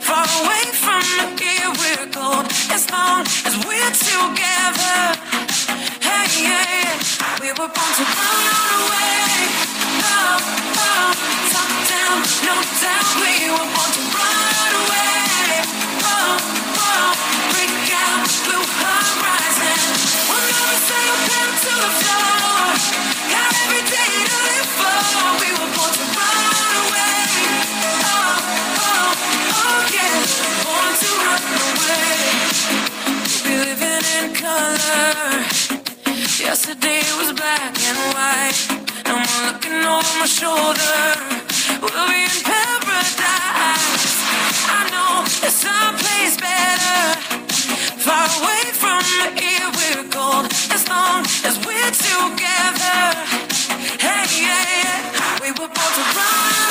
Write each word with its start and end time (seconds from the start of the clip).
Far 0.00 0.26
away 0.42 0.64
from 0.72 1.02
here 1.38 1.70
we're 1.80 2.06
gold. 2.12 2.46
As 2.70 2.88
long 2.90 3.22
as 3.46 3.54
we're 3.66 3.94
together. 3.94 4.98
Hey, 6.00 6.26
yeah, 6.46 6.98
we 7.40 7.48
were 7.50 7.70
born 7.70 7.92
to 7.98 8.04
run 8.04 8.68
away. 8.80 9.26
Oh, 10.04 10.38
oh, 10.78 11.10
top 11.52 11.70
down, 11.90 12.18
no 12.46 12.54
doubt. 12.82 13.08
We 13.22 13.50
were 13.50 13.68
born 13.74 13.90
to 13.96 14.02
run 14.14 14.72
away. 14.82 15.62
Oh, 16.06 16.38
oh, 16.86 17.10
break 17.52 17.90
out, 18.04 18.28
blue 18.46 18.66
horizon. 18.80 19.80
We'll 20.28 20.46
never 20.54 20.78
settle 20.88 21.20
down 21.30 21.50
to 21.64 21.72
the 21.82 21.90
floor. 22.00 22.62
Got 23.32 23.50
every 23.64 23.82
day 23.90 24.12
to 24.28 24.36
live 24.48 24.70
for. 24.78 24.96
We 25.42 25.48
were 25.58 25.70
born 25.76 25.92
to 25.98 26.13
Yesterday 36.38 37.02
was 37.18 37.32
black 37.32 37.74
and 37.88 37.98
white. 38.14 38.58
And 39.06 39.16
we're 39.16 39.42
looking 39.48 39.80
over 39.84 40.14
my 40.20 40.26
shoulder. 40.26 40.96
We'll 41.80 42.08
be 42.08 42.20
in 42.24 42.38
paradise. 42.44 44.16
I 44.68 44.80
know 44.92 45.24
there's 45.40 45.54
someplace 45.54 46.36
better. 46.36 47.00
Far 48.06 48.26
away 48.40 48.64
from 48.72 49.02
here 49.40 49.68
we're 49.78 50.06
gold. 50.10 50.46
As 50.70 50.88
long 50.88 51.24
as 51.48 51.54
we're 51.66 51.94
together. 52.10 53.00
Hey, 53.98 54.24
yeah, 54.42 54.64
yeah. 54.82 55.40
We 55.42 55.50
were 55.52 55.70
born 55.72 55.92
to 55.98 56.04
run 56.16 56.63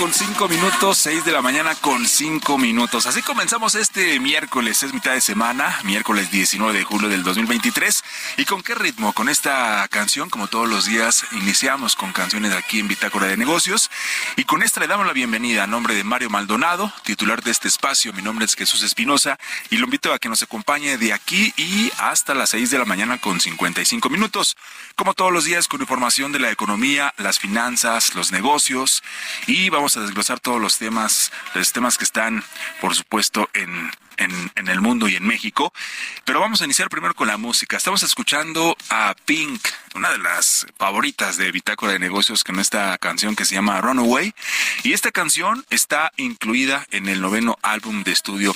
con 0.00 0.14
5 0.14 0.48
minutos, 0.48 0.96
6 0.96 1.26
de 1.26 1.32
la 1.32 1.42
mañana 1.42 1.74
con 1.74 2.06
5 2.06 2.56
minutos. 2.56 3.04
Así 3.04 3.20
comenzamos 3.20 3.74
este 3.74 4.18
miércoles, 4.18 4.82
es 4.82 4.94
mitad 4.94 5.12
de 5.12 5.20
semana, 5.20 5.78
miércoles 5.84 6.30
19 6.30 6.78
de 6.78 6.84
julio 6.84 7.10
del 7.10 7.22
2023. 7.22 8.02
¿Y 8.38 8.46
con 8.46 8.62
qué 8.62 8.74
ritmo? 8.74 9.12
Con 9.12 9.28
esta 9.28 9.86
canción, 9.90 10.30
como 10.30 10.46
todos 10.46 10.70
los 10.70 10.86
días, 10.86 11.26
iniciamos 11.32 11.96
con 11.96 12.12
canciones 12.12 12.54
aquí 12.54 12.78
en 12.78 12.88
Bitácora 12.88 13.26
de 13.26 13.36
Negocios. 13.36 13.90
Y 14.36 14.44
con 14.44 14.62
esta 14.62 14.80
le 14.80 14.86
damos 14.86 15.06
la 15.06 15.12
bienvenida 15.12 15.64
a 15.64 15.66
nombre 15.66 15.94
de 15.94 16.02
Mario 16.02 16.30
Maldonado, 16.30 16.90
titular 17.04 17.42
de 17.42 17.50
este 17.50 17.68
espacio. 17.68 18.14
Mi 18.14 18.22
nombre 18.22 18.46
es 18.46 18.54
Jesús 18.54 18.82
Espinosa 18.82 19.38
y 19.68 19.76
lo 19.76 19.84
invito 19.84 20.14
a 20.14 20.18
que 20.18 20.30
nos 20.30 20.42
acompañe 20.42 20.96
de 20.96 21.12
aquí 21.12 21.52
y 21.58 21.92
hasta 21.98 22.32
las 22.32 22.48
6 22.50 22.70
de 22.70 22.78
la 22.78 22.86
mañana 22.86 23.18
con 23.18 23.38
55 23.38 24.08
minutos. 24.08 24.56
Como 24.96 25.14
todos 25.14 25.32
los 25.32 25.44
días, 25.44 25.68
con 25.68 25.80
información 25.80 26.32
de 26.32 26.38
la 26.38 26.50
economía, 26.50 27.14
las 27.16 27.38
finanzas, 27.38 28.14
los 28.14 28.32
negocios 28.32 29.02
y 29.46 29.70
vamos 29.70 29.96
a 29.96 30.00
desglosar 30.00 30.40
todos 30.40 30.60
los 30.60 30.78
temas, 30.78 31.32
los 31.54 31.72
temas 31.72 31.96
que 31.96 32.04
están, 32.04 32.44
por 32.80 32.94
supuesto, 32.94 33.48
en, 33.54 33.90
en, 34.20 34.52
en 34.54 34.68
el 34.68 34.80
mundo 34.80 35.08
y 35.08 35.16
en 35.16 35.26
México. 35.26 35.72
Pero 36.24 36.40
vamos 36.40 36.62
a 36.62 36.64
iniciar 36.64 36.88
primero 36.88 37.14
con 37.14 37.26
la 37.26 37.36
música. 37.36 37.76
Estamos 37.76 38.02
escuchando 38.02 38.76
a 38.88 39.14
Pink, 39.24 39.60
una 39.94 40.10
de 40.10 40.18
las 40.18 40.66
favoritas 40.78 41.36
de 41.36 41.50
Bitácora 41.50 41.92
de 41.92 41.98
Negocios, 41.98 42.44
con 42.44 42.60
esta 42.60 42.96
canción 42.98 43.34
que 43.34 43.44
se 43.44 43.54
llama 43.54 43.80
Runaway. 43.80 44.32
Y 44.82 44.92
esta 44.92 45.10
canción 45.10 45.64
está 45.70 46.12
incluida 46.16 46.86
en 46.90 47.08
el 47.08 47.20
noveno 47.20 47.58
álbum 47.62 48.04
de 48.04 48.12
estudio, 48.12 48.54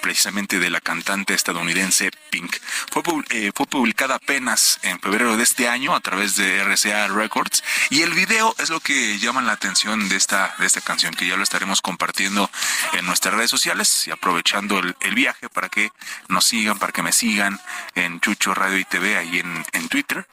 precisamente 0.00 0.58
de 0.58 0.70
la 0.70 0.80
cantante 0.80 1.34
estadounidense 1.34 2.10
Pink. 2.30 2.56
Fue, 2.90 3.02
eh, 3.30 3.52
fue 3.54 3.66
publicada 3.66 4.16
apenas 4.16 4.78
en 4.82 5.00
febrero 5.00 5.36
de 5.36 5.42
este 5.42 5.68
año 5.68 5.94
a 5.94 6.00
través 6.00 6.36
de 6.36 6.62
RCA 6.62 7.08
Records. 7.08 7.64
Y 7.90 8.02
el 8.02 8.12
video 8.12 8.54
es 8.58 8.70
lo 8.70 8.80
que 8.80 9.18
llama 9.18 9.42
la 9.42 9.52
atención 9.52 10.08
de 10.08 10.16
esta, 10.16 10.54
de 10.58 10.66
esta 10.66 10.80
canción, 10.80 11.14
que 11.14 11.26
ya 11.26 11.36
lo 11.36 11.42
estaremos 11.42 11.82
compartiendo 11.82 12.50
en 12.92 13.06
nuestras 13.06 13.34
redes 13.34 13.50
sociales 13.50 14.06
y 14.06 14.10
aprovechando 14.10 14.78
el, 14.78 14.94
el 15.06 15.14
viaje 15.14 15.48
para 15.48 15.68
que 15.68 15.90
nos 16.28 16.44
sigan, 16.44 16.78
para 16.78 16.92
que 16.92 17.02
me 17.02 17.12
sigan 17.12 17.60
en 17.94 18.20
Chucho 18.20 18.54
Radio 18.54 18.78
y 18.78 18.84
TV 18.84 19.16
ahí 19.16 19.38
en, 19.38 19.64
en 19.72 19.88
Twitter. 19.88 20.26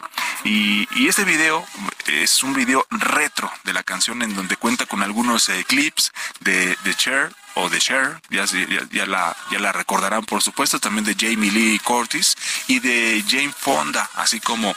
Y, 0.44 1.07
este 1.07 1.25
video 1.25 1.66
es 2.07 2.41
un 2.44 2.53
video 2.53 2.85
retro 2.89 3.51
de 3.63 3.73
la 3.73 3.83
canción 3.83 4.22
en 4.23 4.35
donde 4.35 4.57
cuenta 4.57 4.85
con 4.85 5.03
algunos 5.03 5.47
eh, 5.50 5.63
clips 5.67 6.12
de, 6.39 6.75
Cher 6.97 7.31
o 7.53 7.69
de 7.69 7.79
Cher, 7.79 8.19
ya 8.29 8.45
la, 9.06 9.38
ya 9.51 9.59
la 9.59 9.72
recordarán 9.72 10.25
por 10.25 10.41
supuesto, 10.41 10.79
también 10.79 11.06
de 11.06 11.16
Jamie 11.16 11.51
Lee 11.51 11.79
Curtis 11.79 12.35
y 12.67 12.79
de 12.79 13.23
Jane 13.28 13.53
Fonda, 13.56 14.09
así 14.16 14.39
como 14.39 14.75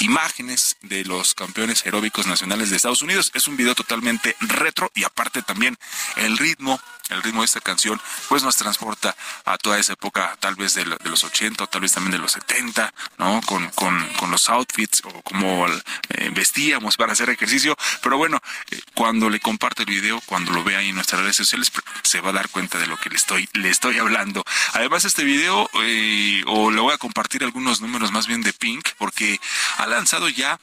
imágenes 0.00 0.76
de 0.82 1.04
los 1.04 1.34
campeones 1.34 1.84
aeróbicos 1.86 2.26
nacionales 2.26 2.70
de 2.70 2.76
Estados 2.76 3.02
Unidos. 3.02 3.30
Es 3.34 3.48
un 3.48 3.56
video 3.56 3.74
totalmente 3.74 4.36
retro 4.40 4.90
y 4.94 5.04
aparte 5.04 5.42
también 5.42 5.78
el 6.16 6.36
ritmo, 6.36 6.80
el 7.10 7.22
ritmo 7.22 7.42
de 7.42 7.46
esta 7.46 7.60
canción, 7.60 8.00
pues 8.28 8.42
nos 8.42 8.56
transporta 8.56 9.16
a 9.44 9.56
toda 9.58 9.78
esa 9.78 9.92
época, 9.94 10.36
tal 10.40 10.54
vez 10.56 10.74
de, 10.74 10.84
lo- 10.86 10.96
de 10.96 11.10
los 11.10 11.24
80 11.24 11.64
o 11.64 11.66
tal 11.66 11.80
vez 11.80 11.92
también 11.92 12.12
de 12.12 12.18
los 12.18 12.32
70, 12.32 12.92
¿no? 13.18 13.40
Con, 13.46 13.68
con, 13.70 14.08
con 14.14 14.30
los 14.30 14.48
outfits 14.50 15.02
o 15.04 15.22
como 15.22 15.66
eh, 15.68 16.30
vestíamos 16.32 16.96
para 16.96 17.12
hacer 17.12 17.30
ejercicio. 17.30 17.76
Pero 18.02 18.16
bueno, 18.18 18.40
eh, 18.70 18.80
cuando 18.94 19.30
le 19.30 19.40
comparto 19.40 19.82
el 19.82 19.86
video, 19.88 20.20
cuando 20.26 20.52
lo 20.52 20.64
vea 20.64 20.78
ahí 20.78 20.88
en 20.90 20.94
nuestras 20.96 21.20
redes 21.22 21.36
sociales, 21.36 21.72
pr- 21.72 21.82
se 22.02 22.20
va 22.20 22.30
a 22.30 22.32
dar 22.32 22.48
cuenta 22.48 22.78
de 22.78 22.86
lo 22.86 22.96
que 22.98 23.10
le 23.10 23.16
estoy, 23.16 23.48
le 23.54 23.70
estoy 23.70 23.98
hablando. 23.98 24.44
Además, 24.74 25.04
este 25.04 25.24
video, 25.24 25.68
eh, 25.82 26.42
o 26.46 26.70
le 26.70 26.80
voy 26.80 26.92
a 26.94 26.98
compartir 26.98 27.42
algunos 27.44 27.80
números 27.80 28.12
más 28.12 28.26
bien 28.26 28.42
de 28.42 28.52
Pink, 28.52 28.88
porque 28.98 29.40
ha 29.78 29.86
lanzado 29.86 30.28
ya 30.28 30.58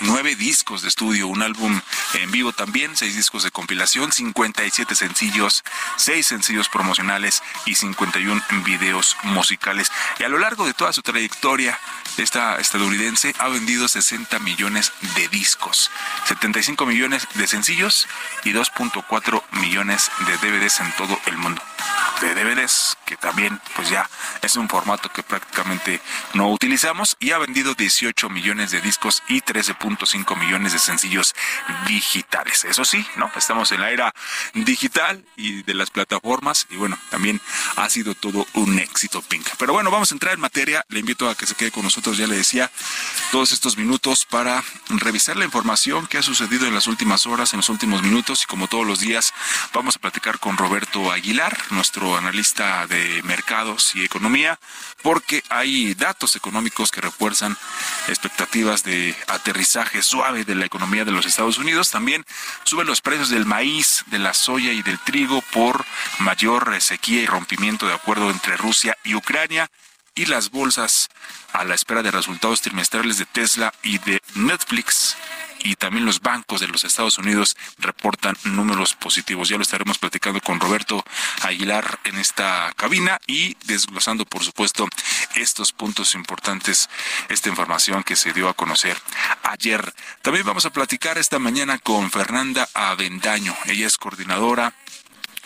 nueve 0.00 0.34
discos 0.36 0.82
de 0.82 0.88
estudio, 0.88 1.28
un 1.28 1.42
álbum 1.42 1.80
en 2.14 2.30
vivo 2.30 2.52
también, 2.52 2.96
seis 2.96 3.16
discos 3.16 3.42
de 3.42 3.50
compilación, 3.50 4.12
57 4.12 4.94
sencillos, 4.94 5.62
seis 5.96 6.26
sencillos 6.26 6.68
promocionales 6.68 7.42
y 7.66 7.74
51 7.74 8.42
videos 8.64 9.16
musicales. 9.24 9.90
Y 10.18 10.24
a 10.24 10.28
lo 10.28 10.38
largo 10.38 10.66
de 10.66 10.74
toda 10.74 10.92
su 10.92 11.02
trayectoria, 11.02 11.78
esta 12.16 12.58
estadounidense 12.58 13.34
ha 13.38 13.48
vendido 13.48 13.88
60 13.88 14.38
millones 14.40 14.92
de 15.16 15.28
discos, 15.28 15.90
75 16.26 16.86
millones 16.86 17.26
de 17.34 17.46
sencillos 17.46 18.08
y 18.44 18.52
2.4 18.52 19.42
millones 19.52 20.10
de 20.26 20.36
DVDs 20.38 20.80
en 20.80 20.92
todo 20.96 21.18
el 21.26 21.36
mundo. 21.36 21.62
De 22.20 22.34
DVDs 22.34 22.96
que 23.06 23.16
también 23.16 23.60
pues 23.74 23.88
ya 23.88 24.08
Es 24.42 24.56
un 24.56 24.68
formato 24.68 25.10
que 25.10 25.22
prácticamente 25.22 26.00
no 26.34 26.50
utilizamos 26.50 27.16
y 27.18 27.32
ha 27.32 27.38
vendido 27.38 27.74
18 27.74 28.28
millones 28.28 28.70
de 28.70 28.80
discos 28.80 29.22
y 29.28 29.40
13.5 29.40 30.38
millones 30.38 30.72
de 30.72 30.78
sencillos 30.78 31.34
digitales. 31.86 32.64
Eso 32.64 32.84
sí, 32.84 33.06
¿no? 33.16 33.30
Estamos 33.36 33.72
en 33.72 33.80
la 33.80 33.90
era 33.90 34.12
digital 34.54 35.24
y 35.36 35.62
de 35.62 35.74
las 35.74 35.90
plataformas 35.90 36.66
y 36.70 36.76
bueno, 36.76 36.98
también 37.10 37.40
ha 37.76 37.88
sido 37.90 38.14
todo 38.14 38.46
un 38.54 38.78
éxito 38.78 39.22
Pink. 39.22 39.46
Pero 39.58 39.72
bueno, 39.72 39.90
vamos 39.90 40.10
a 40.10 40.14
entrar 40.14 40.34
en 40.34 40.40
materia. 40.40 40.84
Le 40.88 41.00
invito 41.00 41.28
a 41.28 41.34
que 41.34 41.46
se 41.46 41.54
quede 41.54 41.70
con 41.70 41.84
nosotros, 41.84 42.16
ya 42.16 42.26
le 42.26 42.36
decía, 42.36 42.70
todos 43.30 43.52
estos 43.52 43.76
minutos 43.76 44.24
para 44.24 44.62
revisar 44.88 45.36
la 45.36 45.44
información 45.44 46.06
que 46.06 46.18
ha 46.18 46.22
sucedido 46.22 46.66
en 46.66 46.74
las 46.74 46.86
últimas 46.86 47.26
horas, 47.26 47.52
en 47.52 47.58
los 47.58 47.68
últimos 47.68 48.02
minutos 48.02 48.42
y 48.42 48.46
como 48.46 48.68
todos 48.68 48.86
los 48.86 49.00
días 49.00 49.32
vamos 49.72 49.96
a 49.96 49.98
platicar 49.98 50.38
con 50.38 50.56
Roberto 50.56 51.10
Aguilar, 51.10 51.56
nuestro 51.70 52.09
analista 52.16 52.86
de 52.86 53.22
mercados 53.22 53.94
y 53.94 54.04
economía, 54.04 54.58
porque 55.02 55.42
hay 55.48 55.94
datos 55.94 56.36
económicos 56.36 56.90
que 56.90 57.00
refuerzan 57.00 57.56
expectativas 58.08 58.84
de 58.84 59.16
aterrizaje 59.28 60.02
suave 60.02 60.44
de 60.44 60.54
la 60.54 60.66
economía 60.66 61.04
de 61.04 61.12
los 61.12 61.26
Estados 61.26 61.58
Unidos. 61.58 61.90
También 61.90 62.24
suben 62.64 62.86
los 62.86 63.00
precios 63.00 63.30
del 63.30 63.46
maíz, 63.46 64.04
de 64.06 64.18
la 64.18 64.34
soya 64.34 64.72
y 64.72 64.82
del 64.82 64.98
trigo 64.98 65.42
por 65.52 65.84
mayor 66.18 66.80
sequía 66.80 67.22
y 67.22 67.26
rompimiento 67.26 67.86
de 67.86 67.94
acuerdo 67.94 68.30
entre 68.30 68.56
Rusia 68.56 68.96
y 69.04 69.14
Ucrania 69.14 69.70
y 70.14 70.26
las 70.26 70.50
bolsas 70.50 71.08
a 71.52 71.64
la 71.64 71.74
espera 71.74 72.02
de 72.02 72.10
resultados 72.10 72.60
trimestrales 72.60 73.18
de 73.18 73.26
Tesla 73.26 73.72
y 73.82 73.98
de 73.98 74.20
Netflix 74.34 75.16
y 75.62 75.76
también 75.76 76.04
los 76.04 76.20
bancos 76.20 76.60
de 76.60 76.68
los 76.68 76.84
Estados 76.84 77.18
Unidos 77.18 77.56
reportan 77.78 78.36
números 78.44 78.94
positivos. 78.94 79.48
Ya 79.48 79.56
lo 79.56 79.62
estaremos 79.62 79.98
platicando 79.98 80.40
con 80.40 80.60
Roberto 80.60 81.04
Aguilar 81.42 82.00
en 82.04 82.18
esta 82.18 82.72
cabina 82.76 83.18
y 83.26 83.56
desglosando, 83.64 84.24
por 84.24 84.44
supuesto, 84.44 84.88
estos 85.34 85.72
puntos 85.72 86.14
importantes, 86.14 86.88
esta 87.28 87.48
información 87.48 88.02
que 88.02 88.16
se 88.16 88.32
dio 88.32 88.48
a 88.48 88.54
conocer 88.54 88.96
ayer. 89.42 89.94
También 90.22 90.46
vamos 90.46 90.66
a 90.66 90.70
platicar 90.70 91.18
esta 91.18 91.38
mañana 91.38 91.78
con 91.78 92.10
Fernanda 92.10 92.68
Avendaño. 92.74 93.54
Ella 93.66 93.86
es 93.86 93.98
coordinadora 93.98 94.74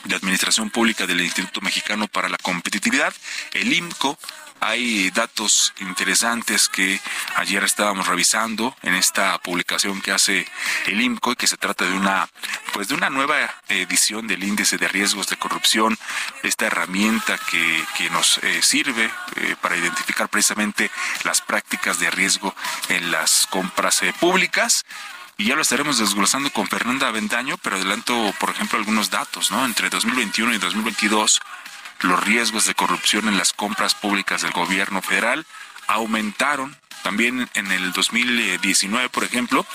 de 0.04 0.14
Administración 0.14 0.70
Pública 0.70 1.06
del 1.06 1.20
Instituto 1.20 1.60
Mexicano 1.60 2.08
para 2.08 2.28
la 2.28 2.38
Competitividad, 2.38 3.14
el 3.52 3.72
IMCO, 3.72 4.18
hay 4.60 5.10
datos 5.10 5.74
interesantes 5.80 6.70
que 6.70 6.98
ayer 7.36 7.62
estábamos 7.64 8.06
revisando 8.06 8.74
en 8.82 8.94
esta 8.94 9.36
publicación 9.38 10.00
que 10.00 10.10
hace 10.12 10.46
el 10.86 11.02
IMCO 11.02 11.32
y 11.32 11.36
que 11.36 11.46
se 11.46 11.58
trata 11.58 11.84
de 11.84 11.92
una 11.92 12.28
pues 12.72 12.88
de 12.88 12.94
una 12.94 13.10
nueva 13.10 13.36
edición 13.68 14.26
del 14.26 14.42
índice 14.42 14.78
de 14.78 14.88
riesgos 14.88 15.28
de 15.28 15.36
corrupción, 15.36 15.98
esta 16.42 16.66
herramienta 16.66 17.38
que, 17.50 17.84
que 17.96 18.08
nos 18.10 18.38
eh, 18.38 18.62
sirve 18.62 19.10
eh, 19.36 19.54
para 19.60 19.76
identificar 19.76 20.28
precisamente 20.30 20.90
las 21.24 21.42
prácticas 21.42 21.98
de 21.98 22.10
riesgo 22.10 22.54
en 22.88 23.10
las 23.10 23.46
compras 23.48 24.02
eh, 24.02 24.14
públicas 24.18 24.84
y 25.36 25.46
ya 25.46 25.56
lo 25.56 25.62
estaremos 25.62 25.98
desglosando 25.98 26.50
con 26.50 26.68
Fernanda 26.68 27.08
Avendaño, 27.08 27.56
pero 27.58 27.76
adelanto, 27.76 28.34
por 28.38 28.50
ejemplo, 28.50 28.78
algunos 28.78 29.10
datos, 29.10 29.50
¿no? 29.50 29.64
Entre 29.64 29.90
2021 29.90 30.54
y 30.54 30.58
2022 30.58 31.40
los 32.00 32.22
riesgos 32.24 32.66
de 32.66 32.74
corrupción 32.74 33.28
en 33.28 33.38
las 33.38 33.52
compras 33.52 33.94
públicas 33.94 34.42
del 34.42 34.52
gobierno 34.52 35.02
federal 35.02 35.46
aumentaron. 35.86 36.76
También 37.02 37.48
en 37.54 37.70
el 37.70 37.92
2019, 37.92 39.10
por 39.10 39.24
ejemplo, 39.24 39.66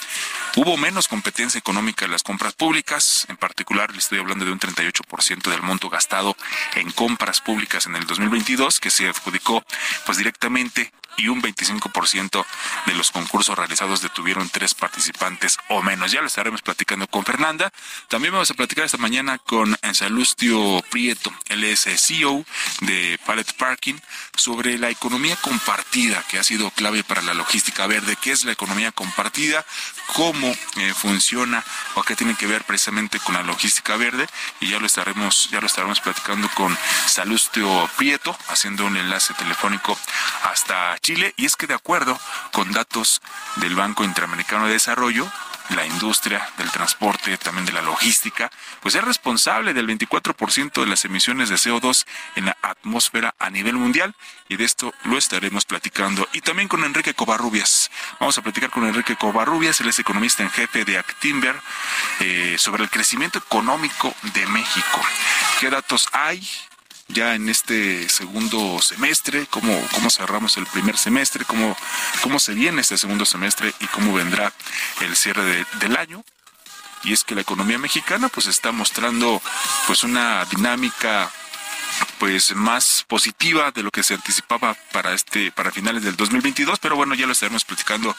hubo 0.56 0.78
menos 0.78 1.08
competencia 1.08 1.60
económica 1.60 2.06
en 2.06 2.12
las 2.12 2.24
compras 2.24 2.54
públicas. 2.54 3.26
En 3.30 3.38
particular, 3.38 3.92
le 3.92 4.00
estoy 4.00 4.18
hablando 4.18 4.46
de 4.46 4.52
un 4.52 4.60
38% 4.60 5.50
del 5.50 5.62
monto 5.62 5.90
gastado 5.90 6.36
en 6.76 6.90
compras 6.92 7.42
públicas 7.42 7.86
en 7.86 7.96
el 7.96 8.08
2022, 8.08 8.80
que 8.80 8.90
se 8.90 9.08
adjudicó 9.08 9.64
pues 10.06 10.18
directamente 10.18 10.92
y 11.18 11.28
un 11.28 11.42
25% 11.42 12.46
de 12.86 12.94
los 12.94 13.12
concursos 13.12 13.58
realizados 13.58 14.02
detuvieron 14.02 14.50
tres 14.50 14.74
participantes 14.74 15.58
o 15.70 15.82
menos. 15.82 16.12
Ya 16.12 16.22
lo 16.22 16.28
estaremos 16.28 16.62
platicando 16.62 17.08
con 17.08 17.26
Fernanda. 17.26 17.72
También 18.08 18.34
vamos 18.34 18.52
a 18.52 18.54
platicar 18.54 18.86
esta 18.86 18.98
mañana 18.98 19.38
con 19.38 19.78
Salustio 19.94 20.82
Prieto, 20.90 21.34
él 21.48 21.64
es 21.64 21.88
CEO 21.98 22.46
de 22.82 23.20
Pallet 23.26 23.52
Parking, 23.54 23.96
sobre 24.36 24.78
la 24.78 24.90
economía 24.90 25.36
compartida 25.38 26.24
que 26.30 26.40
ha 26.40 26.44
sido 26.44 26.72
clave 26.72 27.04
para 27.04 27.22
la 27.22 27.34
logística 27.34 27.88
verde. 27.88 28.16
¿Qué 28.22 28.32
es 28.32 28.46
la 28.46 28.52
economía 28.52 28.92
compartida? 28.92 29.66
¿Cómo 30.14 30.48
eh, 30.48 30.94
funciona 30.96 31.64
o 31.96 32.04
qué 32.04 32.16
tiene 32.16 32.36
que 32.36 32.48
ver 32.48 32.64
precisamente 32.64 33.20
con 33.20 33.36
la 33.36 33.44
logística 33.44 33.98
verde? 33.98 34.28
Y 34.60 34.70
ya 34.70 34.80
lo 34.80 34.86
estaremos, 34.86 35.50
ya 35.52 35.60
lo 35.60 35.68
estaremos 35.68 36.00
platicando 36.00 36.50
con 36.50 36.78
Salustio 37.08 37.90
Prieto, 37.98 38.38
haciendo 38.48 38.86
un 38.86 38.98
enlace 38.98 39.34
telefónico 39.34 39.98
hasta 40.44 40.98
Chile 41.00 41.34
y 41.38 41.46
es 41.46 41.56
que 41.56 41.68
de 41.68 41.74
acuerdo 41.74 42.20
con 42.52 42.72
datos 42.72 43.22
del 43.58 43.76
Banco 43.76 44.04
Interamericano 44.04 44.68
de 44.68 44.74
Desarrollo, 44.74 45.30
la 45.70 45.86
industria 45.86 46.48
del 46.58 46.72
transporte, 46.72 47.38
también 47.38 47.66
de 47.66 47.72
la 47.72 47.82
logística, 47.82 48.52
pues 48.82 48.96
es 48.96 49.04
responsable 49.04 49.74
del 49.74 49.88
24% 49.88 50.82
de 50.82 50.88
las 50.88 51.06
emisiones 51.06 51.50
de 51.50 51.56
CO2 51.56 52.06
en 52.36 52.46
la 52.46 52.58
atmósfera 52.62 53.36
a 53.40 53.50
nivel 53.50 53.76
mundial 53.76 54.16
y 54.48 54.56
de 54.56 54.66
esto 54.66 54.94
lo 55.04 55.18
estaremos 55.18 55.66
platicando. 55.66 56.28
Y 56.34 56.42
también 56.42 56.68
con 56.68 56.84
Enrique 56.84 57.14
Covarrubias. 57.14 57.92
Vamos 58.20 58.38
a 58.38 58.42
platicar 58.42 58.70
con 58.70 58.86
Enrique 58.86 59.16
Covarrubias, 59.16 59.80
él 59.82 59.90
es 59.90 60.00
economista 60.00 60.44
en 60.44 60.50
jefe 60.50 60.86
de 60.86 60.98
Actimber, 60.98 61.56
eh, 62.20 62.56
sobre 62.58 62.84
el 62.84 62.90
crecimiento 62.90 63.38
económico 63.38 64.14
de 64.34 64.46
México. 64.48 65.02
¿Qué 65.60 65.70
datos 65.70 66.10
hay? 66.14 66.48
Ya 67.10 67.36
en 67.36 67.50
este 67.50 68.08
segundo 68.08 68.82
semestre, 68.82 69.48
cómo, 69.50 69.80
cómo 69.94 70.10
cerramos 70.10 70.58
el 70.58 70.66
primer 70.68 70.98
semestre, 70.98 71.44
cómo, 71.46 71.76
cómo 72.22 72.40
se 72.40 72.54
viene 72.54 72.82
este 72.82 72.98
segundo 72.98 73.26
semestre 73.26 73.74
y 73.80 73.88
cómo 73.88 74.14
vendrá 74.14 74.54
el 75.02 75.16
cierre 75.16 75.66
del 75.80 75.98
año. 75.98 76.24
Y 77.04 77.14
es 77.14 77.24
que 77.24 77.36
la 77.36 77.42
economía 77.42 77.78
mexicana 77.78 78.30
pues 78.30 78.48
está 78.48 78.72
mostrando 78.72 79.42
pues 79.88 80.04
una 80.04 80.46
dinámica 80.46 81.32
pues 82.20 82.56
más 82.56 83.06
positiva 83.08 83.72
de 83.72 83.84
lo 83.84 83.92
que 83.92 84.04
se 84.04 84.14
anticipaba 84.14 84.76
para 84.92 85.14
este 85.14 85.52
para 85.52 85.72
finales 85.72 86.04
del 86.04 86.16
2022, 86.16 86.80
pero 86.80 86.96
bueno, 86.96 87.16
ya 87.16 87.26
lo 87.26 87.34
estaremos 87.34 87.66
platicando 87.66 88.16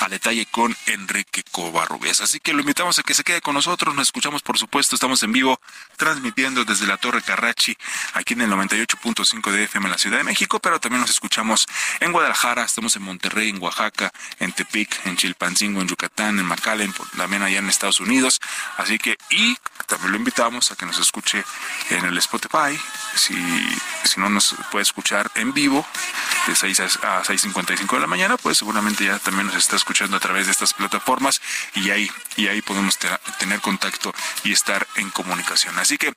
a 0.00 0.08
detalle 0.08 0.46
con 0.46 0.76
Enrique 0.86 1.42
Covarrubias. 1.50 2.20
Así 2.20 2.40
que 2.40 2.52
lo 2.52 2.60
invitamos 2.60 2.98
a 2.98 3.02
que 3.02 3.14
se 3.14 3.24
quede 3.24 3.40
con 3.40 3.54
nosotros, 3.54 3.94
nos 3.94 4.08
escuchamos 4.08 4.42
por 4.42 4.58
supuesto, 4.58 4.94
estamos 4.94 5.22
en 5.22 5.32
vivo 5.32 5.60
transmitiendo 5.96 6.64
desde 6.64 6.86
la 6.86 6.96
Torre 6.96 7.22
Carrachi 7.22 7.76
aquí 8.14 8.34
en 8.34 8.42
el 8.42 8.50
98.5 8.50 9.50
de 9.50 9.64
FM 9.64 9.86
en 9.86 9.92
la 9.92 9.98
Ciudad 9.98 10.18
de 10.18 10.24
México, 10.24 10.60
pero 10.60 10.80
también 10.80 11.00
nos 11.00 11.10
escuchamos 11.10 11.66
en 12.00 12.12
Guadalajara, 12.12 12.64
estamos 12.64 12.96
en 12.96 13.02
Monterrey, 13.02 13.50
en 13.50 13.62
Oaxaca, 13.62 14.12
en 14.38 14.52
Tepic, 14.52 15.06
en 15.06 15.16
Chilpancingo, 15.16 15.80
en 15.80 15.88
Yucatán, 15.88 16.38
en 16.38 16.46
McAllen, 16.46 16.92
también 17.16 17.42
allá 17.42 17.58
en 17.58 17.68
Estados 17.68 18.00
Unidos. 18.00 18.40
Así 18.76 18.98
que 18.98 19.16
y 19.30 19.56
también 19.86 20.12
lo 20.12 20.18
invitamos 20.18 20.70
a 20.70 20.76
que 20.76 20.86
nos 20.86 20.98
escuche 20.98 21.44
en 21.90 22.04
el 22.04 22.16
Spotify, 22.18 22.78
si 23.20 23.36
si 24.04 24.18
no 24.18 24.28
nos 24.28 24.56
puede 24.70 24.82
escuchar 24.82 25.30
en 25.34 25.52
vivo 25.52 25.86
de 26.46 26.56
6 26.56 26.80
a 26.80 27.22
6.55 27.22 27.94
de 27.94 28.00
la 28.00 28.06
mañana, 28.06 28.36
pues 28.36 28.58
seguramente 28.58 29.04
ya 29.04 29.18
también 29.18 29.46
nos 29.46 29.56
está 29.56 29.76
escuchando 29.76 30.16
a 30.16 30.20
través 30.20 30.46
de 30.46 30.52
estas 30.52 30.74
plataformas 30.74 31.40
y 31.74 31.90
ahí, 31.90 32.10
y 32.36 32.48
ahí 32.48 32.62
podemos 32.62 32.98
tener 33.38 33.60
contacto 33.60 34.12
y 34.42 34.52
estar 34.52 34.86
en 34.96 35.10
comunicación. 35.10 35.78
Así 35.78 35.98
que 35.98 36.12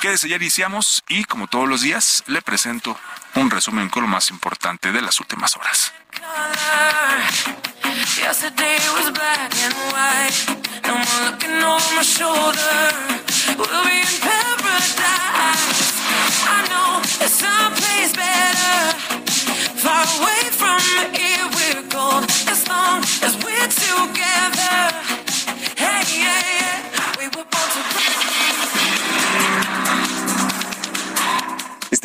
quédese, 0.00 0.28
ya 0.28 0.36
iniciamos 0.36 1.02
y 1.08 1.24
como 1.24 1.48
todos 1.48 1.68
los 1.68 1.82
días 1.82 2.22
le 2.26 2.40
presento 2.40 2.98
un 3.34 3.50
resumen 3.50 3.88
con 3.88 4.02
lo 4.02 4.08
más 4.08 4.30
importante 4.30 4.92
de 4.92 5.02
las 5.02 5.20
últimas 5.20 5.56
horas. 5.56 5.92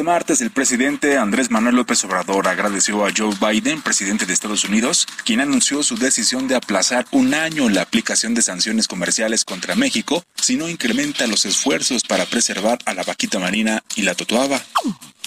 Martes, 0.09 0.41
el 0.41 0.49
presidente 0.49 1.19
Andrés 1.19 1.51
Manuel 1.51 1.75
López 1.75 2.03
Obrador 2.03 2.47
agradeció 2.47 3.05
a 3.05 3.11
Joe 3.15 3.35
Biden, 3.39 3.79
presidente 3.83 4.25
de 4.25 4.33
Estados 4.33 4.63
Unidos, 4.63 5.05
quien 5.23 5.39
anunció 5.39 5.83
su 5.83 5.97
decisión 5.97 6.47
de 6.47 6.55
aplazar 6.55 7.05
un 7.11 7.35
año 7.35 7.69
la 7.69 7.83
aplicación 7.83 8.33
de 8.33 8.41
sanciones 8.41 8.87
comerciales 8.87 9.45
contra 9.45 9.75
México 9.75 10.23
si 10.33 10.55
no 10.55 10.67
incrementa 10.67 11.27
los 11.27 11.45
esfuerzos 11.45 12.01
para 12.03 12.25
preservar 12.25 12.79
a 12.85 12.95
la 12.95 13.03
vaquita 13.03 13.37
marina 13.37 13.83
y 13.95 14.01
la 14.01 14.15
totoaba. 14.15 14.59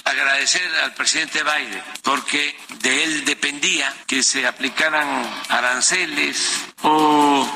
Agradecer 0.03 0.69
al 0.83 0.93
presidente 0.95 1.39
Biden 1.45 1.83
porque 2.03 2.57
de 2.83 3.05
él 3.05 3.25
dependía 3.25 3.95
que 4.09 4.25
se 4.25 4.49
aplicaran 4.49 5.25
aranceles 5.49 6.51
o 6.83 7.49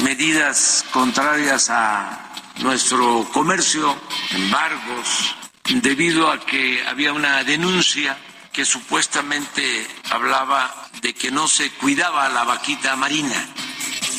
medidas 0.00 0.84
contrarias 0.92 1.70
a 1.70 2.30
nuestro 2.60 3.26
comercio, 3.32 3.96
embargos, 4.34 5.34
debido 5.82 6.30
a 6.30 6.44
que 6.44 6.82
había 6.86 7.12
una 7.12 7.42
denuncia 7.44 8.16
que 8.52 8.64
supuestamente 8.64 9.86
hablaba 10.10 10.88
de 11.02 11.14
que 11.14 11.30
no 11.30 11.48
se 11.48 11.70
cuidaba 11.70 12.28
la 12.28 12.44
vaquita 12.44 12.94
marina 12.96 13.48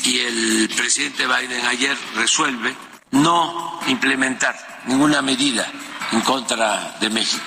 y 0.03 0.19
el 0.19 0.69
presidente 0.75 1.25
Biden 1.25 1.65
ayer 1.65 1.97
resuelve 2.15 2.75
no 3.11 3.79
implementar 3.87 4.83
ninguna 4.87 5.21
medida 5.21 5.71
en 6.11 6.21
contra 6.21 6.97
de 6.99 7.09
México. 7.09 7.43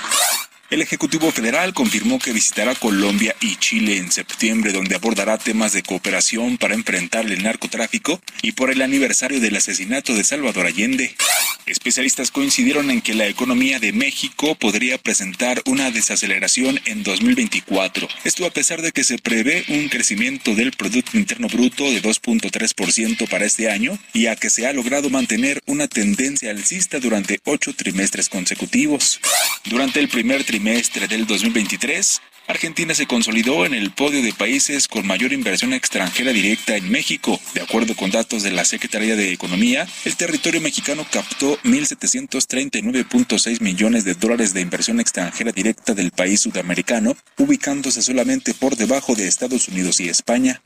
El 0.70 0.82
Ejecutivo 0.82 1.30
Federal 1.30 1.72
confirmó 1.72 2.18
que 2.18 2.32
visitará 2.32 2.74
Colombia 2.74 3.34
y 3.40 3.56
Chile 3.56 3.96
en 3.96 4.12
septiembre, 4.12 4.72
donde 4.72 4.96
abordará 4.96 5.38
temas 5.38 5.72
de 5.72 5.82
cooperación 5.82 6.58
para 6.58 6.74
enfrentar 6.74 7.24
el 7.24 7.42
narcotráfico 7.42 8.20
y 8.42 8.52
por 8.52 8.70
el 8.70 8.82
aniversario 8.82 9.40
del 9.40 9.56
asesinato 9.56 10.14
de 10.14 10.24
Salvador 10.24 10.66
Allende. 10.66 11.16
Especialistas 11.68 12.30
coincidieron 12.30 12.90
en 12.90 13.02
que 13.02 13.14
la 13.14 13.26
economía 13.26 13.78
de 13.78 13.92
México 13.92 14.54
podría 14.54 14.96
presentar 14.96 15.62
una 15.66 15.90
desaceleración 15.90 16.80
en 16.86 17.02
2024. 17.02 18.08
Esto 18.24 18.46
a 18.46 18.50
pesar 18.50 18.80
de 18.80 18.92
que 18.92 19.04
se 19.04 19.18
prevé 19.18 19.64
un 19.68 19.88
crecimiento 19.90 20.54
del 20.54 20.72
Producto 20.72 21.18
Interno 21.18 21.48
Bruto 21.48 21.84
de 21.84 22.00
2.3% 22.00 23.28
para 23.28 23.44
este 23.44 23.70
año 23.70 23.98
y 24.14 24.26
a 24.26 24.36
que 24.36 24.48
se 24.48 24.66
ha 24.66 24.72
logrado 24.72 25.10
mantener 25.10 25.60
una 25.66 25.88
tendencia 25.88 26.50
alcista 26.50 27.00
durante 27.00 27.40
ocho 27.44 27.74
trimestres 27.74 28.30
consecutivos. 28.30 29.20
Durante 29.64 30.00
el 30.00 30.08
primer 30.08 30.44
trimestre 30.44 31.06
del 31.06 31.26
2023, 31.26 32.20
Argentina 32.48 32.94
se 32.94 33.06
consolidó 33.06 33.66
en 33.66 33.74
el 33.74 33.90
podio 33.90 34.22
de 34.22 34.32
países 34.32 34.88
con 34.88 35.06
mayor 35.06 35.34
inversión 35.34 35.74
extranjera 35.74 36.32
directa 36.32 36.76
en 36.76 36.90
México. 36.90 37.38
De 37.52 37.60
acuerdo 37.60 37.94
con 37.94 38.10
datos 38.10 38.42
de 38.42 38.50
la 38.50 38.64
Secretaría 38.64 39.16
de 39.16 39.32
Economía, 39.32 39.86
el 40.06 40.16
territorio 40.16 40.62
mexicano 40.62 41.06
captó 41.10 41.60
1.739.6 41.64 43.60
millones 43.60 44.06
de 44.06 44.14
dólares 44.14 44.54
de 44.54 44.62
inversión 44.62 44.98
extranjera 44.98 45.52
directa 45.52 45.92
del 45.92 46.10
país 46.10 46.40
sudamericano, 46.40 47.14
ubicándose 47.36 48.00
solamente 48.00 48.54
por 48.54 48.76
debajo 48.76 49.14
de 49.14 49.28
Estados 49.28 49.68
Unidos 49.68 50.00
y 50.00 50.08
España. 50.08 50.62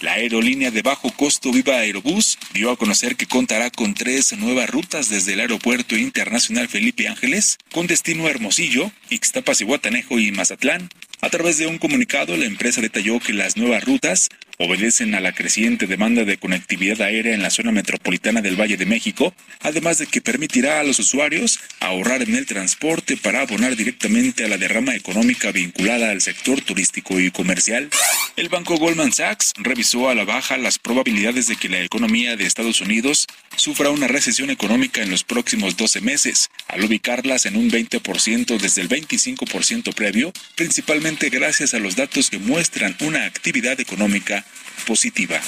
La 0.00 0.14
aerolínea 0.14 0.70
de 0.70 0.82
bajo 0.82 1.12
costo 1.12 1.52
Viva 1.52 1.74
Aerobús 1.76 2.38
dio 2.54 2.70
a 2.70 2.76
conocer 2.76 3.16
que 3.16 3.26
contará 3.26 3.70
con 3.70 3.94
tres 3.94 4.36
nuevas 4.36 4.68
rutas 4.68 5.10
desde 5.10 5.34
el 5.34 5.40
Aeropuerto 5.40 5.94
Internacional 5.96 6.68
Felipe 6.68 7.06
Ángeles, 7.06 7.58
con 7.70 7.86
destino 7.86 8.26
a 8.26 8.30
Hermosillo, 8.30 8.90
Ixtapas 9.10 9.60
y 9.60 9.64
Guatanejo 9.64 10.18
y 10.18 10.32
Mazatlán. 10.32 10.88
A 11.22 11.28
través 11.28 11.58
de 11.58 11.66
un 11.66 11.78
comunicado, 11.78 12.36
la 12.36 12.46
empresa 12.46 12.80
detalló 12.80 13.20
que 13.20 13.34
las 13.34 13.56
nuevas 13.56 13.84
rutas 13.84 14.28
obedecen 14.60 15.14
a 15.14 15.20
la 15.20 15.32
creciente 15.32 15.86
demanda 15.86 16.24
de 16.24 16.36
conectividad 16.36 17.00
aérea 17.00 17.34
en 17.34 17.40
la 17.40 17.48
zona 17.48 17.72
metropolitana 17.72 18.42
del 18.42 18.60
Valle 18.60 18.76
de 18.76 18.84
México, 18.84 19.34
además 19.60 19.96
de 19.96 20.06
que 20.06 20.20
permitirá 20.20 20.80
a 20.80 20.84
los 20.84 20.98
usuarios 20.98 21.58
ahorrar 21.80 22.20
en 22.20 22.34
el 22.34 22.44
transporte 22.44 23.16
para 23.16 23.40
abonar 23.40 23.74
directamente 23.74 24.44
a 24.44 24.48
la 24.48 24.58
derrama 24.58 24.94
económica 24.94 25.50
vinculada 25.50 26.10
al 26.10 26.20
sector 26.20 26.60
turístico 26.60 27.18
y 27.18 27.30
comercial. 27.30 27.88
El 28.36 28.50
banco 28.50 28.76
Goldman 28.76 29.12
Sachs 29.12 29.54
revisó 29.56 30.10
a 30.10 30.14
la 30.14 30.24
baja 30.24 30.58
las 30.58 30.78
probabilidades 30.78 31.46
de 31.46 31.56
que 31.56 31.70
la 31.70 31.80
economía 31.80 32.36
de 32.36 32.44
Estados 32.44 32.82
Unidos 32.82 33.26
sufra 33.56 33.88
una 33.88 34.08
recesión 34.08 34.50
económica 34.50 35.02
en 35.02 35.10
los 35.10 35.24
próximos 35.24 35.78
12 35.78 36.02
meses, 36.02 36.50
al 36.68 36.84
ubicarlas 36.84 37.46
en 37.46 37.56
un 37.56 37.70
20% 37.70 38.58
desde 38.58 38.82
el 38.82 38.90
25% 38.90 39.94
previo, 39.94 40.32
principalmente 40.54 41.30
gracias 41.30 41.72
a 41.72 41.78
los 41.78 41.96
datos 41.96 42.28
que 42.28 42.38
muestran 42.38 42.94
una 43.00 43.24
actividad 43.24 43.80
económica 43.80 44.44
positiva. 44.86 45.40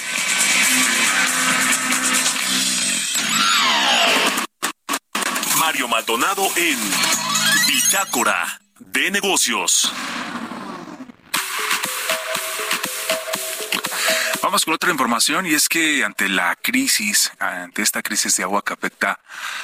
Mario 5.59 5.89
Maldonado 5.89 6.47
en 6.57 6.79
Bitácora 7.67 8.61
de 8.79 9.11
Negocios. 9.11 9.93
Vamos 14.53 14.67
con 14.67 14.75
otra 14.75 14.91
información 14.91 15.47
y 15.47 15.55
es 15.55 15.67
que 15.67 16.05
ante 16.05 16.29
la 16.29 16.55
crisis, 16.57 17.33
ante 17.39 17.81
esta 17.81 18.03
crisis 18.03 18.37
de 18.37 18.43
agua 18.43 18.63
que 18.63 18.75
afecta 18.75 19.19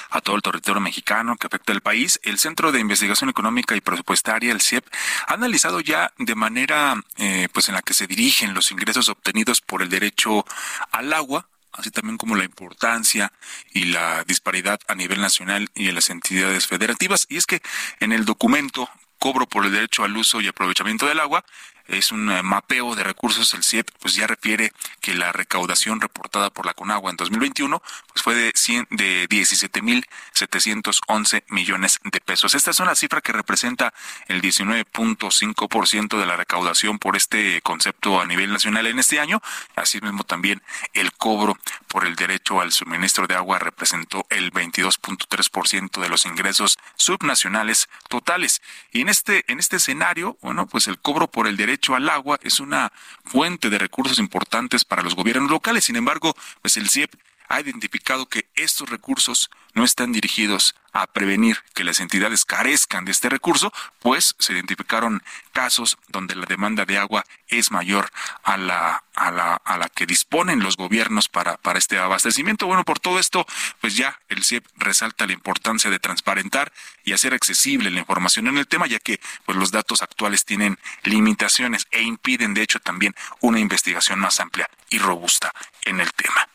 a 0.08 0.22
todo 0.22 0.36
el 0.36 0.40
territorio 0.40 0.80
mexicano, 0.80 1.36
que 1.36 1.46
afecta 1.46 1.74
al 1.74 1.82
país, 1.82 2.18
el 2.22 2.38
Centro 2.38 2.72
de 2.72 2.80
Investigación 2.80 3.28
Económica 3.28 3.76
y 3.76 3.82
Presupuestaria, 3.82 4.50
el 4.50 4.62
CIEP, 4.62 4.86
ha 5.26 5.34
analizado 5.34 5.80
ya 5.80 6.14
de 6.16 6.34
manera 6.34 6.94
eh, 7.18 7.48
pues 7.52 7.68
en 7.68 7.74
la 7.74 7.82
que 7.82 7.92
se 7.92 8.06
dirigen 8.06 8.54
los 8.54 8.70
ingresos 8.70 9.10
obtenidos 9.10 9.60
por 9.60 9.82
el 9.82 9.90
derecho 9.90 10.46
al 10.90 11.12
agua, 11.12 11.50
así 11.72 11.90
también 11.90 12.16
como 12.16 12.34
la 12.34 12.44
importancia 12.44 13.30
y 13.74 13.84
la 13.84 14.24
disparidad 14.24 14.80
a 14.88 14.94
nivel 14.94 15.20
nacional 15.20 15.68
y 15.74 15.90
en 15.90 15.96
las 15.96 16.08
entidades 16.08 16.66
federativas. 16.66 17.26
Y 17.28 17.36
es 17.36 17.44
que 17.44 17.60
en 18.00 18.12
el 18.12 18.24
documento 18.24 18.88
cobro 19.18 19.46
por 19.46 19.66
el 19.66 19.72
derecho 19.72 20.04
al 20.04 20.16
uso 20.16 20.40
y 20.40 20.48
aprovechamiento 20.48 21.06
del 21.06 21.20
agua, 21.20 21.44
es 21.88 22.12
un 22.12 22.30
eh, 22.30 22.42
mapeo 22.42 22.94
de 22.94 23.02
recursos. 23.02 23.54
El 23.54 23.64
CIEP 23.64 23.88
pues 23.98 24.14
ya 24.14 24.26
refiere 24.26 24.74
que 25.00 25.14
la 25.14 25.32
recaudación 25.32 25.98
reportada 26.00 26.50
por 26.50 26.66
la 26.66 26.74
Conagua 26.74 27.10
en 27.10 27.16
2021 27.16 27.82
pues 28.12 28.22
fue 28.22 28.34
de 28.34 28.52
100, 28.54 28.88
de 28.90 29.26
17.711 29.28 31.44
millones 31.48 31.98
de 32.04 32.20
pesos. 32.20 32.54
Esta 32.54 32.70
es 32.70 32.80
una 32.80 32.94
cifra 32.94 33.22
que 33.22 33.32
representa 33.32 33.94
el 34.26 34.42
19.5% 34.42 36.18
de 36.18 36.26
la 36.26 36.36
recaudación 36.36 36.98
por 36.98 37.16
este 37.16 37.62
concepto 37.62 38.20
a 38.20 38.26
nivel 38.26 38.52
nacional 38.52 38.86
en 38.86 38.98
este 38.98 39.18
año. 39.18 39.40
Asimismo 39.74 40.24
también 40.24 40.62
el 40.92 41.12
cobro 41.12 41.56
por 41.88 42.06
el 42.06 42.16
derecho 42.16 42.60
al 42.60 42.72
suministro 42.72 43.26
de 43.26 43.34
agua 43.34 43.58
representó 43.58 44.26
el 44.28 44.52
22.3% 44.52 46.00
de 46.00 46.08
los 46.08 46.26
ingresos 46.26 46.78
subnacionales 46.96 47.88
totales. 48.08 48.60
Y 48.92 49.00
en 49.00 49.08
este 49.08 49.50
en 49.50 49.58
este 49.58 49.76
escenario, 49.76 50.36
bueno, 50.42 50.66
pues 50.66 50.88
el 50.88 50.98
cobro 50.98 51.30
por 51.30 51.46
el 51.46 51.56
derecho 51.56 51.77
derecho 51.78 51.94
al 51.94 52.08
agua 52.08 52.38
es 52.42 52.58
una 52.58 52.92
fuente 53.24 53.70
de 53.70 53.78
recursos 53.78 54.18
importantes 54.18 54.84
para 54.84 55.02
los 55.02 55.14
gobiernos 55.14 55.50
locales. 55.50 55.84
Sin 55.84 55.96
embargo, 55.96 56.34
pues 56.60 56.76
el 56.76 56.88
CIEP 56.88 57.14
ha 57.48 57.60
identificado 57.60 58.26
que 58.26 58.48
estos 58.54 58.88
recursos 58.88 59.50
no 59.74 59.84
están 59.84 60.12
dirigidos 60.12 60.74
a 60.92 61.06
prevenir 61.06 61.58
que 61.74 61.84
las 61.84 62.00
entidades 62.00 62.44
carezcan 62.44 63.04
de 63.04 63.12
este 63.12 63.28
recurso, 63.28 63.72
pues 64.00 64.34
se 64.38 64.52
identificaron 64.52 65.22
casos 65.52 65.98
donde 66.08 66.34
la 66.34 66.46
demanda 66.46 66.84
de 66.84 66.98
agua 66.98 67.24
es 67.46 67.70
mayor 67.70 68.10
a 68.42 68.56
la, 68.56 69.04
a 69.14 69.30
la, 69.30 69.54
a 69.54 69.78
la 69.78 69.88
que 69.88 70.06
disponen 70.06 70.60
los 70.60 70.76
gobiernos 70.76 71.28
para, 71.28 71.56
para 71.58 71.78
este 71.78 71.98
abastecimiento. 71.98 72.66
Bueno, 72.66 72.84
por 72.84 72.98
todo 72.98 73.18
esto, 73.18 73.46
pues 73.80 73.96
ya 73.96 74.18
el 74.28 74.44
CIEP 74.44 74.66
resalta 74.76 75.26
la 75.26 75.34
importancia 75.34 75.90
de 75.90 75.98
transparentar 75.98 76.72
y 77.04 77.12
hacer 77.12 77.34
accesible 77.34 77.90
la 77.90 78.00
información 78.00 78.48
en 78.48 78.58
el 78.58 78.66
tema, 78.66 78.86
ya 78.86 78.98
que 78.98 79.20
pues 79.44 79.56
los 79.56 79.70
datos 79.70 80.02
actuales 80.02 80.44
tienen 80.44 80.78
limitaciones 81.04 81.86
e 81.90 82.02
impiden 82.02 82.54
de 82.54 82.62
hecho 82.62 82.80
también 82.80 83.14
una 83.40 83.60
investigación 83.60 84.18
más 84.18 84.40
amplia 84.40 84.68
y 84.90 84.98
robusta 84.98 85.52
en 85.82 86.00
el 86.00 86.12
tema. 86.12 86.48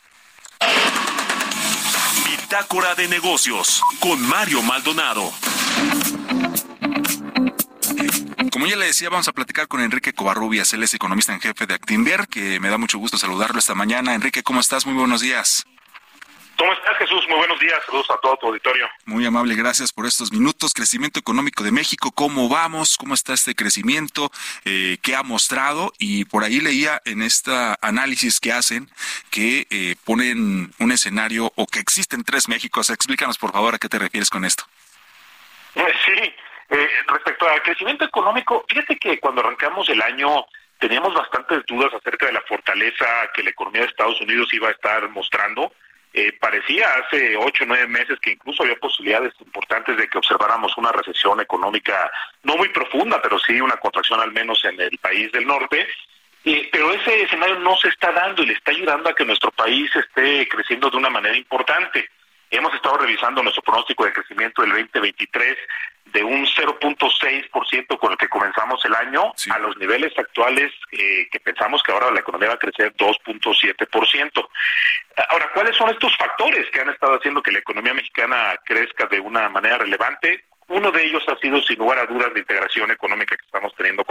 Bitácora 2.26 2.94
de 2.94 3.08
negocios 3.08 3.82
con 4.00 4.20
Mario 4.28 4.62
Maldonado. 4.62 5.32
Como 8.52 8.66
ya 8.66 8.76
le 8.76 8.86
decía, 8.86 9.10
vamos 9.10 9.28
a 9.28 9.32
platicar 9.32 9.66
con 9.66 9.80
Enrique 9.80 10.12
Covarrubias, 10.12 10.72
él 10.72 10.82
es 10.82 10.94
economista 10.94 11.32
en 11.32 11.40
jefe 11.40 11.66
de 11.66 11.74
Actinver, 11.74 12.28
que 12.28 12.60
me 12.60 12.68
da 12.68 12.78
mucho 12.78 12.98
gusto 12.98 13.18
saludarlo 13.18 13.58
esta 13.58 13.74
mañana. 13.74 14.14
Enrique, 14.14 14.42
¿cómo 14.42 14.60
estás? 14.60 14.86
Muy 14.86 14.94
buenos 14.94 15.20
días. 15.20 15.64
¿Cómo 16.64 16.72
estás, 16.72 16.96
Jesús? 16.96 17.28
Muy 17.28 17.36
buenos 17.36 17.60
días. 17.60 17.78
Saludos 17.84 18.10
a 18.10 18.16
todo 18.16 18.38
tu 18.38 18.46
auditorio. 18.46 18.88
Muy 19.04 19.26
amable, 19.26 19.54
gracias 19.54 19.92
por 19.92 20.06
estos 20.06 20.32
minutos. 20.32 20.72
Crecimiento 20.72 21.20
económico 21.20 21.62
de 21.62 21.70
México, 21.70 22.10
¿cómo 22.10 22.48
vamos? 22.48 22.96
¿Cómo 22.96 23.12
está 23.12 23.34
este 23.34 23.54
crecimiento? 23.54 24.30
Eh, 24.64 24.96
¿Qué 25.02 25.14
ha 25.14 25.22
mostrado? 25.22 25.92
Y 25.98 26.24
por 26.24 26.42
ahí 26.42 26.60
leía 26.60 27.02
en 27.04 27.20
este 27.20 27.50
análisis 27.82 28.40
que 28.40 28.54
hacen 28.54 28.88
que 29.30 29.66
eh, 29.68 29.96
ponen 30.06 30.72
un 30.78 30.90
escenario 30.90 31.52
o 31.54 31.66
que 31.66 31.80
existen 31.80 32.24
tres 32.24 32.48
Méxicos. 32.48 32.88
Explícanos, 32.88 33.36
por 33.36 33.52
favor, 33.52 33.74
a 33.74 33.78
qué 33.78 33.90
te 33.90 33.98
refieres 33.98 34.30
con 34.30 34.46
esto. 34.46 34.64
Eh, 35.74 35.92
sí, 36.06 36.34
eh, 36.70 36.88
respecto 37.08 37.46
al 37.46 37.60
crecimiento 37.60 38.06
económico, 38.06 38.64
fíjate 38.70 38.96
que 38.96 39.20
cuando 39.20 39.42
arrancamos 39.42 39.86
el 39.90 40.00
año 40.00 40.46
teníamos 40.78 41.12
bastantes 41.12 41.62
dudas 41.66 41.92
acerca 41.92 42.24
de 42.24 42.32
la 42.32 42.42
fortaleza 42.48 43.04
que 43.34 43.42
la 43.42 43.50
economía 43.50 43.82
de 43.82 43.88
Estados 43.88 44.18
Unidos 44.22 44.48
iba 44.54 44.68
a 44.68 44.72
estar 44.72 45.06
mostrando. 45.10 45.70
Eh, 46.16 46.32
parecía 46.38 46.86
hace 46.94 47.36
ocho 47.36 47.64
o 47.64 47.66
nueve 47.66 47.88
meses 47.88 48.20
que 48.20 48.30
incluso 48.30 48.62
había 48.62 48.76
posibilidades 48.76 49.32
importantes 49.40 49.96
de 49.96 50.06
que 50.06 50.18
observáramos 50.18 50.76
una 50.76 50.92
recesión 50.92 51.40
económica 51.40 52.08
no 52.44 52.56
muy 52.56 52.68
profunda, 52.68 53.20
pero 53.20 53.36
sí 53.40 53.60
una 53.60 53.76
contracción 53.78 54.20
al 54.20 54.30
menos 54.30 54.64
en 54.64 54.80
el 54.80 54.96
país 54.98 55.32
del 55.32 55.44
norte. 55.44 55.88
Eh, 56.44 56.68
pero 56.70 56.92
ese 56.92 57.22
escenario 57.22 57.58
no 57.58 57.76
se 57.78 57.88
está 57.88 58.12
dando 58.12 58.42
y 58.42 58.46
le 58.46 58.52
está 58.52 58.70
ayudando 58.70 59.10
a 59.10 59.14
que 59.14 59.24
nuestro 59.24 59.50
país 59.50 59.90
esté 59.96 60.46
creciendo 60.46 60.88
de 60.88 60.98
una 60.98 61.10
manera 61.10 61.36
importante. 61.36 62.08
Hemos 62.48 62.72
estado 62.74 62.98
revisando 62.98 63.42
nuestro 63.42 63.64
pronóstico 63.64 64.04
de 64.04 64.12
crecimiento 64.12 64.62
del 64.62 64.70
2023 64.70 65.56
de 66.06 66.22
un 66.22 66.46
0.6% 66.46 67.98
con 67.98 68.12
el 68.12 68.18
que 68.18 68.28
comenzamos 68.28 68.84
el 68.84 68.94
año 68.94 69.32
Sí. 69.36 69.50
a 69.50 69.58
los 69.58 69.76
niveles 69.78 70.12
actuales 70.18 70.72
eh, 70.92 71.26
que 71.30 71.40
pensamos 71.40 71.82
que 71.82 71.92
ahora 71.92 72.10
la 72.10 72.20
economía 72.20 72.48
va 72.48 72.54
a 72.54 72.58
crecer 72.58 72.92
2.7%. 72.94 74.48
Ahora, 75.28 75.50
¿cuáles 75.52 75.76
son 75.76 75.90
estos 75.90 76.16
factores 76.16 76.68
que 76.70 76.80
han 76.80 76.90
estado 76.90 77.14
haciendo 77.16 77.42
que 77.42 77.52
la 77.52 77.58
economía 77.58 77.94
mexicana 77.94 78.54
crezca 78.64 79.06
de 79.06 79.20
una 79.20 79.48
manera 79.48 79.78
relevante? 79.78 80.44
Uno 80.68 80.90
de 80.90 81.04
ellos 81.04 81.22
ha 81.28 81.36
sido, 81.38 81.60
sin 81.62 81.78
lugar 81.78 81.98
a 81.98 82.06
dudas, 82.06 82.30
la 82.32 82.38
integración 82.38 82.90
económica 82.90 83.36
que 83.36 83.44
estamos 83.44 83.74
teniendo 83.76 84.04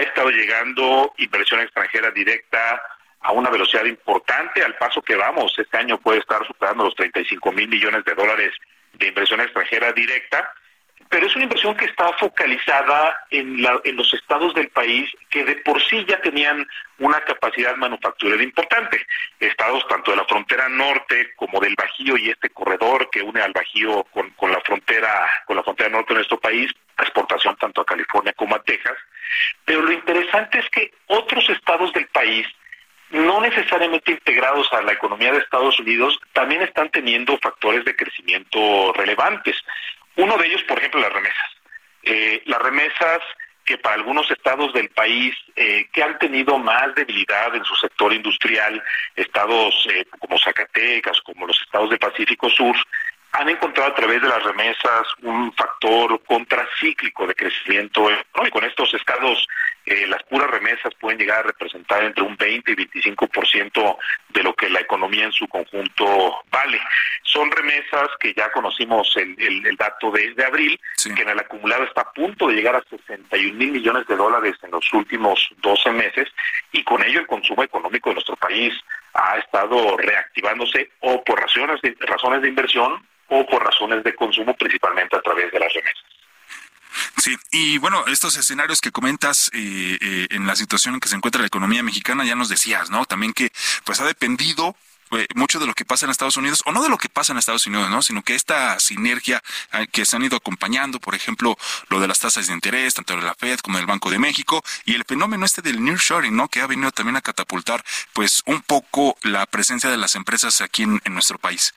estado 0.00 0.30
llegando 0.30 1.12
inversión 1.18 1.60
extranjera 1.60 2.10
directa 2.10 2.82
a 3.20 3.32
una 3.32 3.50
velocidad 3.50 3.84
importante, 3.84 4.62
al 4.62 4.76
paso 4.76 5.00
que 5.00 5.16
vamos, 5.16 5.54
este 5.58 5.76
año 5.78 5.98
puede 5.98 6.18
estar 6.18 6.46
superando 6.46 6.84
los 6.84 6.94
35 6.94 7.52
mil 7.52 7.68
millones 7.68 8.04
de 8.04 8.14
dólares 8.14 8.52
de 8.94 9.08
inversión 9.08 9.40
extranjera 9.40 9.92
directa, 9.92 10.52
pero 11.08 11.26
es 11.26 11.36
una 11.36 11.44
inversión 11.44 11.76
que 11.76 11.84
está 11.84 12.12
focalizada 12.14 13.16
en, 13.30 13.62
los 13.62 14.12
estados 14.14 14.54
del 14.54 14.68
país 14.68 15.08
que 15.30 15.44
de 15.44 15.56
por 15.56 15.80
sí 15.82 16.04
ya 16.08 16.20
tenían 16.20 16.66
una 16.98 17.20
capacidad 17.20 17.76
manufacturera 17.76 18.42
importante. 18.42 19.04
Estados 19.38 19.86
tanto 19.86 20.10
de 20.10 20.16
la 20.16 20.24
frontera 20.24 20.68
norte 20.68 21.32
como 21.36 21.60
del 21.60 21.74
Bajío 21.76 22.16
y 22.16 22.30
este 22.30 22.50
corredor 22.50 23.08
que 23.10 23.22
une 23.22 23.40
al 23.40 23.52
Bajío 23.52 24.04
con, 24.10 24.30
con 24.30 24.50
la 24.50 24.60
frontera 24.62 25.30
con 25.46 25.56
la 25.56 25.62
frontera 25.62 25.90
norte 25.90 26.14
de 26.14 26.18
nuestro 26.18 26.40
país, 26.40 26.72
exportación 26.98 27.56
tanto 27.56 27.82
a 27.82 27.86
California 27.86 28.32
como 28.32 28.56
a 28.56 28.62
Texas. 28.62 28.96
Pero 29.64 29.82
lo 29.82 29.92
interesante 29.92 30.58
es 30.58 30.68
que 30.70 30.92
otros 31.06 31.48
estados 31.48 31.92
del 31.92 32.06
país 32.08 32.46
no 33.10 33.40
necesariamente 33.40 34.12
integrados 34.12 34.72
a 34.72 34.82
la 34.82 34.92
economía 34.92 35.32
de 35.32 35.38
Estados 35.38 35.78
Unidos, 35.78 36.18
también 36.32 36.62
están 36.62 36.90
teniendo 36.90 37.38
factores 37.38 37.84
de 37.84 37.94
crecimiento 37.94 38.92
relevantes. 38.94 39.56
Uno 40.16 40.36
de 40.36 40.46
ellos, 40.46 40.62
por 40.64 40.78
ejemplo, 40.78 41.00
las 41.00 41.12
remesas. 41.12 41.50
Eh, 42.02 42.42
las 42.46 42.60
remesas 42.60 43.20
que 43.64 43.78
para 43.78 43.96
algunos 43.96 44.30
estados 44.30 44.72
del 44.74 44.90
país 44.90 45.34
eh, 45.56 45.88
que 45.92 46.02
han 46.02 46.18
tenido 46.18 46.58
más 46.58 46.94
debilidad 46.94 47.54
en 47.54 47.64
su 47.64 47.74
sector 47.76 48.12
industrial, 48.12 48.82
estados 49.16 49.88
eh, 49.90 50.04
como 50.18 50.38
Zacatecas, 50.38 51.20
como 51.22 51.46
los 51.46 51.60
estados 51.62 51.90
del 51.90 51.98
Pacífico 51.98 52.50
Sur, 52.50 52.76
han 53.32 53.48
encontrado 53.48 53.90
a 53.90 53.94
través 53.94 54.22
de 54.22 54.28
las 54.28 54.42
remesas 54.42 55.08
un 55.22 55.52
factor 55.54 56.22
contracíclico 56.24 57.26
de 57.26 57.34
crecimiento 57.34 58.08
y 58.44 58.50
con 58.50 58.64
estos 58.64 58.92
estados 58.94 59.46
eh, 59.86 60.06
las 60.06 60.22
puras 60.24 60.50
remesas 60.50 60.94
pueden 60.98 61.18
llegar 61.18 61.40
a 61.40 61.48
representar 61.48 62.02
entre 62.04 62.22
un 62.22 62.36
20 62.36 62.72
y 62.72 62.74
25% 62.74 63.96
de 64.30 64.42
lo 64.42 64.54
que 64.54 64.70
la 64.70 64.80
economía 64.80 65.24
en 65.24 65.32
su 65.32 65.46
conjunto 65.46 66.40
vale. 66.50 66.80
Son 67.22 67.50
remesas 67.50 68.08
que 68.18 68.32
ya 68.34 68.50
conocimos 68.52 69.14
el, 69.16 69.36
el, 69.38 69.76
dato 69.76 70.10
de, 70.10 70.34
abril, 70.44 70.80
que 71.02 71.22
en 71.22 71.28
el 71.28 71.38
acumulado 71.38 71.84
está 71.84 72.02
a 72.02 72.12
punto 72.12 72.48
de 72.48 72.54
llegar 72.54 72.76
a 72.76 72.84
61 72.88 73.54
mil 73.54 73.72
millones 73.72 74.06
de 74.06 74.16
dólares 74.16 74.54
en 74.62 74.70
los 74.70 74.90
últimos 74.92 75.50
12 75.58 75.90
meses 75.92 76.28
y 76.72 76.82
con 76.82 77.02
ello 77.04 77.20
el 77.20 77.26
consumo 77.26 77.62
económico 77.62 78.10
de 78.10 78.14
nuestro 78.14 78.36
país 78.36 78.72
ha 79.14 79.38
estado 79.38 79.96
reactivándose 79.96 80.90
o 81.00 81.22
por 81.24 81.40
razones 81.40 81.80
de, 81.82 81.96
razones 82.00 82.42
de 82.42 82.48
inversión 82.48 83.06
o 83.28 83.46
por 83.46 83.64
razones 83.64 84.02
de 84.04 84.14
consumo, 84.14 84.54
principalmente 84.54 85.16
a 85.16 85.20
través 85.20 85.50
de 85.52 85.58
las 85.58 85.72
remesas. 85.72 86.13
Sí, 87.16 87.36
y 87.52 87.78
bueno, 87.78 88.04
estos 88.06 88.36
escenarios 88.36 88.80
que 88.80 88.90
comentas 88.90 89.50
eh, 89.52 89.98
eh, 90.00 90.26
en 90.30 90.46
la 90.46 90.56
situación 90.56 90.94
en 90.94 91.00
que 91.00 91.08
se 91.08 91.16
encuentra 91.16 91.40
la 91.40 91.46
economía 91.46 91.82
mexicana, 91.82 92.24
ya 92.24 92.34
nos 92.34 92.48
decías, 92.48 92.90
¿no? 92.90 93.06
También 93.06 93.32
que 93.32 93.52
pues 93.84 94.00
ha 94.00 94.04
dependido 94.04 94.76
eh, 95.12 95.26
mucho 95.34 95.60
de 95.60 95.66
lo 95.66 95.74
que 95.74 95.84
pasa 95.84 96.06
en 96.06 96.10
Estados 96.10 96.36
Unidos, 96.36 96.62
o 96.64 96.72
no 96.72 96.82
de 96.82 96.88
lo 96.88 96.98
que 96.98 97.08
pasa 97.08 97.32
en 97.32 97.38
Estados 97.38 97.66
Unidos, 97.66 97.88
¿no? 97.88 98.02
Sino 98.02 98.22
que 98.22 98.34
esta 98.34 98.80
sinergia 98.80 99.42
que 99.92 100.04
se 100.04 100.16
han 100.16 100.24
ido 100.24 100.36
acompañando, 100.36 100.98
por 100.98 101.14
ejemplo, 101.14 101.56
lo 101.88 102.00
de 102.00 102.08
las 102.08 102.18
tasas 102.18 102.48
de 102.48 102.52
interés, 102.52 102.94
tanto 102.94 103.14
de 103.14 103.22
la 103.22 103.34
Fed 103.34 103.60
como 103.60 103.78
del 103.78 103.86
Banco 103.86 104.10
de 104.10 104.18
México, 104.18 104.64
y 104.84 104.94
el 104.94 105.04
fenómeno 105.04 105.46
este 105.46 105.62
del 105.62 105.84
nearshoring, 105.84 106.34
¿no? 106.34 106.48
Que 106.48 106.62
ha 106.62 106.66
venido 106.66 106.90
también 106.90 107.16
a 107.16 107.22
catapultar, 107.22 107.84
pues, 108.12 108.42
un 108.46 108.60
poco 108.62 109.16
la 109.22 109.46
presencia 109.46 109.88
de 109.88 109.98
las 109.98 110.16
empresas 110.16 110.60
aquí 110.60 110.82
en 110.82 111.00
nuestro 111.06 111.38
país. 111.38 111.74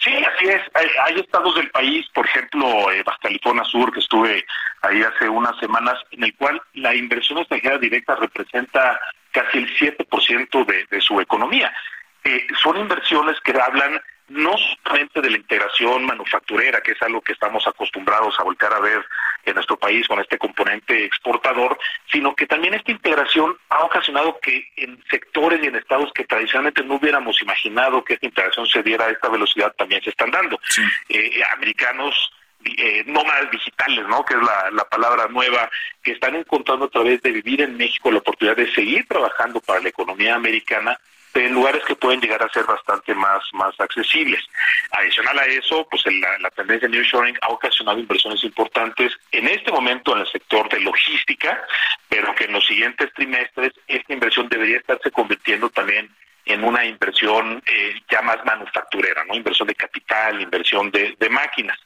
Sí, 0.00 0.10
así 0.24 0.48
es. 0.48 0.62
Hay, 1.04 1.20
estados 1.20 1.54
del 1.54 1.70
país, 1.70 2.06
por 2.14 2.24
ejemplo, 2.24 2.90
eh, 2.90 3.02
Baja 3.02 3.18
California 3.22 3.64
Sur, 3.64 3.92
que 3.92 4.00
estuve 4.00 4.46
ahí 4.80 5.02
hace 5.02 5.28
unas 5.28 5.58
semanas, 5.58 5.98
en 6.10 6.24
el 6.24 6.34
cual 6.36 6.60
la 6.72 6.94
inversión 6.94 7.38
extranjera 7.38 7.76
directa 7.76 8.16
representa 8.16 8.98
casi 9.30 9.58
el 9.58 9.76
7% 9.76 10.64
de, 10.64 10.86
de 10.90 11.00
su 11.02 11.20
economía. 11.20 11.70
Eh, 12.24 12.46
son 12.62 12.78
inversiones 12.78 13.38
que 13.42 13.52
hablan 13.60 14.00
no 14.30 14.54
solamente 14.56 15.20
de 15.20 15.28
la 15.28 15.36
integración 15.36 16.06
manufacturera, 16.06 16.80
que 16.80 16.92
es 16.92 17.02
algo 17.02 17.20
que 17.20 17.32
estamos 17.32 17.66
acostumbrados 17.66 18.38
a 18.38 18.44
volcar 18.44 18.72
a 18.72 18.78
ver 18.78 19.04
en 19.44 19.54
nuestro 19.54 19.76
país 19.76 20.06
con 20.06 20.20
este 20.20 20.38
componente 20.38 21.04
exportador, 21.04 21.76
sino 22.10 22.34
que 22.36 22.46
también 22.46 22.74
esta 22.74 22.92
integración 22.92 23.56
ha 23.68 23.82
ocasionado 23.82 24.38
que 24.40 24.68
en 24.76 25.02
sectores 25.10 25.60
y 25.62 25.66
en 25.66 25.74
estados 25.74 26.12
que 26.14 26.24
tradicionalmente 26.24 26.84
no 26.84 26.94
hubiéramos 26.94 27.42
imaginado 27.42 28.04
que 28.04 28.14
esta 28.14 28.26
integración 28.26 28.66
se 28.66 28.84
diera 28.84 29.06
a 29.06 29.10
esta 29.10 29.28
velocidad 29.28 29.74
también 29.76 30.00
se 30.02 30.10
están 30.10 30.30
dando. 30.30 30.60
Eh, 31.08 31.42
americanos 31.56 32.32
eh, 32.64 33.02
nómadas 33.06 33.50
digitales, 33.50 34.06
¿no? 34.06 34.24
Que 34.24 34.34
es 34.34 34.42
la, 34.42 34.70
la, 34.70 34.84
palabra 34.84 35.26
nueva, 35.26 35.68
que 36.04 36.12
están 36.12 36.36
encontrando 36.36 36.84
a 36.84 36.90
través 36.90 37.20
de 37.22 37.32
vivir 37.32 37.62
en 37.62 37.76
México 37.76 38.12
la 38.12 38.18
oportunidad 38.18 38.56
de 38.56 38.72
seguir 38.72 39.08
trabajando 39.08 39.60
para 39.60 39.80
la 39.80 39.88
economía 39.88 40.36
americana 40.36 40.96
en 41.34 41.54
lugares 41.54 41.82
que 41.84 41.94
pueden 41.94 42.20
llegar 42.20 42.42
a 42.42 42.48
ser 42.50 42.64
bastante 42.64 43.14
más, 43.14 43.42
más 43.52 43.78
accesibles. 43.78 44.42
Adicional 44.90 45.38
a 45.38 45.46
eso, 45.46 45.86
pues 45.90 46.04
la, 46.06 46.38
la 46.38 46.50
tendencia 46.50 46.88
de 46.88 47.02
Shoring 47.02 47.38
ha 47.42 47.48
ocasionado 47.48 47.98
inversiones 47.98 48.42
importantes 48.44 49.12
en 49.30 49.46
este 49.48 49.70
momento 49.70 50.14
en 50.14 50.22
el 50.22 50.26
sector 50.30 50.68
de 50.68 50.80
logística, 50.80 51.62
pero 52.08 52.34
que 52.34 52.44
en 52.44 52.52
los 52.52 52.66
siguientes 52.66 53.12
trimestres 53.14 53.72
esta 53.86 54.12
inversión 54.12 54.48
debería 54.48 54.78
estarse 54.78 55.10
convirtiendo 55.10 55.70
también 55.70 56.08
en 56.46 56.64
una 56.64 56.84
inversión 56.84 57.62
eh, 57.66 57.94
ya 58.10 58.22
más 58.22 58.44
manufacturera, 58.44 59.24
¿no? 59.24 59.34
Inversión 59.34 59.68
de 59.68 59.74
capital, 59.74 60.40
inversión 60.40 60.90
de, 60.90 61.14
de 61.18 61.28
máquinas. 61.28 61.78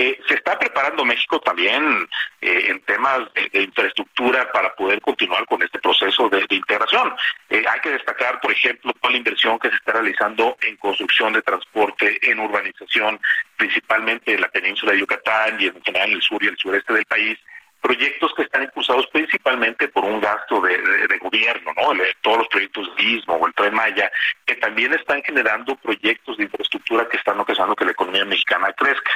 Eh, 0.00 0.16
se 0.28 0.34
está 0.34 0.56
preparando 0.56 1.04
México 1.04 1.40
también 1.40 2.08
eh, 2.40 2.66
en 2.68 2.80
temas 2.82 3.18
de, 3.34 3.62
infraestructura 3.62 4.48
para 4.52 4.72
poder 4.76 5.00
continuar 5.00 5.44
con 5.46 5.60
este 5.60 5.80
proceso 5.80 6.28
de, 6.28 6.46
integración. 6.50 7.12
Eh, 7.50 7.64
hay 7.68 7.80
que 7.80 7.90
destacar, 7.90 8.40
por 8.40 8.52
ejemplo, 8.52 8.92
toda 8.92 9.10
la 9.10 9.18
inversión 9.18 9.58
que 9.58 9.70
se 9.70 9.74
está 9.74 9.94
realizando 9.94 10.56
en 10.62 10.76
construcción 10.76 11.32
de 11.32 11.42
transporte, 11.42 12.16
en 12.30 12.38
urbanización, 12.38 13.18
principalmente 13.56 14.34
en 14.34 14.40
la 14.40 14.48
península 14.48 14.92
de 14.92 15.00
Yucatán 15.00 15.60
y 15.60 15.66
en 15.66 15.82
general 15.82 16.10
en 16.10 16.14
el 16.14 16.22
sur 16.22 16.44
y 16.44 16.46
el 16.46 16.56
sureste 16.58 16.92
del 16.92 17.04
país, 17.04 17.36
proyectos 17.80 18.32
que 18.34 18.42
están 18.42 18.64
impulsados 18.64 19.06
principalmente 19.08 19.88
por 19.88 20.04
un 20.04 20.20
gasto 20.20 20.60
de, 20.60 21.18
gobierno, 21.20 21.72
¿no? 21.76 21.92
todos 22.20 22.38
los 22.38 22.48
proyectos 22.48 22.88
mismo 22.96 23.34
o 23.34 23.46
el 23.46 23.54
Tren 23.54 23.74
Maya, 23.74 24.10
que 24.46 24.54
también 24.56 24.92
están 24.94 25.22
generando 25.22 25.76
proyectos 25.76 26.36
de 26.36 26.44
infraestructura 26.44 27.08
que 27.08 27.16
están 27.16 27.38
ocasionando 27.40 27.76
que 27.76 27.84
la 27.84 27.92
economía 27.92 28.24
mexicana 28.24 28.72
crezca. 28.72 29.10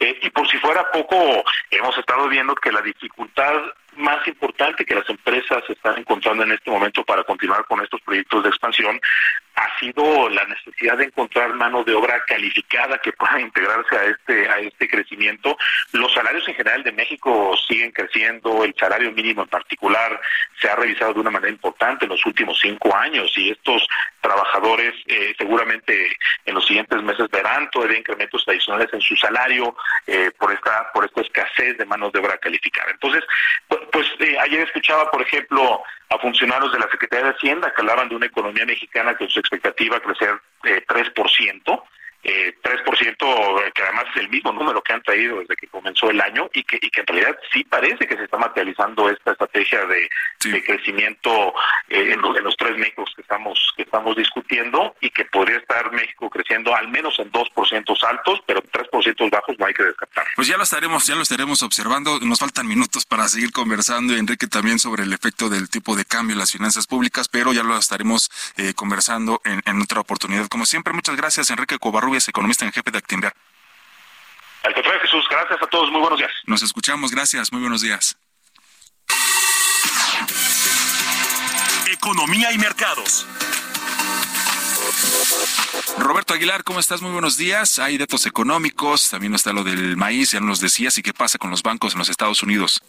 Eh, 0.00 0.18
y 0.22 0.30
por 0.30 0.48
si 0.48 0.58
fuera 0.58 0.90
poco, 0.90 1.44
hemos 1.70 1.96
estado 1.98 2.28
viendo 2.28 2.54
que 2.54 2.72
la 2.72 2.82
dificultad 2.82 3.54
más 3.96 4.26
importante 4.26 4.84
que 4.84 4.94
las 4.94 5.08
empresas 5.08 5.62
están 5.68 5.98
encontrando 5.98 6.42
en 6.42 6.52
este 6.52 6.70
momento 6.70 7.04
para 7.04 7.24
continuar 7.24 7.64
con 7.66 7.82
estos 7.82 8.00
proyectos 8.02 8.42
de 8.42 8.48
expansión 8.48 9.00
ha 9.54 9.78
sido 9.78 10.28
la 10.30 10.44
necesidad 10.46 10.98
de 10.98 11.04
encontrar 11.04 11.54
mano 11.54 11.84
de 11.84 11.94
obra 11.94 12.20
calificada 12.26 12.98
que 12.98 13.12
pueda 13.12 13.40
integrarse 13.40 13.96
a 13.96 14.04
este 14.04 14.48
a 14.48 14.58
este 14.58 14.88
crecimiento. 14.88 15.56
Los 15.92 16.12
salarios 16.12 16.46
en 16.48 16.54
general 16.54 16.82
de 16.82 16.92
México 16.92 17.56
siguen 17.68 17.92
creciendo, 17.92 18.64
el 18.64 18.74
salario 18.78 19.12
mínimo 19.12 19.42
en 19.42 19.48
particular 19.48 20.20
se 20.60 20.68
ha 20.68 20.76
revisado 20.76 21.14
de 21.14 21.20
una 21.20 21.30
manera 21.30 21.52
importante 21.52 22.04
en 22.04 22.10
los 22.10 22.26
últimos 22.26 22.58
cinco 22.60 22.94
años 22.96 23.32
y 23.36 23.50
estos 23.50 23.86
trabajadores 24.20 24.94
eh, 25.06 25.34
seguramente 25.38 26.16
en 26.44 26.54
los 26.54 26.66
siguientes 26.66 27.02
meses 27.02 27.28
verán 27.30 27.70
todavía 27.70 27.98
incrementos 27.98 28.42
adicionales 28.48 28.88
en 28.92 29.00
su 29.00 29.14
salario 29.16 29.76
eh, 30.06 30.30
por 30.36 30.52
esta 30.52 30.90
por 30.92 31.04
esta 31.04 31.20
escasez 31.20 31.78
de 31.78 31.84
mano 31.84 32.10
de 32.10 32.18
obra 32.18 32.38
calificada. 32.38 32.90
Entonces, 32.90 33.22
eh, 34.20 34.36
ayer 34.40 34.60
escuchaba, 34.60 35.10
por 35.10 35.22
ejemplo, 35.22 35.82
a 36.08 36.18
funcionarios 36.18 36.72
de 36.72 36.78
la 36.78 36.88
Secretaría 36.90 37.26
de 37.26 37.32
Hacienda 37.32 37.72
que 37.72 37.80
hablaban 37.80 38.08
de 38.08 38.16
una 38.16 38.26
economía 38.26 38.66
mexicana 38.66 39.16
con 39.16 39.28
su 39.28 39.40
expectativa 39.40 40.00
crecer 40.00 40.34
eh, 40.64 40.84
3%, 40.86 41.82
eh, 42.24 42.54
3%, 42.62 43.72
que 43.74 43.82
además 43.82 44.04
es 44.14 44.22
el 44.22 44.30
mismo 44.30 44.50
número 44.52 44.82
que 44.82 44.94
han 44.94 45.02
traído 45.02 45.40
desde 45.40 45.56
que 45.56 45.66
comenzó 45.68 46.10
el 46.10 46.20
año 46.20 46.48
y 46.54 46.64
que, 46.64 46.78
y 46.80 46.88
que 46.88 47.00
en 47.00 47.06
realidad 47.06 47.36
sí 47.52 47.64
parece 47.64 48.06
que 48.06 48.16
se 48.16 48.24
está 48.24 48.38
materializando 48.38 49.10
esta 49.10 49.32
estrategia 49.32 49.84
de, 49.86 50.08
crecimiento 50.62 51.54
eh, 51.88 52.12
en, 52.12 52.20
los, 52.20 52.36
en, 52.36 52.44
los, 52.44 52.56
tres 52.56 52.76
Méxicos 52.78 53.12
que 53.14 53.22
estamos, 53.22 53.72
que 53.76 53.82
estamos 53.82 54.16
discutiendo 54.16 54.94
y 55.00 55.10
que 55.10 55.24
podría 55.26 55.58
estar 55.58 55.92
México 55.92 56.30
creciendo 56.30 56.74
al 56.74 56.88
menos 56.88 57.18
en 57.18 57.30
2% 57.30 58.04
altos, 58.04 58.42
pero 58.46 58.62
3% 58.62 59.30
bajos 59.30 59.58
no 59.58 59.66
hay 59.66 59.74
que 59.74 59.84
descartar. 59.84 60.24
Pues 60.36 60.48
ya 60.48 60.56
lo 60.56 60.62
estaremos, 60.62 61.06
ya 61.06 61.14
lo 61.14 61.22
estaremos 61.22 61.62
observando. 61.62 62.18
Nos 62.20 62.40
faltan 62.40 62.66
minutos 62.66 63.04
para 63.04 63.28
seguir 63.28 63.52
conversando, 63.52 64.14
Enrique, 64.14 64.46
también 64.46 64.78
sobre 64.78 65.02
el 65.02 65.12
efecto 65.12 65.48
del 65.48 65.68
tipo 65.68 65.94
de 65.96 66.04
cambio 66.04 66.34
en 66.34 66.40
las 66.40 66.52
finanzas 66.52 66.86
públicas, 66.86 67.28
pero 67.28 67.52
ya 67.52 67.62
lo 67.62 67.76
estaremos 67.76 68.30
eh, 68.56 68.72
conversando 68.74 69.40
en, 69.44 69.62
en 69.66 69.82
otra 69.82 70.00
oportunidad. 70.00 70.48
Como 70.48 70.66
siempre, 70.66 70.94
muchas 70.94 71.16
gracias, 71.16 71.50
Enrique 71.50 71.78
Covarrubias 71.78 72.13
economista 72.28 72.64
en 72.64 72.72
jefe 72.72 72.90
de 72.90 72.98
Actinver. 72.98 73.32
Al 74.62 74.74
contrario, 74.74 75.00
Jesús, 75.02 75.24
gracias 75.28 75.62
a 75.62 75.66
todos, 75.66 75.90
muy 75.90 76.00
buenos 76.00 76.18
días. 76.18 76.32
Nos 76.46 76.62
escuchamos, 76.62 77.10
gracias, 77.10 77.52
muy 77.52 77.60
buenos 77.60 77.82
días. 77.82 78.16
Economía 81.90 82.52
y 82.52 82.58
mercados. 82.58 83.26
Roberto 85.98 86.34
Aguilar, 86.34 86.64
¿cómo 86.64 86.80
estás? 86.80 87.02
Muy 87.02 87.12
buenos 87.12 87.36
días. 87.36 87.78
Hay 87.78 87.98
datos 87.98 88.26
económicos, 88.26 89.10
también 89.10 89.34
está 89.34 89.52
lo 89.52 89.64
del 89.64 89.96
maíz, 89.96 90.32
ya 90.32 90.40
nos 90.40 90.60
decías, 90.60 90.96
y 90.98 91.02
qué 91.02 91.12
pasa 91.12 91.38
con 91.38 91.50
los 91.50 91.62
bancos 91.62 91.92
en 91.92 91.98
los 91.98 92.08
Estados 92.08 92.42
Unidos. 92.42 92.82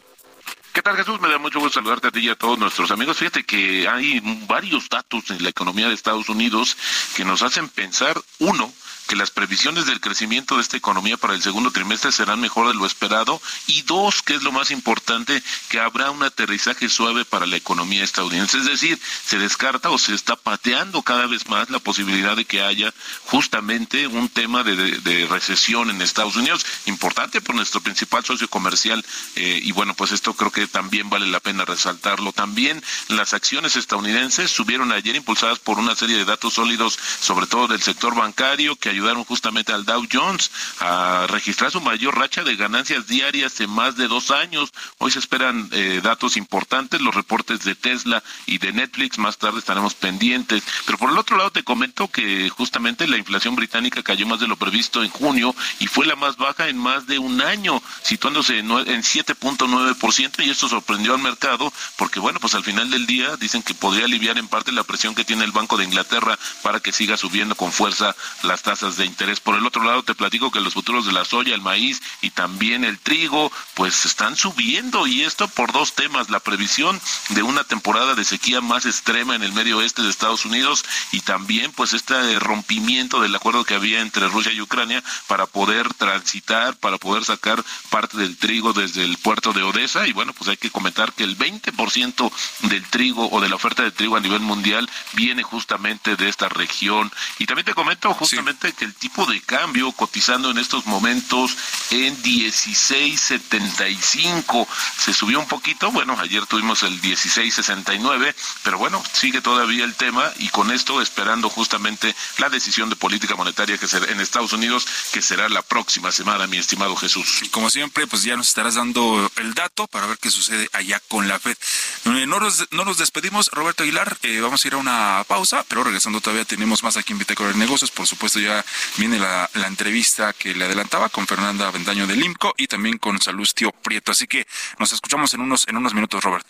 ¿Qué 0.75 0.81
tal 0.81 0.97
Jesús? 0.97 1.21
Me 1.21 1.29
da 1.29 1.38
mucho 1.38 1.61
gusto 1.61 1.79
saludarte 1.79 2.09
a 2.09 2.11
ti 2.11 2.19
y 2.19 2.27
a 2.27 2.35
todos 2.35 2.59
nuestros 2.59 2.91
amigos. 2.91 3.15
Fíjate 3.15 3.45
que 3.45 3.88
hay 3.88 4.19
varios 4.45 4.89
datos 4.89 5.31
en 5.31 5.41
la 5.41 5.49
economía 5.49 5.88
de 5.88 5.93
Estados 5.93 6.27
Unidos 6.27 6.75
que 7.15 7.23
nos 7.23 7.43
hacen 7.43 7.69
pensar, 7.69 8.21
uno, 8.39 8.73
que 9.07 9.15
las 9.15 9.31
previsiones 9.31 9.85
del 9.85 10.01
crecimiento 10.01 10.55
de 10.55 10.61
esta 10.61 10.77
economía 10.77 11.17
para 11.17 11.33
el 11.33 11.41
segundo 11.41 11.71
trimestre 11.71 12.11
serán 12.11 12.41
mejor 12.41 12.67
de 12.67 12.73
lo 12.73 12.85
esperado 12.85 13.41
y 13.67 13.83
dos, 13.83 14.21
que 14.21 14.35
es 14.35 14.43
lo 14.43 14.51
más 14.51 14.71
importante, 14.71 15.41
que 15.69 15.79
habrá 15.79 16.11
un 16.11 16.23
aterrizaje 16.23 16.89
suave 16.89 17.23
para 17.25 17.45
la 17.45 17.55
economía 17.55 18.03
estadounidense. 18.03 18.57
Es 18.57 18.65
decir, 18.65 18.99
se 19.25 19.38
descarta 19.38 19.91
o 19.91 19.97
se 19.97 20.13
está 20.15 20.35
pateando 20.35 21.01
cada 21.03 21.27
vez 21.27 21.47
más 21.47 21.69
la 21.69 21.79
posibilidad 21.79 22.35
de 22.35 22.45
que 22.45 22.61
haya 22.61 22.93
justamente 23.25 24.07
un 24.07 24.29
tema 24.29 24.63
de, 24.63 25.25
recesión 25.29 25.89
en 25.89 26.01
Estados 26.01 26.35
Unidos, 26.35 26.65
importante 26.85 27.41
por 27.41 27.55
nuestro 27.55 27.81
principal 27.81 28.23
socio 28.23 28.49
comercial 28.49 29.03
eh, 29.35 29.59
y 29.63 29.71
bueno, 29.71 29.93
pues 29.93 30.11
esto 30.11 30.33
creo 30.33 30.51
que 30.51 30.64
también 30.67 31.10
vale 31.10 31.28
la 31.28 31.39
pena 31.39 31.65
resaltarlo. 31.65 32.32
También 32.32 32.84
las 33.10 33.34
acciones 33.34 33.75
estadounidenses 33.75 34.51
subieron 34.51 34.91
ayer 34.91 35.15
impulsadas 35.15 35.60
por 35.60 35.80
una 35.80 35.95
serie 35.95 36.17
de 36.17 36.25
datos 36.25 36.54
sólidos, 36.54 36.97
sobre 37.19 37.47
todo 37.47 37.67
del 37.67 37.82
sector 37.82 38.15
bancario, 38.15 38.75
que 38.75 38.89
ayudaron 38.89 39.23
justamente 39.23 39.73
al 39.73 39.86
Dow 39.86 40.06
Jones 40.12 40.51
a 40.80 41.28
registrar 41.30 41.71
su 41.71 41.82
mayor 41.82 42.17
racha 42.17 42.43
de 42.43 42.56
ganancias 42.56 43.08
diarias 43.08 43.60
en 43.60 43.69
más 43.69 43.95
de 43.95 44.08
dos 44.08 44.32
años. 44.32 44.71
Hoy 44.97 45.12
se 45.12 45.19
esperan 45.19 45.69
eh, 45.71 46.01
datos 46.04 46.38
importantes, 46.38 47.01
los 47.01 47.15
reportes 47.15 47.63
de 47.63 47.75
Tesla 47.75 48.23
y 48.45 48.58
de 48.58 48.73
Netflix, 48.73 49.17
más 49.17 49.38
tarde 49.38 49.60
estaremos 49.60 49.93
pendientes. 49.93 50.63
Pero 50.86 50.97
por 50.97 51.12
el 51.12 51.17
otro 51.17 51.38
lado 51.38 51.51
te 51.51 51.63
comento 51.63 52.08
que 52.10 52.49
justamente 52.49 53.08
la 53.08 53.17
inflación 53.17 53.56
británica 53.56 54.04
cayó 54.04 54.25
más 54.25 54.39
de 54.39 54.47
lo 54.47 54.58
previsto 54.58 55.04
en 55.04 55.10
junio 55.10 55.56
y 55.80 55.88
fue 55.88 56.06
la 56.06 56.15
más 56.15 56.38
baja 56.38 56.67
en 56.69 56.78
más 56.78 57.08
de 57.08 57.19
un 57.19 57.41
año, 57.41 57.82
situándose 58.04 58.60
en, 58.60 58.71
en 58.71 59.04
7.9% 59.04 60.45
y 60.45 60.49
esto 60.55 60.69
sorprendió 60.69 61.13
al 61.13 61.21
mercado 61.21 61.71
porque 61.97 62.19
bueno, 62.19 62.39
pues 62.39 62.55
al 62.55 62.63
final 62.63 62.89
del 62.89 63.05
día 63.05 63.35
dicen 63.37 63.61
que 63.61 63.73
podría 63.73 64.05
aliviar 64.05 64.37
en 64.37 64.47
parte 64.47 64.71
la 64.71 64.83
presión 64.83 65.13
que 65.13 65.25
tiene 65.25 65.43
el 65.43 65.51
Banco 65.51 65.77
de 65.77 65.83
Inglaterra 65.83 66.39
para 66.63 66.79
que 66.79 66.93
siga 66.93 67.17
subiendo 67.17 67.55
con 67.55 67.71
fuerza 67.71 68.15
las 68.43 68.63
tasas 68.63 68.95
de 68.97 69.05
interés. 69.05 69.39
Por 69.39 69.55
el 69.55 69.65
otro 69.65 69.83
lado, 69.83 70.03
te 70.03 70.15
platico 70.15 70.51
que 70.51 70.61
los 70.61 70.73
futuros 70.73 71.05
de 71.05 71.11
la 71.11 71.25
soya, 71.25 71.53
el 71.53 71.61
maíz 71.61 72.01
y 72.21 72.29
también 72.29 72.85
el 72.85 72.99
trigo, 72.99 73.51
pues 73.73 74.05
están 74.05 74.35
subiendo 74.37 75.07
y 75.07 75.23
esto 75.23 75.47
por 75.49 75.73
dos 75.73 75.93
temas, 75.93 76.29
la 76.29 76.39
previsión 76.39 76.99
de 77.29 77.43
una 77.43 77.63
temporada 77.65 78.15
de 78.15 78.23
sequía 78.23 78.61
más 78.61 78.85
extrema 78.85 79.35
en 79.35 79.43
el 79.43 79.51
medio 79.51 79.77
oeste 79.77 80.01
de 80.01 80.09
Estados 80.09 80.45
Unidos 80.45 80.85
y 81.11 81.19
también 81.19 81.73
pues 81.73 81.93
este 81.93 82.39
rompimiento 82.39 83.19
del 83.19 83.35
acuerdo 83.35 83.65
que 83.65 83.75
había 83.75 83.99
entre 83.99 84.29
Rusia 84.29 84.53
y 84.53 84.61
Ucrania 84.61 85.03
para 85.27 85.47
poder 85.47 85.93
transitar, 85.93 86.77
para 86.77 86.97
poder 86.97 87.25
sacar 87.25 87.63
parte 87.89 88.17
del 88.17 88.37
trigo 88.37 88.71
desde 88.71 89.03
el 89.03 89.17
puerto 89.17 89.51
de 89.51 89.63
Odessa 89.63 90.07
y 90.07 90.13
bueno, 90.13 90.33
pues 90.33 90.44
hay 90.47 90.58
que 90.58 90.71
comentar 90.71 91.13
que 91.13 91.23
el 91.23 91.38
20% 91.38 92.31
del 92.63 92.84
trigo 92.89 93.29
o 93.29 93.39
de 93.41 93.49
la 93.49 93.55
oferta 93.55 93.84
de 93.84 93.91
trigo 93.91 94.15
a 94.15 94.19
nivel 94.19 94.41
mundial 94.41 94.89
viene 95.13 95.43
justamente 95.43 96.15
de 96.15 96.29
esta 96.29 96.49
región. 96.49 97.12
Y 97.39 97.45
también 97.45 97.65
te 97.65 97.73
comento 97.73 98.13
justamente 98.13 98.73
que 98.73 98.86
el 98.86 98.93
tipo 98.93 99.25
de 99.25 99.41
cambio 99.41 99.91
cotizando 99.91 100.51
en 100.51 100.58
estos 100.58 100.86
momentos 100.86 101.58
en 101.91 102.21
16.75 102.21 104.67
se 104.97 105.13
subió 105.13 105.39
un 105.39 105.47
poquito, 105.47 105.91
bueno, 105.91 106.17
ayer 106.19 106.45
tuvimos 106.45 106.84
el 106.84 107.01
16.69, 107.01 108.36
pero 108.63 108.77
bueno, 108.77 109.03
sigue 109.13 109.41
todavía 109.41 109.84
el 109.84 109.95
tema 109.95 110.31
y 110.39 110.49
con 110.49 110.71
esto 110.71 111.01
esperando 111.01 111.49
justamente 111.49 112.15
la 112.38 112.49
decisión 112.49 112.89
de 112.89 112.95
política 112.95 113.36
monetaria 113.36 113.77
que 113.77 113.88
será 113.88 114.12
en 114.12 114.19
Estados 114.19 114.53
Unidos, 114.53 114.88
que 115.12 115.21
será 115.21 115.49
la 115.49 115.62
próxima 115.62 116.12
semana, 116.12 116.47
mi 116.47 116.58
estimado 116.58 116.95
Jesús. 116.95 117.43
Y 117.43 117.49
como 117.49 117.69
siempre, 117.69 118.08
pues 118.08 118.23
ya 118.23 118.36
nos 118.36 118.47
estarás 118.47 118.75
dando 118.75 119.31
el 119.38 119.53
dato 119.53 119.88
para 119.88 120.08
ver 120.08 120.17
qué 120.17 120.31
sucede 120.35 120.69
allá 120.73 121.01
con 121.07 121.27
la 121.27 121.39
Fed. 121.39 121.57
Eh, 122.05 122.25
no 122.27 122.39
nos, 122.39 122.67
no 122.71 122.85
nos 122.85 122.97
despedimos, 122.97 123.49
Roberto 123.51 123.83
Aguilar, 123.83 124.17
eh, 124.23 124.39
vamos 124.41 124.63
a 124.63 124.67
ir 124.67 124.73
a 124.73 124.77
una 124.77 125.23
pausa, 125.27 125.65
pero 125.67 125.83
regresando 125.83 126.21
todavía 126.21 126.45
tenemos 126.45 126.83
más 126.83 126.97
aquí 126.97 127.13
en 127.13 127.19
Bitácora 127.19 127.49
de 127.49 127.57
Negocios, 127.57 127.91
por 127.91 128.07
supuesto 128.07 128.39
ya 128.39 128.63
viene 128.97 129.19
la, 129.19 129.49
entrevista 129.65 130.31
que 130.33 130.53
le 130.53 130.65
adelantaba 130.65 131.09
con 131.09 131.27
Fernanda 131.27 131.71
Vendaño 131.71 132.05
del 132.07 132.23
IMCO 132.23 132.53
y 132.57 132.67
también 132.67 132.97
con 132.97 133.19
Salustio 133.19 133.71
Prieto. 133.71 134.11
Así 134.11 134.27
que 134.27 134.47
nos 134.79 134.91
escuchamos 134.91 135.33
en 135.33 135.41
unos, 135.41 135.67
en 135.67 135.77
unos 135.77 135.93
minutos, 135.93 136.23
Robert. 136.23 136.45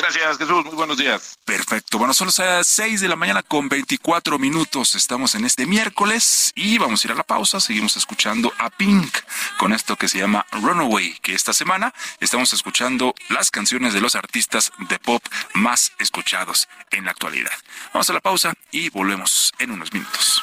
Gracias, 0.00 0.38
Jesús. 0.38 0.64
Muy 0.64 0.74
buenos 0.74 0.96
días. 0.96 1.38
Perfecto. 1.44 1.98
Bueno, 1.98 2.14
son 2.14 2.28
las 2.36 2.66
6 2.66 3.00
de 3.00 3.08
la 3.08 3.16
mañana 3.16 3.42
con 3.42 3.68
24 3.68 4.38
minutos. 4.38 4.94
Estamos 4.94 5.34
en 5.34 5.44
este 5.44 5.66
miércoles 5.66 6.52
y 6.54 6.78
vamos 6.78 7.02
a 7.04 7.08
ir 7.08 7.12
a 7.12 7.16
la 7.16 7.22
pausa. 7.22 7.60
Seguimos 7.60 7.96
escuchando 7.96 8.52
a 8.58 8.70
Pink 8.70 9.16
con 9.58 9.72
esto 9.72 9.96
que 9.96 10.08
se 10.08 10.18
llama 10.18 10.46
Runaway, 10.52 11.18
que 11.22 11.34
esta 11.34 11.52
semana 11.52 11.92
estamos 12.20 12.52
escuchando 12.52 13.14
las 13.28 13.50
canciones 13.50 13.94
de 13.94 14.00
los 14.00 14.14
artistas 14.14 14.72
de 14.88 14.98
pop 14.98 15.22
más 15.54 15.92
escuchados 15.98 16.68
en 16.90 17.04
la 17.04 17.10
actualidad. 17.12 17.52
Vamos 17.92 18.08
a 18.10 18.12
la 18.12 18.20
pausa 18.20 18.54
y 18.70 18.90
volvemos 18.90 19.52
en 19.58 19.70
unos 19.70 19.92
minutos. 19.92 20.42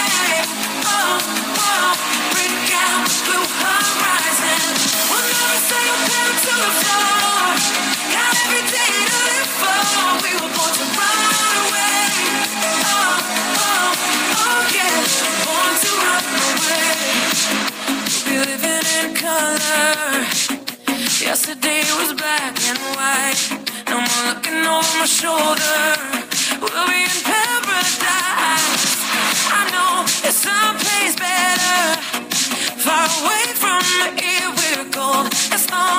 Yesterday 21.31 21.83
was 21.97 22.13
black 22.13 22.59
and 22.67 22.77
white. 22.97 23.39
No 23.87 23.97
more 24.01 24.33
looking 24.33 24.65
over 24.65 24.97
my 24.99 25.05
shoulder. 25.05 25.95
We'll 26.59 26.87
be 26.87 27.03
in 27.03 27.23
paradise. 27.23 28.01
I 29.49 29.69
know 29.71 30.03
it's 30.27 30.45
better. 30.45 30.80
Far 32.85 33.05
away 33.19 33.45
from 33.61 33.81
here, 34.23 34.49
we're 34.57 34.89
gold. 34.91 35.27
As 35.55 35.69
long 35.71 35.90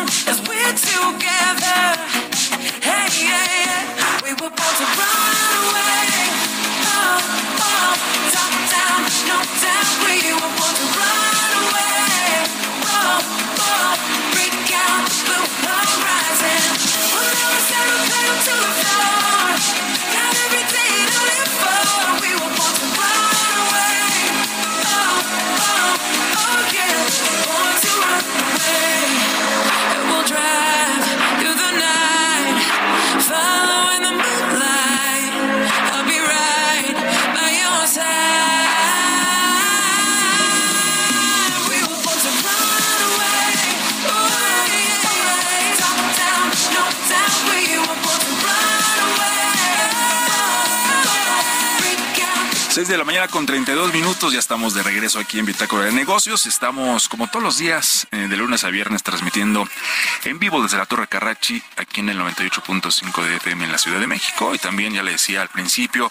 6 52.82 52.88
de 52.88 52.98
la 52.98 53.04
mañana 53.04 53.28
con 53.28 53.46
32 53.46 53.94
minutos, 53.94 54.32
ya 54.32 54.40
estamos 54.40 54.74
de 54.74 54.82
regreso 54.82 55.20
aquí 55.20 55.38
en 55.38 55.46
Bitácora 55.46 55.84
de 55.84 55.92
Negocios. 55.92 56.46
Estamos 56.46 57.08
como 57.08 57.28
todos 57.28 57.40
los 57.40 57.56
días, 57.56 58.08
eh, 58.10 58.26
de 58.26 58.36
lunes 58.36 58.64
a 58.64 58.70
viernes, 58.70 59.04
transmitiendo 59.04 59.68
en 60.24 60.40
vivo 60.40 60.60
desde 60.60 60.78
la 60.78 60.86
Torre 60.86 61.06
Carrachi, 61.06 61.62
aquí 61.76 62.00
en 62.00 62.08
el 62.08 62.18
98.5 62.18 63.22
de 63.22 63.36
FM 63.36 63.66
en 63.66 63.70
la 63.70 63.78
Ciudad 63.78 64.00
de 64.00 64.08
México. 64.08 64.52
Y 64.52 64.58
también, 64.58 64.94
ya 64.94 65.04
le 65.04 65.12
decía 65.12 65.42
al 65.42 65.48
principio, 65.48 66.10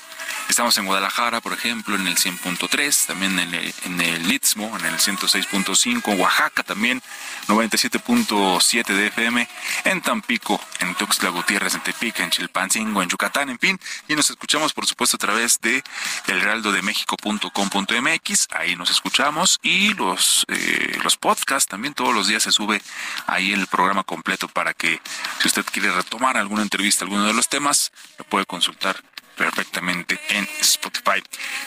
estamos 0.52 0.78
en 0.78 0.86
Guadalajara, 0.86 1.40
por 1.40 1.54
ejemplo, 1.54 1.96
en 1.96 2.06
el 2.08 2.18
100.3, 2.18 3.08
también 3.08 3.40
en 3.40 3.54
el, 3.54 3.74
en 3.86 4.02
el 4.02 4.30
Istmo, 4.32 4.78
en 4.78 4.86
el 4.86 4.96
106.5, 4.96 6.18
Oaxaca 6.18 6.64
también, 6.64 7.02
97.7 7.48 8.86
de 8.86 9.08
FM, 9.08 9.48
en 9.86 10.02
Tampico, 10.02 10.60
en 10.80 10.94
Tuxtla 10.96 11.30
Gutiérrez, 11.30 11.76
en 11.76 11.82
Tepic, 11.82 12.20
en 12.20 12.32
Chilpancingo, 12.32 13.02
en 13.02 13.08
Yucatán, 13.08 13.50
en 13.50 13.60
fin. 13.60 13.80
Y 14.10 14.16
nos 14.16 14.30
escuchamos, 14.30 14.74
por 14.74 14.86
supuesto, 14.86 15.16
a 15.16 15.20
través 15.20 15.62
de 15.62 15.82
el 16.28 16.42
heraldodemexico.com.mx, 16.42 18.48
ahí 18.52 18.76
nos 18.76 18.92
escuchamos 18.92 19.58
y 19.64 19.94
los, 19.94 20.46
eh, 20.50 21.00
los 21.02 21.16
podcasts 21.16 21.70
también 21.70 21.94
todos 21.94 22.14
los 22.14 22.28
días 22.28 22.44
se 22.44 22.52
sube 22.52 22.82
ahí 23.26 23.54
el 23.54 23.68
programa 23.68 24.04
completo 24.04 24.50
para 24.50 24.74
que 24.74 25.00
si 25.40 25.48
usted 25.48 25.64
quiere 25.64 25.94
retomar 25.94 26.36
alguna 26.36 26.62
entrevista, 26.62 27.06
alguno 27.06 27.24
de 27.24 27.34
los 27.34 27.48
temas, 27.48 27.94
lo 28.18 28.26
puede 28.26 28.46
consultar 28.46 29.02
perfectamente 29.42 30.20
en 30.30 30.48
Spotify. 30.60 31.24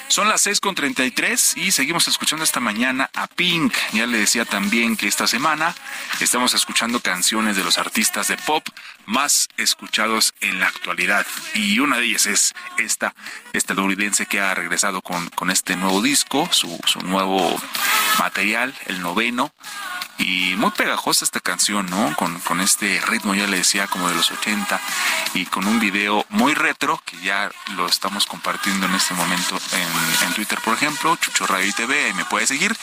Son 0.07 0.29
las 0.29 0.47
6.33 0.47 1.57
y 1.57 1.73
seguimos 1.73 2.07
escuchando 2.07 2.45
esta 2.45 2.61
mañana 2.61 3.11
a 3.13 3.27
Pink. 3.27 3.75
Ya 3.93 4.07
le 4.07 4.19
decía 4.19 4.45
también 4.45 4.97
que 4.97 5.09
esta 5.09 5.27
semana 5.27 5.75
estamos 6.21 6.55
escuchando 6.55 7.01
canciones 7.01 7.57
de 7.57 7.65
los 7.65 7.77
artistas 7.79 8.29
de 8.29 8.37
pop 8.37 8.65
más 9.07 9.49
escuchados 9.57 10.35
en 10.41 10.61
la 10.61 10.69
actualidad. 10.69 11.27
Y 11.57 11.81
una 11.81 11.97
de 11.99 12.05
ellas 12.05 12.27
es 12.27 12.55
esta 12.79 13.13
estadounidense 13.53 14.27
que 14.27 14.39
ha 14.39 14.55
regresado 14.55 15.03
con, 15.03 15.29
con 15.31 15.51
este 15.51 15.75
nuevo 15.75 16.01
disco, 16.01 16.49
su, 16.53 16.79
su 16.87 17.01
nuevo 17.01 17.61
material, 18.19 18.75
el 18.87 19.01
noveno 19.01 19.53
y 20.19 20.55
muy 20.57 20.71
pegajosa 20.71 21.25
esta 21.25 21.41
canción, 21.41 21.87
¿no? 21.91 22.15
Con, 22.17 22.39
con 22.41 22.61
este 22.61 23.01
ritmo, 23.07 23.35
ya 23.35 23.47
le 23.47 23.59
decía, 23.59 23.87
como 23.87 24.09
de 24.09 24.15
los 24.15 24.31
80 24.31 24.81
y 25.35 25.47
con 25.47 25.67
un 25.67 25.81
video 25.81 26.25
muy 26.29 26.55
retro 26.55 27.03
que 27.05 27.19
ya 27.21 27.51
lo 27.77 27.87
estamos 27.87 28.27
compartiendo 28.27 28.87
en 28.87 28.95
este 28.95 29.15
momento 29.15 29.59
en, 29.73 30.35
Twitter, 30.35 30.59
por 30.65 30.75
ejemplo, 30.75 31.15
Chucho 31.17 31.47
Radio 31.47 31.69
y 31.69 31.73
TV, 31.73 32.07
ahí 32.07 32.15
me 32.15 32.25
puede 32.25 32.47
seguir. 32.47 32.75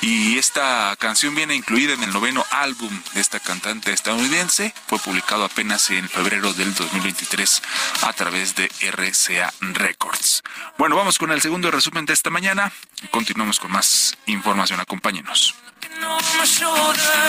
Y 0.00 0.38
esta 0.38 0.96
canción 0.98 1.34
viene 1.34 1.54
incluida 1.54 1.92
en 1.92 2.02
el 2.02 2.12
noveno 2.12 2.44
álbum 2.50 2.90
de 3.14 3.20
esta 3.20 3.38
cantante 3.38 3.92
estadounidense, 3.92 4.74
fue 4.88 4.98
publicado 4.98 5.44
apenas 5.44 5.88
en 5.90 6.08
febrero 6.08 6.52
del 6.52 6.74
2023 6.74 7.62
a 8.02 8.12
través 8.12 8.56
de 8.56 8.70
RCA 8.80 9.52
Records. 9.60 10.42
Bueno, 10.78 10.96
vamos 10.96 11.18
con 11.18 11.30
el 11.30 11.40
segundo 11.40 11.70
resumen 11.70 12.06
de 12.06 12.12
esta 12.12 12.30
mañana. 12.30 12.72
Continuamos 13.10 13.60
con 13.60 13.70
más 13.70 14.16
información, 14.26 14.59
acompáñenos. 14.68 15.54
on 16.02 16.22
my 16.38 16.44
shoulder. 16.44 17.22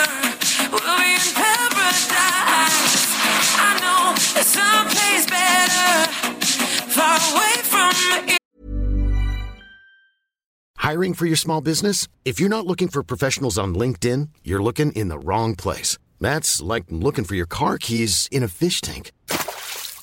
We'll 0.70 0.98
be 0.98 1.14
in 1.14 1.34
paradise. 1.34 2.88
I 3.58 3.70
know 3.82 4.14
there's 4.34 4.46
someplace 4.46 5.26
better, 5.26 6.12
far 6.90 7.16
away 7.32 7.54
from 7.62 7.94
here. 8.28 8.38
Hiring 10.78 11.14
for 11.14 11.26
your 11.26 11.36
small 11.36 11.60
business? 11.60 12.08
If 12.24 12.40
you're 12.40 12.48
not 12.48 12.66
looking 12.66 12.88
for 12.88 13.02
professionals 13.02 13.58
on 13.58 13.74
LinkedIn, 13.74 14.28
you're 14.42 14.62
looking 14.62 14.92
in 14.92 15.08
the 15.08 15.18
wrong 15.18 15.54
place. 15.54 15.98
That's 16.20 16.60
like 16.60 16.84
looking 16.88 17.24
for 17.24 17.34
your 17.34 17.46
car 17.46 17.78
keys 17.78 18.28
in 18.30 18.42
a 18.42 18.48
fish 18.48 18.80
tank. 18.80 19.12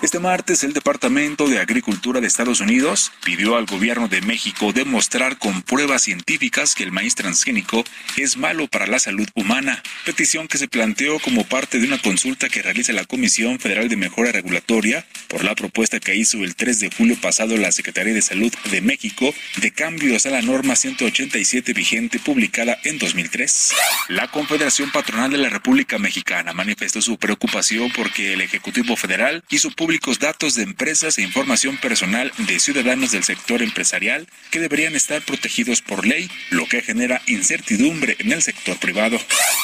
Este 0.00 0.20
martes, 0.20 0.62
el 0.62 0.74
Departamento 0.74 1.48
de 1.48 1.58
Agricultura 1.58 2.20
de 2.20 2.28
Estados 2.28 2.60
Unidos 2.60 3.10
pidió 3.24 3.56
al 3.56 3.66
gobierno 3.66 4.06
de 4.06 4.20
México 4.20 4.72
demostrar 4.72 5.38
con 5.38 5.62
pruebas 5.62 6.04
científicas 6.04 6.76
que 6.76 6.84
el 6.84 6.92
maíz 6.92 7.16
transgénico 7.16 7.82
es 8.16 8.36
malo 8.36 8.68
para 8.68 8.86
la 8.86 9.00
salud 9.00 9.28
humana, 9.34 9.82
petición 10.04 10.46
que 10.46 10.56
se 10.56 10.68
planteó 10.68 11.18
como 11.18 11.42
parte 11.42 11.80
de 11.80 11.88
una 11.88 12.00
consulta 12.00 12.48
que 12.48 12.62
realiza 12.62 12.92
la 12.92 13.06
Comisión 13.06 13.58
Federal 13.58 13.88
de 13.88 13.96
Mejora 13.96 14.30
Regulatoria 14.30 15.04
por 15.26 15.42
la 15.42 15.56
propuesta 15.56 15.98
que 15.98 16.14
hizo 16.14 16.44
el 16.44 16.54
3 16.54 16.78
de 16.78 16.90
julio 16.96 17.16
pasado 17.20 17.56
la 17.56 17.72
Secretaría 17.72 18.14
de 18.14 18.22
Salud 18.22 18.52
de 18.70 18.80
México 18.80 19.34
de 19.60 19.72
cambios 19.72 20.26
a 20.26 20.30
la 20.30 20.42
norma 20.42 20.76
187 20.76 21.72
vigente 21.72 22.20
publicada 22.20 22.78
en 22.84 22.98
2003. 22.98 23.72
La 24.10 24.30
Confederación 24.30 24.92
Patronal 24.92 25.32
de 25.32 25.38
la 25.38 25.48
República 25.48 25.98
Mexicana 25.98 26.52
manifestó 26.52 27.02
su 27.02 27.18
preocupación 27.18 27.90
porque 27.96 28.34
el 28.34 28.42
Ejecutivo 28.42 28.94
Federal 28.94 29.42
hizo 29.50 29.72
públicos 29.88 30.18
datos 30.18 30.54
de 30.54 30.64
empresas 30.64 31.16
e 31.16 31.22
información 31.22 31.78
personal 31.78 32.30
de 32.36 32.60
ciudadanos 32.60 33.12
del 33.12 33.24
sector 33.24 33.62
empresarial 33.62 34.28
que 34.50 34.60
deberían 34.60 34.94
estar 34.94 35.22
protegidos 35.22 35.80
por 35.80 36.06
ley, 36.06 36.30
lo 36.50 36.68
que 36.68 36.82
genera 36.82 37.22
incertidumbre 37.26 38.14
en 38.18 38.32
el 38.32 38.42
sector 38.42 38.76
privado. 38.76 39.18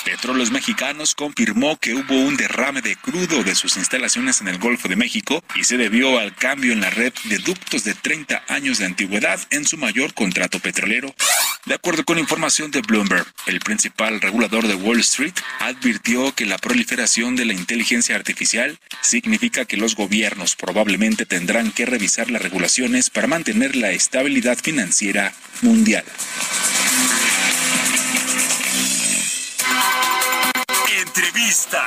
Petróleos 0.07 0.51
Mexicanos 0.51 1.15
confirmó 1.15 1.77
que 1.77 1.93
hubo 1.93 2.15
un 2.15 2.39
derrame 2.39 2.81
de 2.81 2.97
crudo 2.97 3.45
de 3.45 3.55
sus 3.55 3.77
instalaciones 3.77 4.41
en 4.41 4.49
el 4.49 4.57
Golfo 4.57 4.89
de 4.89 4.97
México 4.97 5.45
y 5.57 5.65
se 5.65 5.77
debió 5.77 6.19
al 6.19 6.35
cambio 6.35 6.73
en 6.73 6.81
la 6.81 6.89
red 6.89 7.13
de 7.25 7.37
ductos 7.37 7.85
de 7.85 7.93
30 7.93 8.45
años 8.49 8.79
de 8.79 8.87
antigüedad 8.87 9.39
en 9.51 9.67
su 9.67 9.77
mayor 9.77 10.15
contrato 10.15 10.59
petrolero. 10.59 11.15
De 11.67 11.75
acuerdo 11.75 12.05
con 12.05 12.19
información 12.19 12.71
de 12.71 12.81
Bloomberg, 12.81 13.27
el 13.47 13.61
principal 13.61 14.21
regulador 14.23 14.67
de 14.69 14.75
Wall 14.75 15.01
Street 15.01 15.35
advirtió 15.61 16.35
que 16.35 16.45
la 16.47 16.59
proliferación 16.59 17.37
de 17.37 17.47
la 17.47 17.55
inteligencia 17.55 18.17
artificial 18.17 18.79
significa 19.03 19.65
que 19.65 19.79
los 19.79 19.95
gobiernos 19.95 20.14
probablemente 20.57 21.27
tendrán 21.27 21.73
que 21.73 21.87
revisar 21.87 22.31
las 22.31 22.41
regulaciones 22.41 23.11
para 23.11 23.27
mantener 23.27 23.75
la 23.75 23.91
estabilidad 23.91 24.57
financiera 24.57 25.33
mundial. 25.63 26.05
Entrevista. 31.01 31.87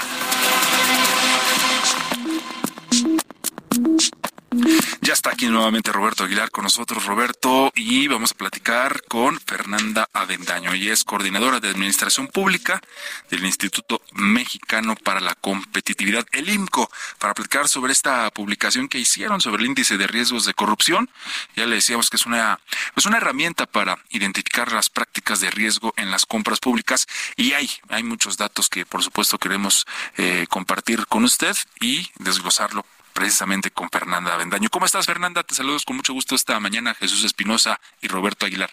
Ya 5.01 5.13
está 5.13 5.31
aquí 5.31 5.47
nuevamente 5.47 5.91
Roberto 5.91 6.23
Aguilar 6.23 6.51
con 6.51 6.63
nosotros, 6.63 7.05
Roberto, 7.05 7.71
y 7.75 8.07
vamos 8.07 8.31
a 8.31 8.35
platicar 8.35 9.03
con 9.07 9.39
Fernanda 9.39 10.09
Avendaño. 10.13 10.73
Ella 10.73 10.93
es 10.93 11.03
coordinadora 11.03 11.59
de 11.59 11.69
Administración 11.69 12.27
Pública 12.27 12.81
del 13.29 13.45
Instituto 13.45 14.01
Mexicano 14.13 14.95
para 14.95 15.19
la 15.19 15.35
Competitividad, 15.35 16.25
el 16.31 16.49
IMCO, 16.49 16.89
para 17.19 17.33
platicar 17.33 17.67
sobre 17.67 17.93
esta 17.93 18.29
publicación 18.31 18.87
que 18.87 18.99
hicieron 18.99 19.41
sobre 19.41 19.63
el 19.63 19.69
índice 19.69 19.97
de 19.97 20.07
riesgos 20.07 20.45
de 20.45 20.53
corrupción. 20.53 21.09
Ya 21.55 21.65
le 21.65 21.75
decíamos 21.75 22.09
que 22.09 22.17
es 22.17 22.25
una, 22.25 22.59
es 22.95 23.05
una 23.05 23.17
herramienta 23.17 23.65
para 23.65 23.97
identificar 24.09 24.71
las 24.71 24.89
prácticas 24.89 25.39
de 25.39 25.51
riesgo 25.51 25.93
en 25.97 26.11
las 26.11 26.25
compras 26.25 26.59
públicas 26.59 27.07
y 27.35 27.53
hay, 27.53 27.69
hay 27.89 28.03
muchos 28.03 28.37
datos 28.37 28.69
que 28.69 28.85
por 28.85 29.03
supuesto 29.03 29.37
queremos 29.37 29.85
eh, 30.17 30.47
compartir 30.49 31.05
con 31.07 31.23
usted 31.23 31.55
y 31.79 32.09
desglosarlo 32.19 32.85
precisamente 33.17 33.71
con 33.71 33.89
Fernanda 33.89 34.35
Avendaño. 34.35 34.69
¿Cómo 34.69 34.85
estás, 34.85 35.07
Fernanda? 35.07 35.41
Te 35.41 35.55
saludos 35.55 35.85
con 35.85 35.95
mucho 35.95 36.13
gusto 36.13 36.35
esta 36.35 36.59
mañana, 36.59 36.93
Jesús 36.93 37.23
Espinosa 37.23 37.79
y 37.99 38.07
Roberto 38.07 38.45
Aguilar. 38.45 38.69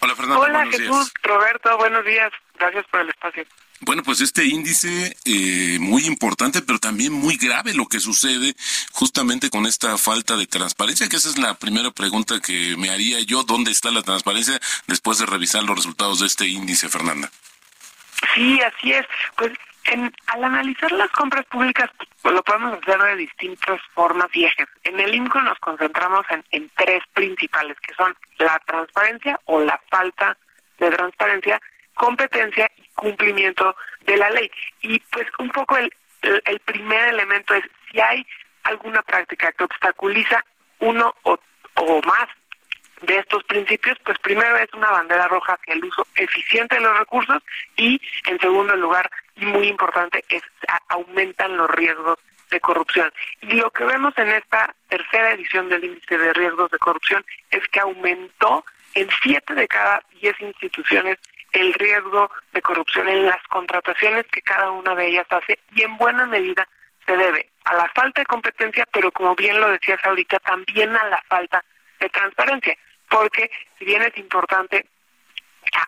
Hola 0.00 0.16
Fernando, 0.16 0.40
Hola 0.40 0.58
buenos 0.64 0.74
Jesús, 0.74 0.96
días. 0.96 1.12
Roberto, 1.22 1.76
buenos 1.78 2.04
días. 2.04 2.32
Gracias 2.58 2.84
por 2.90 3.00
el 3.02 3.10
espacio. 3.10 3.44
Bueno, 3.82 4.02
pues 4.02 4.20
este 4.20 4.44
índice 4.44 5.16
eh, 5.24 5.78
muy 5.78 6.04
importante, 6.04 6.62
pero 6.62 6.80
también 6.80 7.12
muy 7.12 7.36
grave 7.36 7.74
lo 7.74 7.86
que 7.86 8.00
sucede 8.00 8.56
justamente 8.90 9.50
con 9.50 9.66
esta 9.66 9.96
falta 9.98 10.36
de 10.36 10.48
transparencia, 10.48 11.08
que 11.08 11.16
esa 11.16 11.28
es 11.28 11.38
la 11.38 11.54
primera 11.54 11.92
pregunta 11.92 12.40
que 12.40 12.74
me 12.76 12.90
haría 12.90 13.20
yo, 13.20 13.44
¿dónde 13.44 13.70
está 13.70 13.92
la 13.92 14.02
transparencia 14.02 14.58
después 14.88 15.18
de 15.18 15.26
revisar 15.26 15.62
los 15.62 15.76
resultados 15.76 16.18
de 16.18 16.26
este 16.26 16.48
índice, 16.48 16.88
Fernanda? 16.88 17.30
Sí, 18.34 18.58
así 18.62 18.92
es. 18.92 19.06
Pues 19.36 19.52
en, 19.88 20.12
al 20.28 20.44
analizar 20.44 20.90
las 20.92 21.10
compras 21.10 21.44
públicas, 21.46 21.90
pues, 22.22 22.34
lo 22.34 22.42
podemos 22.42 22.78
hacer 22.78 23.00
de 23.00 23.16
distintas 23.16 23.80
formas 23.94 24.28
y 24.32 24.44
ejes. 24.44 24.66
En 24.84 24.98
el 25.00 25.14
INCO 25.14 25.40
nos 25.40 25.58
concentramos 25.58 26.24
en, 26.50 26.70
tres 26.76 27.02
principales, 27.14 27.76
que 27.80 27.94
son 27.94 28.16
la 28.38 28.60
transparencia 28.66 29.40
o 29.44 29.60
la 29.60 29.80
falta 29.90 30.36
de 30.78 30.90
transparencia, 30.90 31.60
competencia 31.94 32.70
y 32.76 32.88
cumplimiento 32.94 33.74
de 34.06 34.16
la 34.16 34.30
ley. 34.30 34.50
Y 34.82 34.98
pues 34.98 35.26
un 35.38 35.50
poco 35.50 35.76
el, 35.76 35.92
el, 36.22 36.58
primer 36.60 37.08
elemento 37.08 37.54
es 37.54 37.64
si 37.90 38.00
hay 38.00 38.26
alguna 38.64 39.02
práctica 39.02 39.52
que 39.52 39.64
obstaculiza 39.64 40.44
uno 40.80 41.14
o 41.22 41.38
más 42.02 42.28
de 43.06 43.18
estos 43.18 43.44
principios, 43.44 43.96
pues 44.04 44.18
primero 44.18 44.56
es 44.56 44.72
una 44.74 44.90
bandera 44.90 45.28
roja 45.28 45.54
hacia 45.54 45.74
el 45.74 45.84
uso 45.84 46.06
eficiente 46.16 46.76
de 46.76 46.80
los 46.80 46.98
recursos 46.98 47.42
y 47.76 48.00
en 48.26 48.38
segundo 48.40 48.74
lugar, 48.76 49.10
y 49.36 49.46
muy 49.46 49.68
importante, 49.68 50.24
es 50.28 50.42
aumentan 50.88 51.56
los 51.56 51.70
riesgos 51.70 52.18
de 52.50 52.60
corrupción. 52.60 53.12
Y 53.42 53.54
lo 53.54 53.70
que 53.70 53.84
vemos 53.84 54.14
en 54.16 54.28
esta 54.28 54.74
tercera 54.88 55.32
edición 55.32 55.68
del 55.68 55.84
índice 55.84 56.18
de 56.18 56.32
riesgos 56.32 56.70
de 56.70 56.78
corrupción 56.78 57.24
es 57.50 57.66
que 57.68 57.80
aumentó 57.80 58.64
en 58.94 59.08
siete 59.22 59.54
de 59.54 59.68
cada 59.68 60.02
diez 60.20 60.34
instituciones 60.40 61.18
el 61.52 61.72
riesgo 61.74 62.30
de 62.52 62.62
corrupción 62.62 63.08
en 63.08 63.26
las 63.26 63.42
contrataciones 63.48 64.26
que 64.26 64.42
cada 64.42 64.70
una 64.70 64.94
de 64.94 65.06
ellas 65.06 65.26
hace 65.30 65.58
y 65.74 65.82
en 65.82 65.96
buena 65.96 66.26
medida 66.26 66.68
se 67.06 67.16
debe 67.16 67.50
a 67.64 67.74
la 67.74 67.88
falta 67.94 68.20
de 68.20 68.26
competencia, 68.26 68.86
pero 68.92 69.10
como 69.12 69.34
bien 69.34 69.60
lo 69.60 69.70
decías 69.70 70.00
ahorita, 70.04 70.38
también 70.40 70.94
a 70.96 71.04
la 71.08 71.22
falta 71.28 71.64
de 72.00 72.08
transparencia, 72.08 72.76
porque 73.08 73.50
si 73.78 73.84
bien 73.84 74.02
es 74.02 74.16
importante 74.18 74.86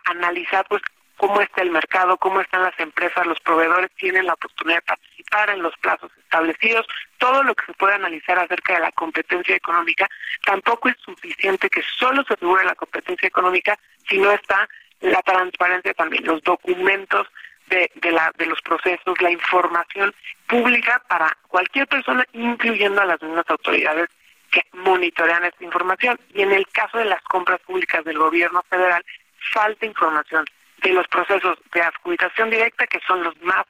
analizar 0.04 0.66
pues 0.68 0.82
cómo 1.16 1.40
está 1.40 1.62
el 1.62 1.70
mercado, 1.70 2.16
cómo 2.16 2.40
están 2.40 2.62
las 2.62 2.78
empresas, 2.78 3.26
los 3.26 3.40
proveedores 3.40 3.90
tienen 3.96 4.26
la 4.26 4.34
oportunidad 4.34 4.78
de 4.78 4.82
participar 4.82 5.50
en 5.50 5.62
los 5.62 5.76
plazos 5.78 6.10
establecidos, 6.16 6.86
todo 7.18 7.42
lo 7.42 7.54
que 7.54 7.66
se 7.66 7.72
puede 7.74 7.94
analizar 7.94 8.38
acerca 8.38 8.74
de 8.74 8.80
la 8.80 8.92
competencia 8.92 9.56
económica, 9.56 10.08
tampoco 10.44 10.88
es 10.88 10.96
suficiente 11.04 11.68
que 11.68 11.82
solo 11.98 12.22
se 12.24 12.34
asegure 12.34 12.64
la 12.64 12.76
competencia 12.76 13.26
económica 13.26 13.78
si 14.08 14.18
no 14.18 14.30
está 14.30 14.68
la 15.00 15.20
transparencia 15.22 15.92
también, 15.94 16.24
los 16.24 16.42
documentos 16.42 17.26
de, 17.66 17.90
de, 17.96 18.12
la, 18.12 18.32
de 18.38 18.46
los 18.46 18.60
procesos, 18.62 19.20
la 19.20 19.30
información 19.30 20.14
pública 20.46 21.02
para 21.08 21.36
cualquier 21.48 21.86
persona, 21.86 22.24
incluyendo 22.32 23.00
a 23.00 23.06
las 23.06 23.20
mismas 23.22 23.48
autoridades 23.48 24.08
que 24.50 24.62
monitorean 24.72 25.44
esta 25.44 25.64
información. 25.64 26.18
Y 26.34 26.42
en 26.42 26.52
el 26.52 26.66
caso 26.68 26.98
de 26.98 27.04
las 27.06 27.22
compras 27.22 27.60
públicas 27.60 28.04
del 28.04 28.18
gobierno 28.18 28.62
federal, 28.68 29.04
falta 29.52 29.86
información 29.86 30.44
de 30.82 30.92
los 30.92 31.06
procesos 31.08 31.58
de 31.72 31.82
adjudicación 31.82 32.50
directa, 32.50 32.86
que 32.86 33.00
son 33.06 33.22
los 33.22 33.40
más, 33.42 33.64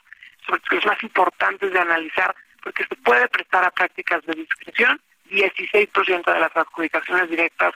los 0.70 0.86
más 0.86 1.02
importantes 1.02 1.72
de 1.72 1.78
analizar, 1.78 2.34
porque 2.62 2.84
se 2.84 2.96
puede 2.96 3.28
prestar 3.28 3.64
a 3.64 3.70
prácticas 3.70 4.24
de 4.26 4.34
discreción. 4.34 5.00
16% 5.30 6.32
de 6.32 6.40
las 6.40 6.56
adjudicaciones 6.56 7.28
directas 7.28 7.74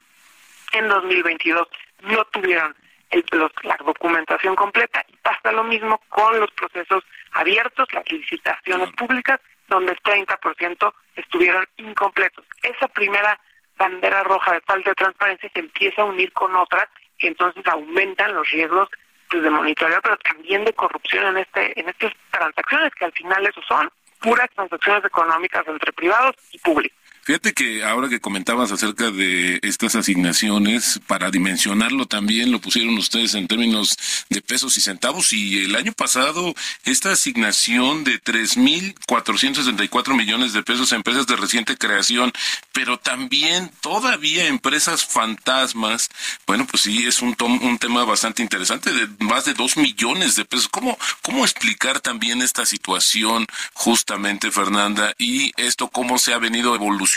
en 0.73 0.89
2022 0.89 1.69
no 2.01 2.25
tuvieron 2.27 2.75
el, 3.11 3.25
la 3.63 3.77
documentación 3.85 4.57
completa 4.57 5.05
y 5.09 5.17
pasa 5.17 5.53
lo 5.53 5.65
mismo 5.65 6.01
con 6.09 6.41
los 6.41 6.51
procesos 6.53 7.05
abiertos, 7.33 7.87
las 7.93 8.11
licitaciones 8.11 8.91
públicas, 8.93 9.39
donde 9.73 9.93
el 9.93 10.03
30% 10.03 10.95
estuvieron 11.17 11.67
incompletos. 11.79 12.45
Esa 12.63 12.89
primera 12.89 13.39
bandera 13.77 14.23
roja 14.23 14.53
de 14.53 14.61
falta 14.61 14.91
de 14.91 14.95
transparencia 14.95 15.51
se 15.53 15.61
empieza 15.61 16.03
a 16.03 16.07
unir 16.07 16.33
con 16.33 16.55
otras 16.55 16.89
que 17.19 17.29
entonces 17.29 17.67
aumentan 17.67 18.35
los 18.35 18.49
riesgos 18.51 18.89
pues, 19.31 19.43
de 19.43 19.51
monitoreo, 19.51 20.01
pero 20.03 20.17
también 20.19 20.65
de 20.65 20.73
corrupción 20.73 21.25
en 21.27 21.39
este 21.39 21.79
en 21.81 21.89
estas 21.89 22.13
transacciones 22.31 22.95
que 22.95 23.05
al 23.05 23.13
final 23.13 23.47
eso 23.47 23.63
son 23.67 23.91
puras 24.21 24.49
transacciones 24.55 25.05
económicas 25.05 25.67
entre 25.67 25.93
privados 25.93 26.37
y 26.53 26.59
públicos. 26.59 27.02
Fíjate 27.25 27.53
que 27.53 27.85
ahora 27.85 28.09
que 28.09 28.19
comentabas 28.19 28.73
acerca 28.73 29.13
de 29.13 29.61
estas 29.63 29.95
asignaciones, 29.95 30.99
para 31.07 31.31
dimensionarlo 31.31 32.07
también 32.07 32.51
lo 32.51 32.61
pusieron 32.61 32.99
ustedes 32.99 33.35
en 33.35 33.47
términos 33.47 33.97
de 34.29 34.43
pesos 34.43 34.77
y 34.77 34.81
centavos 34.81 35.33
y 35.33 35.63
el 35.65 35.77
año 35.77 35.93
pasado 35.93 36.53
esta 36.85 37.13
asignación 37.13 38.03
de 38.03 38.21
3.464 38.21 40.17
millones 40.17 40.53
de 40.53 40.65
pesos 40.65 40.93
a 40.93 40.97
empresas 40.97 41.29
de 41.29 41.37
reciente 41.37 41.77
creación, 41.77 42.33
pero 42.73 42.99
también 42.99 43.71
todavía 43.81 44.49
empresas 44.49 45.05
fantasmas, 45.05 46.09
bueno, 46.49 46.67
pues 46.67 46.83
sí, 46.83 47.07
es 47.07 47.23
un, 47.23 47.37
un 47.39 47.79
tema 47.79 48.05
bastante 48.05 48.43
interesante, 48.43 48.93
de 48.93 49.07
más 49.25 49.45
de 49.45 49.55
2 49.55 49.77
millones 49.77 50.35
de 50.35 50.45
pesos. 50.45 50.67
¿Cómo, 50.67 50.99
¿Cómo 51.23 51.45
explicar 51.45 52.01
también 52.01 52.43
esta 52.43 52.67
situación 52.67 53.47
justamente, 53.75 54.51
Fernanda, 54.51 55.15
y 55.19 55.53
esto 55.57 55.89
cómo 55.89 56.19
se 56.19 56.35
ha 56.35 56.39
venido 56.39 56.75
evolucionando? 56.75 57.12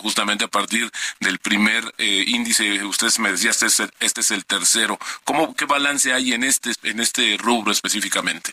Justamente 0.00 0.44
a 0.44 0.48
partir 0.48 0.90
del 1.20 1.38
primer 1.38 1.82
eh, 1.98 2.24
índice, 2.26 2.84
ustedes 2.84 3.18
me 3.18 3.32
decían, 3.32 3.50
este 3.50 3.66
es, 3.66 3.80
el, 3.80 3.90
este 4.00 4.20
es 4.20 4.30
el 4.30 4.44
tercero. 4.44 4.98
¿Cómo, 5.24 5.54
¿Qué 5.54 5.64
balance 5.64 6.12
hay 6.12 6.32
en 6.32 6.44
este, 6.44 6.70
en 6.82 7.00
este 7.00 7.36
rubro 7.38 7.72
específicamente? 7.72 8.52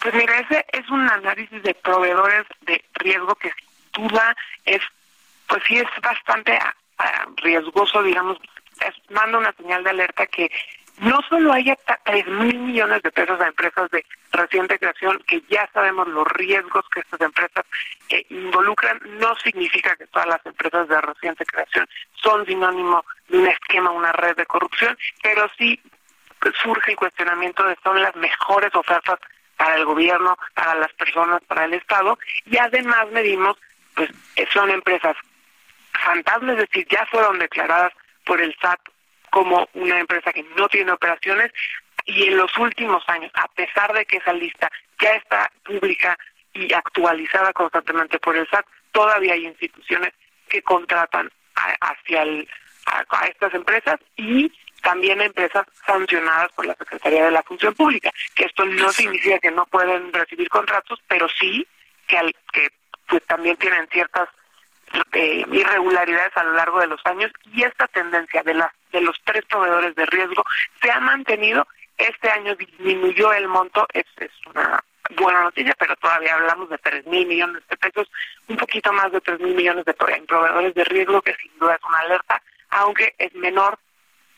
Pues 0.00 0.14
mira, 0.14 0.38
ese 0.40 0.64
es 0.72 0.88
un 0.90 1.08
análisis 1.08 1.62
de 1.62 1.74
proveedores 1.74 2.46
de 2.62 2.84
riesgo 2.94 3.34
que 3.36 3.50
sin 3.94 4.08
duda 4.08 4.36
es, 4.64 4.80
pues 5.46 5.62
sí 5.66 5.78
es 5.78 5.88
bastante 6.02 6.52
ah, 6.52 6.74
ah, 6.98 7.26
riesgoso, 7.36 8.02
digamos, 8.02 8.38
manda 9.10 9.38
una 9.38 9.52
señal 9.52 9.84
de 9.84 9.90
alerta 9.90 10.26
que 10.26 10.50
no 11.02 11.18
solo 11.28 11.52
haya 11.52 11.76
tres 12.04 12.26
mil 12.28 12.58
millones 12.60 13.02
de 13.02 13.10
pesos 13.10 13.40
a 13.40 13.48
empresas 13.48 13.90
de 13.90 14.04
reciente 14.30 14.78
creación, 14.78 15.18
que 15.26 15.42
ya 15.50 15.68
sabemos 15.74 16.06
los 16.06 16.26
riesgos 16.28 16.84
que 16.94 17.00
estas 17.00 17.20
empresas 17.20 17.64
eh, 18.08 18.24
involucran, 18.30 19.00
no 19.18 19.34
significa 19.36 19.96
que 19.96 20.06
todas 20.06 20.28
las 20.28 20.46
empresas 20.46 20.88
de 20.88 21.00
reciente 21.00 21.44
creación 21.44 21.88
son 22.14 22.46
sinónimo 22.46 23.04
de 23.28 23.38
un 23.38 23.48
esquema, 23.48 23.90
una 23.90 24.12
red 24.12 24.36
de 24.36 24.46
corrupción, 24.46 24.96
pero 25.22 25.50
sí 25.58 25.80
surge 26.62 26.92
el 26.92 26.96
cuestionamiento 26.96 27.64
de 27.64 27.76
son 27.82 28.00
las 28.00 28.14
mejores 28.14 28.72
ofertas 28.72 29.18
para 29.56 29.74
el 29.74 29.84
gobierno, 29.84 30.36
para 30.54 30.76
las 30.76 30.92
personas, 30.92 31.42
para 31.48 31.64
el 31.64 31.74
Estado, 31.74 32.16
y 32.46 32.58
además 32.58 33.10
medimos, 33.10 33.56
pues 33.94 34.08
son 34.52 34.70
empresas 34.70 35.16
fantasmas, 35.92 36.58
es 36.58 36.68
decir, 36.68 36.86
ya 36.88 37.04
fueron 37.06 37.40
declaradas 37.40 37.92
por 38.24 38.40
el 38.40 38.54
SAT 38.60 38.78
como 39.32 39.66
una 39.72 39.98
empresa 39.98 40.30
que 40.30 40.44
no 40.58 40.68
tiene 40.68 40.92
operaciones 40.92 41.50
y 42.04 42.24
en 42.24 42.36
los 42.36 42.54
últimos 42.58 43.02
años, 43.06 43.32
a 43.34 43.48
pesar 43.48 43.90
de 43.94 44.04
que 44.04 44.18
esa 44.18 44.34
lista 44.34 44.70
ya 45.00 45.12
está 45.14 45.50
pública 45.64 46.18
y 46.52 46.70
actualizada 46.74 47.50
constantemente 47.54 48.18
por 48.18 48.36
el 48.36 48.46
SAT, 48.48 48.66
todavía 48.92 49.32
hay 49.32 49.46
instituciones 49.46 50.12
que 50.50 50.60
contratan 50.60 51.30
hacia 51.80 52.22
a, 52.86 53.26
estas 53.26 53.54
empresas 53.54 53.98
y 54.16 54.52
también 54.82 55.22
empresas 55.22 55.64
sancionadas 55.86 56.52
por 56.52 56.66
la 56.66 56.74
Secretaría 56.74 57.24
de 57.24 57.30
la 57.30 57.42
Función 57.42 57.72
Pública, 57.74 58.10
que 58.34 58.44
esto 58.44 58.66
no 58.66 58.90
significa 58.92 59.38
que 59.38 59.50
no 59.50 59.64
pueden 59.64 60.12
recibir 60.12 60.50
contratos, 60.50 61.00
pero 61.08 61.26
sí 61.40 61.66
que, 62.06 62.18
al, 62.18 62.34
que 62.52 62.68
pues, 63.08 63.24
también 63.24 63.56
tienen 63.56 63.88
ciertas 63.90 64.28
eh, 65.12 65.44
irregularidades 65.50 66.36
a 66.36 66.44
lo 66.44 66.52
largo 66.52 66.80
de 66.80 66.86
los 66.86 67.00
años 67.04 67.30
y 67.52 67.62
esta 67.62 67.86
tendencia 67.88 68.42
de, 68.42 68.54
la, 68.54 68.72
de 68.92 69.00
los 69.00 69.20
tres 69.24 69.44
proveedores 69.46 69.94
de 69.94 70.06
riesgo 70.06 70.44
se 70.80 70.90
ha 70.90 71.00
mantenido. 71.00 71.66
Este 71.98 72.30
año 72.30 72.54
disminuyó 72.56 73.32
el 73.32 73.48
monto, 73.48 73.86
es, 73.92 74.06
es 74.16 74.30
una 74.46 74.82
buena 75.16 75.42
noticia, 75.42 75.74
pero 75.78 75.94
todavía 75.96 76.34
hablamos 76.34 76.68
de 76.70 76.78
tres 76.78 77.06
mil 77.06 77.26
millones 77.26 77.62
de 77.68 77.76
pesos, 77.76 78.10
un 78.48 78.56
poquito 78.56 78.92
más 78.92 79.12
de 79.12 79.20
tres 79.20 79.40
mil 79.40 79.54
millones 79.54 79.84
de 79.84 79.94
proveedores 79.94 80.74
de 80.74 80.84
riesgo, 80.84 81.20
que 81.22 81.34
sin 81.36 81.58
duda 81.58 81.74
es 81.74 81.84
una 81.88 81.98
alerta, 81.98 82.42
aunque 82.70 83.14
es 83.18 83.34
menor 83.34 83.78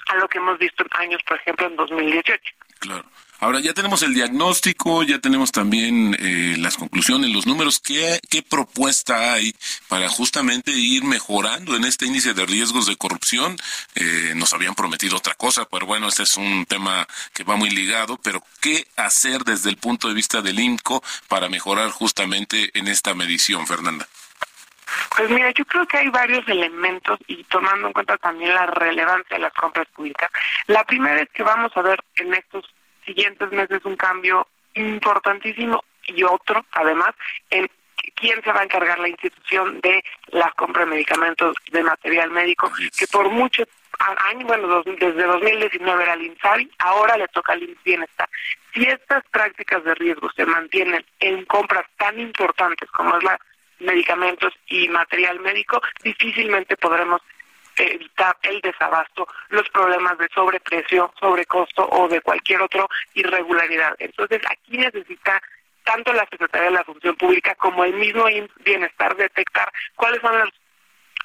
a 0.08 0.16
lo 0.16 0.28
que 0.28 0.38
hemos 0.38 0.58
visto 0.58 0.82
en 0.82 0.88
años, 1.00 1.22
por 1.26 1.38
ejemplo, 1.38 1.66
en 1.66 1.76
2018. 1.76 2.54
Claro. 2.84 3.08
Ahora 3.40 3.60
ya 3.60 3.72
tenemos 3.72 4.02
el 4.02 4.12
diagnóstico, 4.12 5.02
ya 5.02 5.18
tenemos 5.18 5.52
también 5.52 6.14
eh, 6.18 6.56
las 6.58 6.76
conclusiones, 6.76 7.30
los 7.30 7.46
números. 7.46 7.80
¿Qué, 7.80 8.20
¿Qué 8.28 8.42
propuesta 8.42 9.32
hay 9.32 9.54
para 9.88 10.08
justamente 10.10 10.70
ir 10.70 11.02
mejorando 11.04 11.76
en 11.76 11.84
este 11.84 12.04
índice 12.04 12.34
de 12.34 12.44
riesgos 12.44 12.86
de 12.86 12.96
corrupción? 12.96 13.56
Eh, 13.94 14.34
nos 14.36 14.52
habían 14.52 14.74
prometido 14.74 15.16
otra 15.16 15.34
cosa, 15.34 15.64
pero 15.64 15.86
bueno, 15.86 16.08
este 16.08 16.24
es 16.24 16.36
un 16.36 16.66
tema 16.66 17.08
que 17.32 17.44
va 17.44 17.56
muy 17.56 17.70
ligado. 17.70 18.18
Pero 18.22 18.42
¿qué 18.60 18.86
hacer 18.96 19.44
desde 19.44 19.70
el 19.70 19.78
punto 19.78 20.08
de 20.08 20.14
vista 20.14 20.42
del 20.42 20.60
INCO 20.60 21.02
para 21.28 21.48
mejorar 21.48 21.90
justamente 21.90 22.70
en 22.78 22.86
esta 22.88 23.14
medición, 23.14 23.66
Fernanda? 23.66 24.06
Pues 25.16 25.30
mira, 25.30 25.50
yo 25.52 25.64
creo 25.64 25.86
que 25.86 25.98
hay 25.98 26.08
varios 26.08 26.46
elementos 26.48 27.18
y 27.26 27.42
tomando 27.44 27.88
en 27.88 27.92
cuenta 27.92 28.16
también 28.18 28.54
la 28.54 28.66
relevancia 28.66 29.36
de 29.36 29.42
las 29.42 29.52
compras 29.52 29.86
públicas. 29.94 30.30
La 30.66 30.84
primera 30.84 31.20
es 31.20 31.28
que 31.30 31.42
vamos 31.42 31.70
a 31.76 31.82
ver 31.82 32.02
en 32.16 32.34
estos 32.34 32.64
siguientes 33.04 33.50
meses 33.52 33.84
un 33.84 33.96
cambio 33.96 34.46
importantísimo 34.74 35.84
y 36.06 36.22
otro, 36.24 36.64
además, 36.72 37.14
en 37.50 37.68
quién 38.14 38.42
se 38.42 38.52
va 38.52 38.60
a 38.60 38.64
encargar 38.64 38.98
la 38.98 39.08
institución 39.08 39.80
de 39.80 40.02
la 40.28 40.50
compra 40.56 40.84
de 40.84 40.90
medicamentos 40.90 41.56
de 41.70 41.82
material 41.82 42.30
médico, 42.30 42.70
que 42.98 43.06
por 43.06 43.30
mucho 43.30 43.64
años, 43.98 44.44
bueno, 44.44 44.82
desde 44.82 45.22
2019 45.22 46.02
era 46.02 46.14
el 46.14 46.22
INSABI, 46.22 46.70
ahora 46.78 47.16
le 47.16 47.28
toca 47.28 47.52
al 47.52 47.78
Bienestar. 47.84 48.28
Si 48.72 48.82
estas 48.82 49.22
prácticas 49.30 49.84
de 49.84 49.94
riesgo 49.94 50.30
se 50.32 50.44
mantienen 50.44 51.04
en 51.20 51.44
compras 51.44 51.84
tan 51.96 52.18
importantes 52.18 52.90
como 52.90 53.16
es 53.16 53.24
la 53.24 53.38
medicamentos 53.84 54.52
y 54.68 54.88
material 54.88 55.40
médico, 55.40 55.80
difícilmente 56.02 56.76
podremos 56.76 57.20
evitar 57.76 58.36
el 58.42 58.60
desabasto, 58.60 59.26
los 59.48 59.68
problemas 59.70 60.16
de 60.18 60.28
sobreprecio, 60.34 61.12
sobrecosto 61.18 61.88
o 61.90 62.08
de 62.08 62.20
cualquier 62.20 62.62
otra 62.62 62.86
irregularidad. 63.14 63.96
Entonces, 63.98 64.40
aquí 64.48 64.78
necesita 64.78 65.42
tanto 65.82 66.12
la 66.12 66.26
Secretaría 66.30 66.68
de 66.70 66.76
la 66.76 66.84
Función 66.84 67.16
Pública 67.16 67.54
como 67.56 67.84
el 67.84 67.94
mismo 67.94 68.24
bienestar 68.64 69.16
detectar 69.16 69.70
cuáles 69.96 70.20
son 70.20 70.38
los 70.38 70.50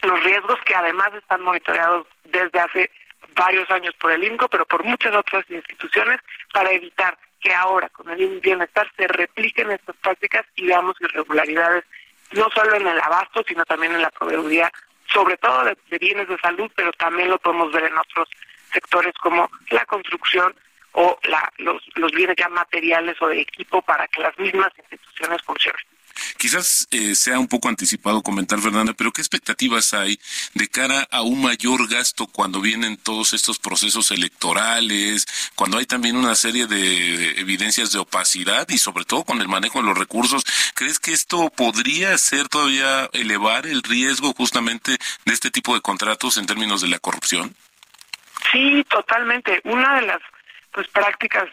los 0.01 0.23
riesgos 0.23 0.59
que 0.65 0.75
además 0.75 1.09
están 1.13 1.41
monitoreados 1.41 2.07
desde 2.23 2.59
hace 2.59 2.91
varios 3.35 3.69
años 3.69 3.93
por 3.99 4.11
el 4.11 4.23
INCO, 4.23 4.47
pero 4.47 4.65
por 4.65 4.83
muchas 4.83 5.13
otras 5.15 5.49
instituciones, 5.49 6.19
para 6.53 6.71
evitar 6.71 7.17
que 7.39 7.53
ahora 7.53 7.89
con 7.89 8.09
el 8.09 8.39
bienestar 8.39 8.91
se 8.97 9.07
repliquen 9.07 9.71
estas 9.71 9.95
prácticas 9.97 10.45
y 10.55 10.67
veamos 10.67 10.95
irregularidades 10.99 11.85
no 12.31 12.49
solo 12.53 12.75
en 12.75 12.87
el 12.87 12.99
abasto, 13.01 13.43
sino 13.47 13.65
también 13.65 13.93
en 13.93 14.01
la 14.01 14.11
proveeduría, 14.11 14.71
sobre 15.11 15.37
todo 15.37 15.63
de, 15.65 15.97
bienes 15.97 16.27
de 16.27 16.37
salud, 16.37 16.71
pero 16.75 16.91
también 16.93 17.29
lo 17.29 17.39
podemos 17.39 17.71
ver 17.71 17.85
en 17.85 17.97
otros 17.97 18.29
sectores 18.71 19.13
como 19.15 19.49
la 19.71 19.85
construcción 19.85 20.53
o 20.93 21.17
la, 21.23 21.51
los, 21.57 21.81
los 21.95 22.11
bienes 22.11 22.35
ya 22.37 22.49
materiales 22.49 23.19
o 23.21 23.27
de 23.27 23.41
equipo 23.41 23.81
para 23.81 24.07
que 24.07 24.21
las 24.21 24.37
mismas 24.37 24.71
instituciones 24.77 25.41
funcionen. 25.43 25.81
Quizás 26.39 26.87
eh, 26.91 27.15
sea 27.15 27.37
un 27.37 27.49
poco 27.49 27.67
anticipado 27.67 28.21
comentar, 28.21 28.61
Fernanda, 28.61 28.93
pero 28.93 29.11
¿qué 29.11 29.19
expectativas 29.19 29.93
hay 29.93 30.17
de 30.53 30.69
cara 30.69 31.05
a 31.11 31.21
un 31.21 31.41
mayor 31.41 31.89
gasto 31.89 32.27
cuando 32.27 32.61
vienen 32.61 32.95
todos 32.95 33.33
estos 33.33 33.59
procesos 33.59 34.09
electorales, 34.11 35.25
cuando 35.55 35.77
hay 35.77 35.85
también 35.85 36.15
una 36.15 36.35
serie 36.35 36.65
de 36.65 37.41
evidencias 37.41 37.91
de 37.91 37.99
opacidad 37.99 38.65
y 38.69 38.77
sobre 38.77 39.03
todo 39.03 39.25
con 39.25 39.41
el 39.41 39.49
manejo 39.49 39.79
de 39.79 39.87
los 39.87 39.97
recursos? 39.97 40.45
¿Crees 40.75 40.97
que 40.97 41.11
esto 41.11 41.49
podría 41.49 42.17
ser 42.17 42.47
todavía 42.47 43.09
elevar 43.11 43.67
el 43.67 43.83
riesgo 43.83 44.33
justamente 44.33 44.97
de 45.25 45.33
este 45.33 45.51
tipo 45.51 45.75
de 45.75 45.81
contratos 45.81 46.37
en 46.37 46.45
términos 46.45 46.79
de 46.79 46.87
la 46.87 46.99
corrupción? 46.99 47.53
Sí, 48.49 48.85
totalmente. 48.89 49.59
Una 49.65 49.95
de 49.95 50.07
las 50.07 50.21
pues 50.71 50.87
prácticas 50.87 51.49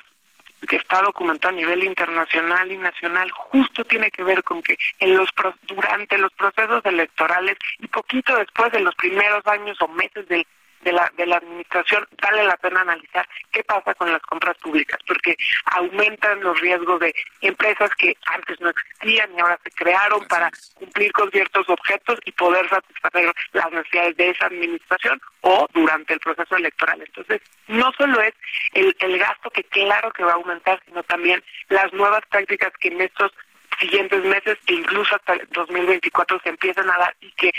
que 0.67 0.77
está 0.77 1.01
documentado 1.03 1.55
a 1.55 1.57
nivel 1.57 1.85
internacional 1.85 2.71
y 2.71 2.77
nacional 2.77 3.31
justo 3.31 3.85
tiene 3.85 4.11
que 4.11 4.23
ver 4.23 4.43
con 4.43 4.63
que 4.63 4.77
en 4.99 5.17
los 5.17 5.31
durante 5.63 6.19
los 6.19 6.33
procesos 6.33 6.85
electorales 6.85 7.57
y 7.79 7.87
poquito 7.89 8.37
después 8.37 8.73
de 8.73 8.81
los 8.81 8.95
primeros 8.95 9.47
años 9.47 9.77
o 9.81 9.89
meses 9.89 10.27
del 10.29 10.47
de 10.83 10.93
la, 10.93 11.11
de 11.17 11.27
la 11.27 11.37
administración, 11.37 12.07
vale 12.23 12.45
la 12.45 12.57
pena 12.57 12.81
analizar 12.81 13.29
qué 13.51 13.63
pasa 13.65 13.95
con 13.95 14.11
las 14.11 14.23
compras 14.23 14.57
públicas, 14.59 14.99
porque 15.07 15.37
aumentan 15.67 16.41
los 16.41 16.61
riesgos 16.61 17.01
de 17.01 17.15
empresas 17.41 17.91
que 17.97 18.17
antes 18.27 18.61
no 18.61 18.71
existían 18.71 19.31
y 19.35 19.41
ahora 19.41 19.59
se 19.63 19.71
crearon 19.71 20.27
para 20.29 20.51
cumplir 20.75 21.13
con 21.13 21.31
ciertos 21.31 21.69
objetos 21.69 22.19
y 22.25 22.33
poder 22.33 22.69
satisfacer 22.69 23.33
las 23.53 23.71
necesidades 23.73 24.17
de 24.17 24.31
esa 24.31 24.47
administración 24.47 25.21
o 25.41 25.67
durante 25.73 26.15
el 26.15 26.21
proceso 26.21 26.57
electoral. 26.57 27.03
Entonces, 27.03 27.41
no 27.69 27.93
solo 27.99 28.21
es 28.21 28.35
el, 28.75 28.95
el 29.01 29.19
gasto 29.19 29.51
que 29.51 29.65
claro 29.65 30.11
que 30.13 30.25
va 30.25 30.33
a 30.33 30.37
aumentar, 30.37 30.81
sino 30.87 31.03
también 31.05 31.43
las 31.69 31.93
nuevas 31.93 32.23
prácticas 32.31 32.73
que 32.79 32.89
en 32.89 33.01
estos 33.01 33.33
siguientes 33.81 34.25
meses 34.25 34.57
e 34.67 34.75
incluso 34.75 35.15
hasta 35.15 35.35
el 35.35 35.47
2024 35.51 36.41
se 36.43 36.49
empiezan 36.49 36.91
a 36.91 36.99
dar 36.99 37.17
y 37.21 37.31
que 37.33 37.51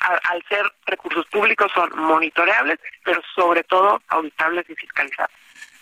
al, 0.00 0.44
ser 0.48 0.70
recursos 0.86 1.26
públicos 1.26 1.70
son 1.74 1.90
monitoreables, 1.96 2.78
pero 3.04 3.22
sobre 3.34 3.64
todo 3.64 4.00
auditables 4.08 4.68
y 4.68 4.74
fiscalizables. 4.74 5.36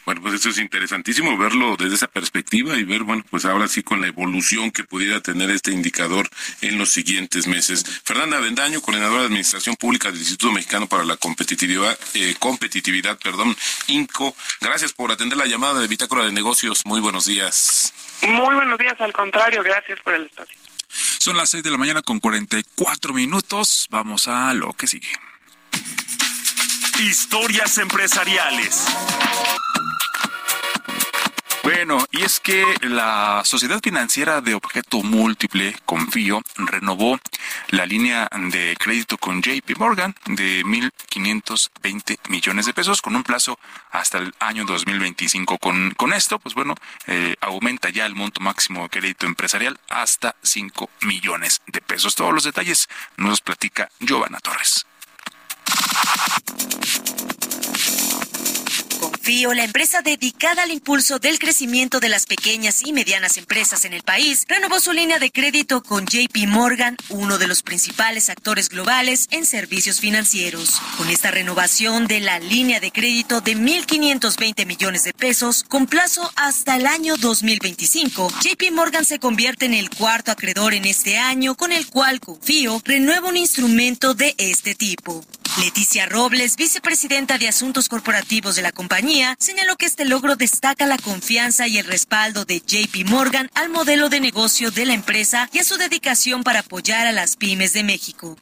Bueno, 0.04 0.20
pues 0.20 0.34
eso 0.34 0.50
es 0.50 0.58
interesantísimo 0.58 1.38
verlo 1.38 1.76
desde 1.78 1.94
esa 1.94 2.08
perspectiva 2.08 2.76
y 2.76 2.84
ver, 2.84 3.04
bueno, 3.04 3.24
pues 3.30 3.46
ahora 3.46 3.68
sí 3.68 3.82
con 3.82 4.02
la 4.02 4.06
evolución 4.06 4.70
que 4.70 4.84
pudiera 4.84 5.20
tener 5.20 5.50
este 5.50 5.70
indicador 5.70 6.28
en 6.60 6.76
los 6.76 6.90
siguientes 6.90 7.46
meses. 7.46 8.02
Fernanda 8.04 8.38
Vendaño, 8.38 8.82
coordinadora 8.82 9.20
de 9.20 9.26
Administración 9.28 9.76
Pública 9.76 10.10
del 10.10 10.18
Instituto 10.18 10.52
Mexicano 10.52 10.86
para 10.86 11.04
la 11.04 11.16
Competitividad, 11.16 11.98
eh, 12.12 12.34
Competitividad, 12.38 13.18
perdón, 13.18 13.56
INCO. 13.86 14.36
Gracias 14.60 14.92
por 14.92 15.10
atender 15.10 15.38
la 15.38 15.46
llamada 15.46 15.80
de 15.80 15.88
Bitácora 15.88 16.24
de 16.24 16.32
Negocios. 16.32 16.82
Muy 16.84 17.00
buenos 17.00 17.24
días. 17.24 17.94
Muy 18.26 18.54
buenos 18.54 18.78
días, 18.78 19.00
al 19.00 19.12
contrario, 19.12 19.62
gracias 19.62 19.98
por 20.00 20.14
el 20.14 20.26
espacio. 20.26 20.63
Son 21.18 21.36
las 21.36 21.50
6 21.50 21.62
de 21.62 21.70
la 21.70 21.78
mañana 21.78 22.02
con 22.02 22.20
44 22.20 23.14
minutos. 23.14 23.86
Vamos 23.90 24.28
a 24.28 24.52
lo 24.54 24.72
que 24.72 24.86
sigue. 24.86 25.08
Historias 27.00 27.78
empresariales. 27.78 28.86
Bueno, 31.64 31.96
y 32.10 32.20
es 32.22 32.40
que 32.40 32.62
la 32.82 33.40
Sociedad 33.46 33.80
Financiera 33.82 34.42
de 34.42 34.52
Objeto 34.52 35.02
Múltiple, 35.02 35.74
Confío, 35.86 36.42
renovó 36.56 37.18
la 37.68 37.86
línea 37.86 38.28
de 38.50 38.76
crédito 38.78 39.16
con 39.16 39.40
JP 39.40 39.78
Morgan 39.78 40.14
de 40.26 40.62
1.520 40.62 42.18
millones 42.28 42.66
de 42.66 42.74
pesos 42.74 43.00
con 43.00 43.16
un 43.16 43.22
plazo 43.22 43.58
hasta 43.90 44.18
el 44.18 44.34
año 44.40 44.66
2025. 44.66 45.56
Con, 45.56 45.92
con 45.92 46.12
esto, 46.12 46.38
pues 46.38 46.54
bueno, 46.54 46.74
eh, 47.06 47.34
aumenta 47.40 47.88
ya 47.88 48.04
el 48.04 48.14
monto 48.14 48.42
máximo 48.42 48.82
de 48.82 48.90
crédito 48.90 49.24
empresarial 49.24 49.80
hasta 49.88 50.36
5 50.42 50.90
millones 51.00 51.62
de 51.66 51.80
pesos. 51.80 52.14
Todos 52.14 52.34
los 52.34 52.44
detalles 52.44 52.90
nos 53.16 53.40
platica 53.40 53.88
Giovanna 54.00 54.38
Torres. 54.40 54.84
Confío, 59.24 59.54
la 59.54 59.64
empresa 59.64 60.02
dedicada 60.02 60.64
al 60.64 60.70
impulso 60.70 61.18
del 61.18 61.38
crecimiento 61.38 61.98
de 61.98 62.10
las 62.10 62.26
pequeñas 62.26 62.82
y 62.84 62.92
medianas 62.92 63.38
empresas 63.38 63.86
en 63.86 63.94
el 63.94 64.02
país, 64.02 64.44
renovó 64.48 64.80
su 64.80 64.92
línea 64.92 65.18
de 65.18 65.30
crédito 65.30 65.82
con 65.82 66.04
JP 66.04 66.46
Morgan, 66.46 66.98
uno 67.08 67.38
de 67.38 67.46
los 67.46 67.62
principales 67.62 68.28
actores 68.28 68.68
globales 68.68 69.28
en 69.30 69.46
servicios 69.46 69.98
financieros. 69.98 70.78
Con 70.98 71.08
esta 71.08 71.30
renovación 71.30 72.06
de 72.06 72.20
la 72.20 72.38
línea 72.38 72.80
de 72.80 72.92
crédito 72.92 73.40
de 73.40 73.56
1.520 73.56 74.66
millones 74.66 75.04
de 75.04 75.14
pesos 75.14 75.64
con 75.66 75.86
plazo 75.86 76.30
hasta 76.36 76.76
el 76.76 76.86
año 76.86 77.16
2025, 77.16 78.28
JP 78.42 78.72
Morgan 78.72 79.06
se 79.06 79.20
convierte 79.20 79.64
en 79.64 79.72
el 79.72 79.88
cuarto 79.88 80.32
acreedor 80.32 80.74
en 80.74 80.84
este 80.84 81.16
año 81.16 81.54
con 81.54 81.72
el 81.72 81.86
cual 81.86 82.20
Confío 82.20 82.82
renueva 82.84 83.30
un 83.30 83.38
instrumento 83.38 84.12
de 84.12 84.34
este 84.36 84.74
tipo. 84.74 85.24
Leticia 85.60 86.06
Robles, 86.06 86.56
vicepresidenta 86.56 87.38
de 87.38 87.46
Asuntos 87.46 87.88
Corporativos 87.88 88.56
de 88.56 88.62
la 88.62 88.72
compañía, 88.72 89.36
señaló 89.38 89.76
que 89.76 89.86
este 89.86 90.04
logro 90.04 90.34
destaca 90.34 90.84
la 90.84 90.98
confianza 90.98 91.68
y 91.68 91.78
el 91.78 91.86
respaldo 91.86 92.44
de 92.44 92.58
JP 92.58 93.08
Morgan 93.08 93.48
al 93.54 93.68
modelo 93.68 94.08
de 94.08 94.18
negocio 94.18 94.72
de 94.72 94.84
la 94.84 94.94
empresa 94.94 95.48
y 95.52 95.60
a 95.60 95.64
su 95.64 95.76
dedicación 95.76 96.42
para 96.42 96.60
apoyar 96.60 97.06
a 97.06 97.12
las 97.12 97.36
pymes 97.36 97.72
de 97.72 97.84
México. 97.84 98.36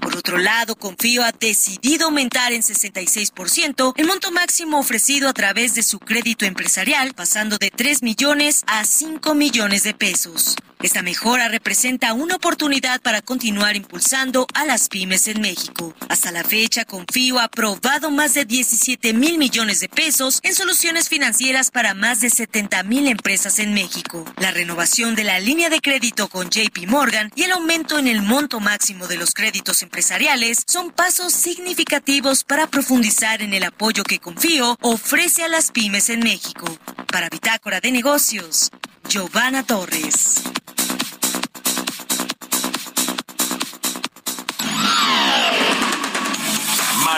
Por 0.00 0.16
otro 0.16 0.38
lado, 0.38 0.74
Confío 0.74 1.22
ha 1.22 1.30
decidido 1.30 2.06
aumentar 2.06 2.52
en 2.52 2.62
66% 2.62 3.92
el 3.96 4.06
monto 4.06 4.32
máximo 4.32 4.80
ofrecido 4.80 5.28
a 5.28 5.32
través 5.32 5.74
de 5.76 5.84
su 5.84 6.00
crédito 6.00 6.46
empresarial, 6.46 7.14
pasando 7.14 7.58
de 7.58 7.70
3 7.70 8.02
millones 8.02 8.64
a 8.66 8.84
5 8.84 9.34
millones 9.34 9.84
de 9.84 9.94
pesos. 9.94 10.56
Esta 10.86 11.02
mejora 11.02 11.48
representa 11.48 12.12
una 12.12 12.36
oportunidad 12.36 13.00
para 13.00 13.20
continuar 13.20 13.74
impulsando 13.74 14.46
a 14.54 14.64
las 14.64 14.88
pymes 14.88 15.26
en 15.26 15.40
México. 15.40 15.92
Hasta 16.08 16.30
la 16.30 16.44
fecha, 16.44 16.84
Confío 16.84 17.40
ha 17.40 17.44
aprobado 17.46 18.12
más 18.12 18.34
de 18.34 18.44
17 18.44 19.12
mil 19.12 19.36
millones 19.36 19.80
de 19.80 19.88
pesos 19.88 20.38
en 20.44 20.54
soluciones 20.54 21.08
financieras 21.08 21.72
para 21.72 21.94
más 21.94 22.20
de 22.20 22.30
70 22.30 22.84
mil 22.84 23.08
empresas 23.08 23.58
en 23.58 23.74
México. 23.74 24.24
La 24.36 24.52
renovación 24.52 25.16
de 25.16 25.24
la 25.24 25.40
línea 25.40 25.70
de 25.70 25.80
crédito 25.80 26.28
con 26.28 26.50
JP 26.50 26.86
Morgan 26.86 27.32
y 27.34 27.42
el 27.42 27.50
aumento 27.50 27.98
en 27.98 28.06
el 28.06 28.22
monto 28.22 28.60
máximo 28.60 29.08
de 29.08 29.16
los 29.16 29.34
créditos 29.34 29.82
empresariales 29.82 30.62
son 30.68 30.92
pasos 30.92 31.32
significativos 31.32 32.44
para 32.44 32.68
profundizar 32.68 33.42
en 33.42 33.54
el 33.54 33.64
apoyo 33.64 34.04
que 34.04 34.20
Confío 34.20 34.78
ofrece 34.82 35.42
a 35.42 35.48
las 35.48 35.72
pymes 35.72 36.10
en 36.10 36.20
México. 36.20 36.66
Para 37.10 37.28
Bitácora 37.28 37.80
de 37.80 37.90
Negocios, 37.90 38.70
Giovanna 39.08 39.64
Torres. 39.64 40.44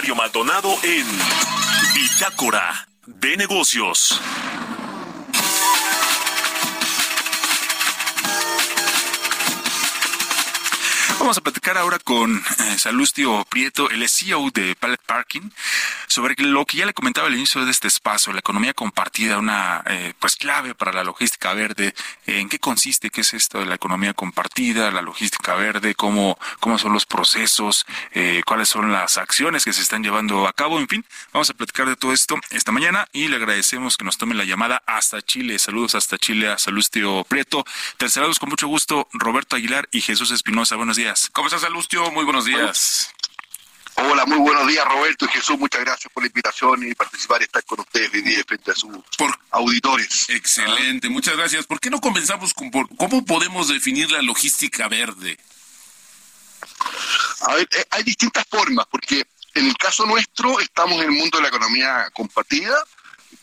Mario 0.09 0.15
Maldonado 0.15 0.71
en 0.85 1.07
Bitácora 1.95 2.89
de 3.07 3.37
Negocios. 3.37 4.19
Vamos 11.19 11.37
a 11.37 11.41
platicar 11.41 11.77
ahora 11.77 11.99
con 11.99 12.37
eh, 12.37 12.79
Salustio 12.79 13.45
Prieto, 13.51 13.91
el 13.91 14.09
CEO 14.09 14.51
de 14.53 14.77
Pallet 14.77 15.01
Parking, 15.05 15.51
sobre 16.07 16.35
lo 16.39 16.65
que 16.65 16.79
ya 16.79 16.87
le 16.87 16.95
comentaba 16.95 17.27
al 17.27 17.35
inicio 17.35 17.65
de 17.65 17.71
este 17.73 17.89
espacio, 17.89 18.33
la 18.33 18.39
economía 18.39 18.73
compartida, 18.73 19.37
una 19.37 19.83
eh, 19.87 20.15
pues 20.19 20.37
clave 20.37 20.77
para 20.77 20.93
la 20.93 21.03
logística 21.03 21.53
verde. 21.55 21.93
¿En 22.27 22.49
qué 22.49 22.61
consiste? 22.61 23.11
¿Qué 23.11 23.23
es 23.23 23.35
esto 23.35 23.59
de 23.59 23.67
la 23.67 23.75
economía 23.75 24.15
compartida, 24.15 24.93
la 24.93 25.03
logística 25.03 25.55
verde? 25.57 25.97
¿Cómo, 25.97 26.39
cómo 26.61 26.79
son 26.79 26.93
los 26.93 27.05
procesos? 27.05 27.85
Eh, 28.13 28.43
¿Cuáles 28.47 28.69
son 28.69 28.93
las 28.93 29.19
acciones 29.19 29.65
que 29.65 29.73
se 29.73 29.83
están 29.83 30.05
llevando 30.05 30.47
a 30.47 30.53
cabo? 30.53 30.79
En 30.79 30.87
fin, 30.87 31.05
vamos 31.33 31.51
a 31.51 31.55
platicar 31.55 31.89
de 31.89 31.97
todo 31.97 32.13
esto 32.13 32.37
esta 32.51 32.71
mañana 32.71 33.09
y 33.13 33.27
le 33.27 33.37
agradecemos 33.37 33.97
que 33.97 34.05
nos 34.05 34.19
tome 34.19 34.37
la 34.37 34.45
llamada 34.45 34.83
hasta 34.87 35.21
Chile. 35.21 35.59
Saludos 35.59 35.97
hasta 35.97 36.17
Chile 36.17 36.49
a 36.49 36.59
Salustio 36.59 37.25
Prieto. 37.25 37.65
Te 37.97 38.09
saludamos 38.09 38.39
con 38.39 38.49
mucho 38.49 38.69
gusto 38.69 39.09
Roberto 39.13 39.57
Aguilar 39.57 39.89
y 39.91 40.01
Jesús 40.01 40.31
Espinosa. 40.31 40.77
Buenos 40.77 40.97
días. 40.97 41.08
¿Cómo 41.33 41.49
estás, 41.49 41.63
Salustio? 41.63 42.11
Muy 42.11 42.25
buenos 42.25 42.45
días. 42.45 43.11
Hola, 43.95 44.27
muy 44.27 44.39
buenos 44.39 44.67
días, 44.69 44.85
Roberto 44.85 45.25
y 45.25 45.29
Jesús. 45.29 45.59
Muchas 45.59 45.81
gracias 45.81 46.13
por 46.13 46.23
la 46.23 46.27
invitación 46.29 46.87
y 46.87 46.95
participar 46.95 47.41
y 47.41 47.45
estar 47.45 47.65
con 47.65 47.81
ustedes 47.81 48.13
hoy 48.13 48.23
día 48.23 48.45
frente 48.47 48.71
a 48.71 48.75
sus 48.75 48.95
auditores. 49.51 50.29
Excelente, 50.29 51.09
muchas 51.09 51.37
gracias. 51.37 51.67
¿Por 51.67 51.81
qué 51.81 51.89
no 51.91 52.01
comenzamos 52.01 52.53
con 52.53 52.71
por- 52.71 52.95
cómo 52.97 53.25
podemos 53.25 53.69
definir 53.69 54.11
la 54.11 54.21
logística 54.23 54.87
verde? 54.89 55.39
A 57.41 57.55
ver, 57.55 57.69
eh, 57.73 57.85
hay 57.91 58.03
distintas 58.03 58.45
formas, 58.49 58.87
porque 58.91 59.25
en 59.55 59.67
el 59.67 59.77
caso 59.79 60.05
nuestro 60.05 60.61
estamos 60.61 60.97
en 60.99 61.05
el 61.05 61.13
mundo 61.13 61.39
de 61.39 61.43
la 61.43 61.49
economía 61.49 62.11
compartida, 62.13 62.77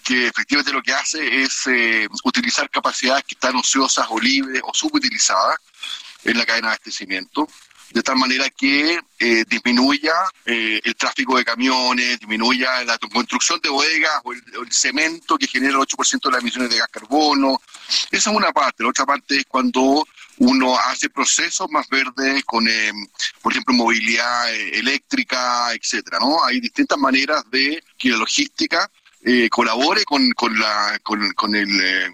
que 0.03 0.27
efectivamente 0.27 0.71
lo 0.71 0.83
que 0.83 0.93
hace 0.93 1.41
es 1.43 1.65
eh, 1.67 2.07
utilizar 2.23 2.69
capacidades 2.69 3.23
que 3.25 3.33
están 3.33 3.55
ociosas 3.55 4.05
o 4.09 4.19
libres 4.19 4.61
o 4.63 4.73
subutilizadas 4.73 5.57
en 6.25 6.37
la 6.37 6.45
cadena 6.45 6.67
de 6.67 6.73
abastecimiento, 6.73 7.47
de 7.91 8.03
tal 8.03 8.17
manera 8.17 8.49
que 8.49 8.99
eh, 9.19 9.45
disminuya 9.47 10.13
eh, 10.45 10.81
el 10.83 10.95
tráfico 10.95 11.37
de 11.37 11.45
camiones, 11.45 12.19
disminuya 12.19 12.83
la 12.83 12.97
construcción 12.97 13.59
de 13.61 13.69
bodegas 13.69 14.21
o 14.23 14.33
el, 14.33 14.41
cemento 14.71 15.37
que 15.37 15.47
genera 15.47 15.77
el 15.77 15.79
8% 15.79 16.19
de 16.23 16.31
las 16.31 16.41
emisiones 16.41 16.69
de 16.69 16.77
gas 16.77 16.89
carbono. 16.91 17.61
Esa 18.11 18.29
es 18.31 18.35
una 18.35 18.51
parte. 18.51 18.83
La 18.83 18.89
otra 18.89 19.05
parte 19.05 19.37
es 19.37 19.45
cuando 19.45 20.05
uno 20.37 20.77
hace 20.77 21.09
procesos 21.09 21.69
más 21.69 21.87
verdes 21.87 22.43
con, 22.43 22.67
por 23.41 23.53
ejemplo, 23.53 23.73
movilidad 23.73 24.53
eléctrica, 24.53 25.71
etcétera. 25.73 26.17
¿no? 26.19 26.43
Hay 26.43 26.59
distintas 26.59 26.97
maneras 26.97 27.43
de 27.49 27.81
que 27.97 28.09
la 28.09 28.17
logística 28.17 28.89
eh, 29.23 29.47
colabore 29.49 30.03
con, 30.03 30.31
con, 30.31 30.57
la, 30.59 30.99
con, 31.03 31.31
con 31.33 31.55
el... 31.55 32.13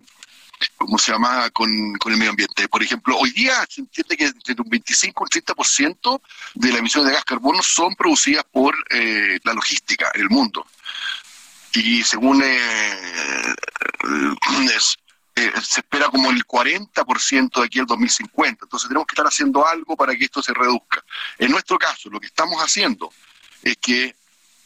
Eh, 0.61 0.67
¿cómo 0.77 0.97
se 0.97 1.11
llama?, 1.11 1.49
con, 1.49 1.93
con, 1.95 2.11
el 2.11 2.17
medio 2.17 2.31
ambiente. 2.31 2.67
Por 2.67 2.83
ejemplo, 2.83 3.17
hoy 3.17 3.31
día 3.31 3.65
se 3.69 3.81
entiende 3.81 4.15
que 4.15 4.25
entre 4.25 4.55
un 4.57 4.69
25 4.69 5.23
y 5.23 5.37
un 5.37 5.43
30% 5.43 6.21
de 6.55 6.69
las 6.69 6.79
emisiones 6.79 7.09
de 7.09 7.15
gas 7.15 7.25
carbono 7.25 7.61
son 7.63 7.95
producidas 7.95 8.45
por 8.51 8.75
eh, 8.89 9.39
la 9.43 9.53
logística 9.53 10.11
en 10.13 10.21
el 10.21 10.29
mundo. 10.29 10.65
Y 11.73 12.03
según 12.03 12.43
eh, 12.43 13.55
se 15.35 15.79
espera 15.79 16.09
como 16.09 16.29
el 16.29 16.45
40% 16.45 17.59
de 17.59 17.65
aquí 17.65 17.79
al 17.79 17.85
2050. 17.85 18.65
Entonces 18.65 18.87
tenemos 18.87 19.07
que 19.07 19.13
estar 19.13 19.25
haciendo 19.25 19.65
algo 19.65 19.95
para 19.95 20.15
que 20.15 20.25
esto 20.25 20.43
se 20.43 20.53
reduzca. 20.53 21.03
En 21.37 21.51
nuestro 21.51 21.79
caso, 21.79 22.09
lo 22.09 22.19
que 22.19 22.27
estamos 22.27 22.61
haciendo 22.61 23.11
es 23.63 23.77
que 23.77 24.15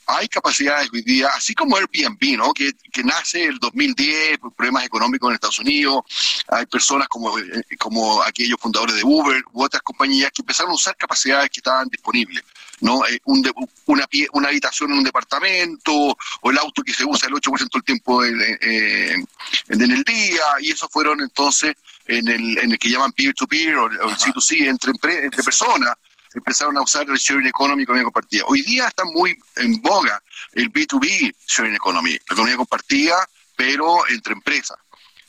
hay 0.08 0.28
capacidades 0.28 0.90
hoy 0.94 1.02
día, 1.02 1.30
así 1.34 1.54
como 1.54 1.76
Airbnb, 1.76 2.38
¿no? 2.38 2.54
que, 2.54 2.74
que 2.92 3.04
nace 3.04 3.46
el 3.46 3.58
2010 3.60 4.38
por 4.40 4.54
problemas 4.54 4.86
económicos 4.86 5.30
en 5.30 5.36
Estados 5.36 5.60
Unidos, 5.60 6.04
hay 6.48 6.66
personas 6.66 7.08
como, 7.08 7.38
eh, 7.40 7.64
como 7.80 8.22
aquellos 8.24 8.60
fundadores 8.60 8.96
de 8.96 9.04
Uber 9.04 9.44
u 9.54 9.64
otras 9.64 9.82
compañías 9.82 10.32
que 10.32 10.42
empezaron 10.42 10.72
a 10.72 10.76
usar 10.76 10.96
capacidades 10.96 11.50
que 11.50 11.60
estaban 11.60 11.88
disponibles. 11.90 12.44
¿no? 12.82 13.06
Eh, 13.08 13.20
un 13.26 13.44
una, 13.86 14.06
una 14.34 14.48
habitación 14.50 14.92
en 14.92 14.98
un 14.98 15.04
departamento 15.04 16.18
o 16.42 16.52
el 16.52 16.58
auto 16.58 16.84
que 16.84 16.94
se 16.94 17.06
usa 17.06 17.28
el 17.28 17.36
8% 17.36 17.70
del 17.72 17.84
tiempo 17.84 18.24
en, 18.24 18.42
en, 18.62 19.92
el 19.92 20.04
día 20.04 20.44
y 20.60 20.72
esos 20.72 20.90
fueron 20.92 21.22
entonces 21.22 21.76
en 22.08 22.28
el, 22.28 22.58
en 22.58 22.72
el 22.72 22.80
que 22.80 22.90
llaman 22.90 23.14
peer-to-peer 23.14 23.76
o, 23.78 23.88
el 23.88 24.18
C2C 24.18 24.68
entre, 24.68 25.26
entre 25.26 25.44
personas 25.44 25.96
empezaron 26.36 26.78
a 26.78 26.82
usar 26.82 27.10
el 27.10 27.18
sharing 27.18 27.48
economy, 27.48 27.84
economía 27.84 28.04
compartida. 28.04 28.44
Hoy 28.48 28.62
día 28.62 28.88
está 28.88 29.04
muy 29.06 29.38
en 29.56 29.82
boga 29.82 30.22
el 30.54 30.72
B2B 30.72 31.36
sharing 31.48 31.76
economy, 31.76 32.12
la 32.12 32.18
economía 32.18 32.58
compartida, 32.58 33.28
pero 33.56 34.08
entre 34.10 34.34
empresas. 34.34 34.78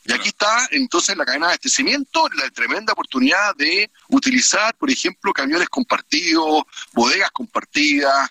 Y 0.07 0.13
aquí 0.13 0.29
está 0.29 0.67
entonces 0.71 1.17
la 1.17 1.25
cadena 1.25 1.47
de 1.47 1.53
abastecimiento, 1.53 2.29
la 2.35 2.49
tremenda 2.51 2.93
oportunidad 2.93 3.53
de 3.57 3.91
utilizar, 4.07 4.73
por 4.77 4.89
ejemplo, 4.89 5.33
camiones 5.33 5.67
compartidos, 5.67 6.63
bodegas 6.93 7.29
compartidas, 7.31 8.29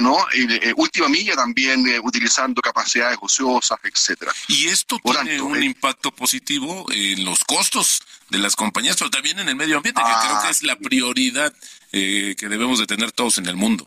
¿no? 0.00 0.18
Eh, 0.32 0.72
última 0.76 1.08
milla 1.08 1.34
también 1.34 1.86
eh, 1.86 2.00
utilizando 2.00 2.60
capacidades 2.60 3.18
ociosas, 3.20 3.78
etcétera. 3.82 4.32
Y 4.48 4.68
esto 4.68 4.98
tiene 5.02 5.40
un 5.40 5.56
eh, 5.56 5.64
impacto 5.64 6.10
positivo 6.10 6.86
en 6.92 7.24
los 7.24 7.44
costos 7.44 8.02
de 8.30 8.38
las 8.38 8.56
compañías, 8.56 8.96
pero 8.96 9.10
también 9.10 9.38
en 9.38 9.48
el 9.48 9.56
medio 9.56 9.76
ambiente, 9.76 10.00
que 10.00 10.26
creo 10.26 10.40
que 10.40 10.46
ah, 10.46 10.50
es 10.50 10.62
la 10.62 10.76
prioridad 10.76 11.52
que 11.90 12.48
debemos 12.48 12.80
de 12.80 12.86
tener 12.86 13.12
todos 13.12 13.38
en 13.38 13.46
el 13.46 13.54
mundo. 13.54 13.86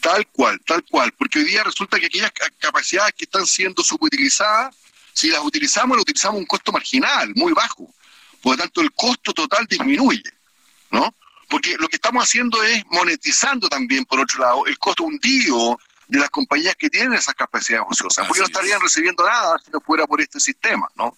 Tal 0.00 0.26
cual, 0.28 0.60
tal 0.64 0.84
cual, 0.84 1.12
porque 1.12 1.40
hoy 1.40 1.44
día 1.44 1.64
resulta 1.64 1.98
que 1.98 2.06
aquellas 2.06 2.32
capacidades 2.58 3.14
que 3.14 3.24
están 3.24 3.44
siendo 3.46 3.82
subutilizadas, 3.82 4.74
si 5.12 5.28
las 5.28 5.44
utilizamos, 5.44 5.96
las 5.96 6.02
utilizamos 6.02 6.36
a 6.36 6.38
un 6.38 6.46
costo 6.46 6.70
marginal, 6.70 7.32
muy 7.34 7.52
bajo. 7.52 7.92
Por 8.40 8.56
lo 8.56 8.62
tanto, 8.62 8.80
el 8.80 8.92
costo 8.92 9.32
total 9.32 9.66
disminuye, 9.66 10.22
¿no? 10.90 11.14
Porque 11.50 11.76
lo 11.78 11.88
que 11.88 11.96
estamos 11.96 12.22
haciendo 12.22 12.62
es 12.62 12.84
monetizando 12.90 13.68
también, 13.68 14.04
por 14.04 14.20
otro 14.20 14.40
lado, 14.40 14.66
el 14.66 14.78
costo 14.78 15.02
hundido 15.04 15.78
de 16.06 16.18
las 16.18 16.30
compañías 16.30 16.74
que 16.76 16.88
tienen 16.88 17.12
esas 17.12 17.34
capacidades 17.34 17.86
ociosas, 17.90 18.26
porque 18.26 18.40
no 18.40 18.46
estarían 18.46 18.80
recibiendo 18.80 19.24
nada 19.24 19.58
si 19.64 19.70
no 19.70 19.80
fuera 19.80 20.06
por 20.06 20.20
este 20.20 20.40
sistema, 20.40 20.88
¿no? 20.96 21.16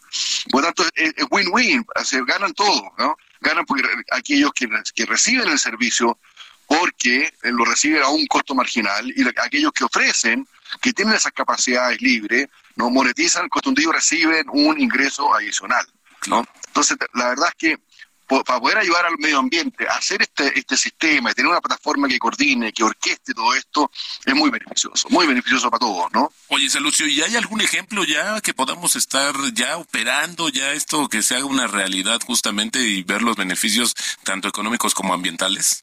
Por 0.51 0.63
lo 0.63 0.73
tanto, 0.73 0.85
es 0.95 1.15
win-win, 1.31 1.87
ganan 2.27 2.53
todos, 2.53 2.83
¿no? 2.99 3.17
Ganan 3.41 3.65
porque 3.65 3.89
aquellos 4.11 4.53
que, 4.53 4.69
que 4.95 5.07
reciben 5.07 5.49
el 5.49 5.59
servicio 5.59 6.19
porque 6.67 7.27
eh, 7.43 7.51
lo 7.51 7.65
reciben 7.65 8.03
a 8.03 8.09
un 8.09 8.27
costo 8.27 8.55
marginal 8.55 9.11
y 9.15 9.27
aquellos 9.41 9.73
que 9.73 9.85
ofrecen, 9.85 10.47
que 10.81 10.93
tienen 10.93 11.15
esas 11.15 11.33
capacidades 11.33 12.01
libres, 12.01 12.49
no 12.77 12.89
monetizan 12.91 13.45
el 13.45 13.51
costo 13.51 13.69
hundido, 13.69 13.93
reciben 13.93 14.47
un 14.51 14.81
ingreso 14.81 15.35
adicional, 15.35 15.87
¿no? 16.29 16.47
Entonces, 16.69 16.97
la 17.13 17.29
verdad 17.29 17.49
es 17.49 17.55
que 17.57 17.79
para 18.27 18.61
poder 18.61 18.79
ayudar 18.79 19.07
al 19.07 19.19
medio 19.19 19.39
ambiente, 19.39 19.87
hacer 19.89 20.23
este, 20.23 20.59
este 20.59 20.77
sistema 20.77 21.31
y 21.31 21.35
tener 21.35 21.51
una 21.51 21.61
plataforma 21.61 22.09
que 22.09 22.19
coordine, 22.19 22.73
que 22.73 22.83
orqueste 22.83 23.35
todo 23.35 23.55
esto, 23.55 23.91
es 24.25 24.35
muy 24.35 24.51
beneficioso, 24.51 25.09
muy 25.11 25.27
beneficioso 25.27 25.71
para 25.71 25.81
todos, 25.81 26.11
¿no? 26.13 26.33
Oye, 26.49 26.71
Salucio, 26.71 27.07
¿y 27.07 27.21
hay 27.21 27.37
algún 27.37 27.61
ejemplo 27.61 28.05
ya 28.05 28.41
que 28.41 28.55
podamos 28.55 28.97
estar 28.97 29.35
ya 29.53 29.77
operando 29.77 30.49
ya 30.49 30.73
esto, 30.73 31.09
que 31.09 31.23
se 31.23 31.37
haga 31.37 31.45
una 31.45 31.67
realidad 31.67 32.21
justamente 32.27 32.81
y 32.81 33.03
ver 33.03 33.23
los 33.23 33.37
beneficios 33.37 33.95
tanto 34.25 34.49
económicos 34.49 34.95
como 34.95 35.13
ambientales? 35.13 35.83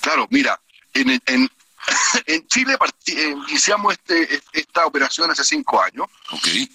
Claro, 0.00 0.26
mira, 0.30 0.60
en, 0.92 1.10
en, 1.26 1.50
en 2.26 2.46
Chile 2.48 2.76
eh, 3.06 3.34
iniciamos 3.48 3.94
este, 3.94 4.34
este, 4.34 4.60
esta 4.60 4.86
operación 4.86 5.30
hace 5.30 5.44
cinco 5.44 5.80
años. 5.82 6.06
Okay. 6.30 6.70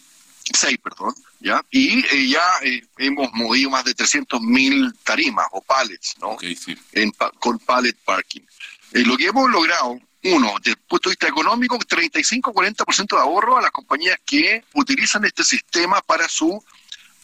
6, 0.53 0.77
perdón, 0.83 1.13
¿ya? 1.39 1.63
Y 1.71 2.05
eh, 2.05 2.29
ya 2.29 2.43
eh, 2.61 2.85
hemos 2.97 3.31
movido 3.33 3.69
más 3.69 3.83
de 3.83 3.95
300.000 3.95 4.95
tarimas 5.03 5.47
o 5.51 5.61
pallets, 5.61 6.15
¿no? 6.19 6.37
Con 7.39 7.59
pallet 7.59 7.95
parking. 8.05 8.41
Eh, 8.93 9.03
lo 9.05 9.17
que 9.17 9.27
hemos 9.27 9.49
logrado, 9.49 9.99
uno, 10.23 10.53
desde 10.59 10.71
el 10.71 10.77
punto 10.87 11.09
de 11.09 11.13
vista 11.13 11.27
económico, 11.27 11.77
35-40% 11.77 13.15
de 13.15 13.21
ahorro 13.21 13.57
a 13.57 13.61
las 13.61 13.71
compañías 13.71 14.17
que 14.25 14.63
utilizan 14.73 15.25
este 15.25 15.43
sistema 15.43 16.01
para 16.01 16.27
su 16.29 16.63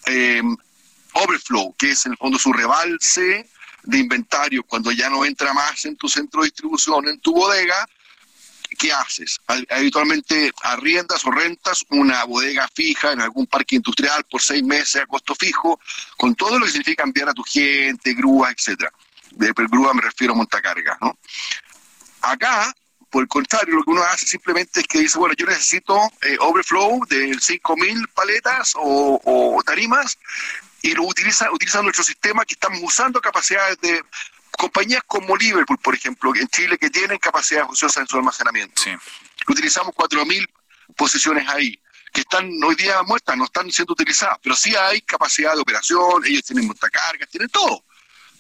em, 0.06 0.56
overflow, 1.14 1.74
que 1.78 1.92
es 1.92 2.06
en 2.06 2.14
el 2.14 2.18
fondo 2.18 2.38
su 2.38 2.52
rebalse 2.52 3.50
de 3.84 3.98
inventarios, 3.98 4.66
cuando 4.68 4.92
ya 4.92 5.10
no 5.10 5.26
entra 5.26 5.54
más 5.54 5.86
en 5.86 5.96
tu 5.96 6.08
centro 6.08 6.42
de 6.42 6.48
distribución, 6.48 7.08
en 7.08 7.20
tu 7.20 7.34
bodega, 7.34 7.88
¿qué 8.82 8.92
haces? 8.92 9.40
Habitualmente 9.70 10.52
arriendas 10.64 11.24
o 11.26 11.32
rentas 11.32 11.86
una 11.92 12.24
bodega 12.24 12.68
fija 12.74 13.12
en 13.12 13.22
algún 13.22 13.46
parque 13.46 13.76
industrial 13.76 14.26
por 14.28 14.42
seis 14.42 14.64
meses 14.64 15.04
a 15.04 15.06
costo 15.06 15.36
fijo, 15.36 15.80
con 16.18 16.34
todo 16.34 16.58
lo 16.58 16.66
que 16.66 16.72
significa 16.72 17.04
enviar 17.04 17.30
a 17.30 17.34
tu 17.34 17.44
gente, 17.44 18.16
grúa, 18.16 18.50
etcétera. 18.50 18.92
De 19.30 19.54
grúa 19.56 19.94
me 19.94 20.02
refiero 20.02 20.34
a 20.34 20.38
montacargas, 20.38 20.98
¿no? 21.00 21.16
Acá, 22.22 22.74
por 23.12 23.22
el 23.22 23.28
contrario, 23.28 23.76
lo 23.76 23.84
que 23.84 23.92
uno 23.92 24.02
hace 24.02 24.26
simplemente 24.26 24.80
es 24.80 24.88
que 24.88 25.02
dice, 25.02 25.20
bueno, 25.20 25.36
yo 25.38 25.46
necesito 25.46 25.96
eh, 26.24 26.38
overflow 26.40 27.06
de 27.06 27.34
5.000 27.34 28.08
paletas 28.16 28.74
o, 28.78 29.22
o, 29.24 29.62
tarimas 29.64 30.18
y 30.82 30.96
lo 30.96 31.04
utiliza, 31.04 31.52
utiliza 31.52 31.84
nuestro 31.84 32.04
sistema 32.04 32.46
que 32.46 32.56
estamos 32.56 32.80
usando 32.82 33.22
capacidades 33.22 33.80
de 33.80 34.04
compañías 34.58 35.02
como 35.08 35.36
Liverpool, 35.36 35.78
por 35.78 35.96
ejemplo, 35.96 36.34
en 36.36 36.48
Chile, 36.48 36.78
que 36.78 36.90
tienen 36.90 37.18
capacidad 37.18 37.70
ociosa 37.70 38.02
en 38.02 38.08
su 38.08 38.18
almacenamiento. 38.18 38.82
Utilizamos 39.48 39.94
4.000 39.96 40.48
posiciones 40.96 41.48
ahí, 41.50 41.80
que 42.14 42.22
están 42.22 42.50
hoy 42.64 42.76
día 42.76 43.02
muertas, 43.04 43.38
no 43.38 43.46
están 43.46 43.72
siendo 43.72 43.94
utilizadas, 43.94 44.38
pero 44.42 44.56
sí 44.56 44.76
hay 44.76 45.02
capacidad 45.02 45.56
de 45.56 45.62
operación, 45.62 46.26
ellos 46.26 46.44
tienen 46.44 46.68
montacargas, 46.68 47.30
tienen 47.30 47.50
todo. 47.50 47.84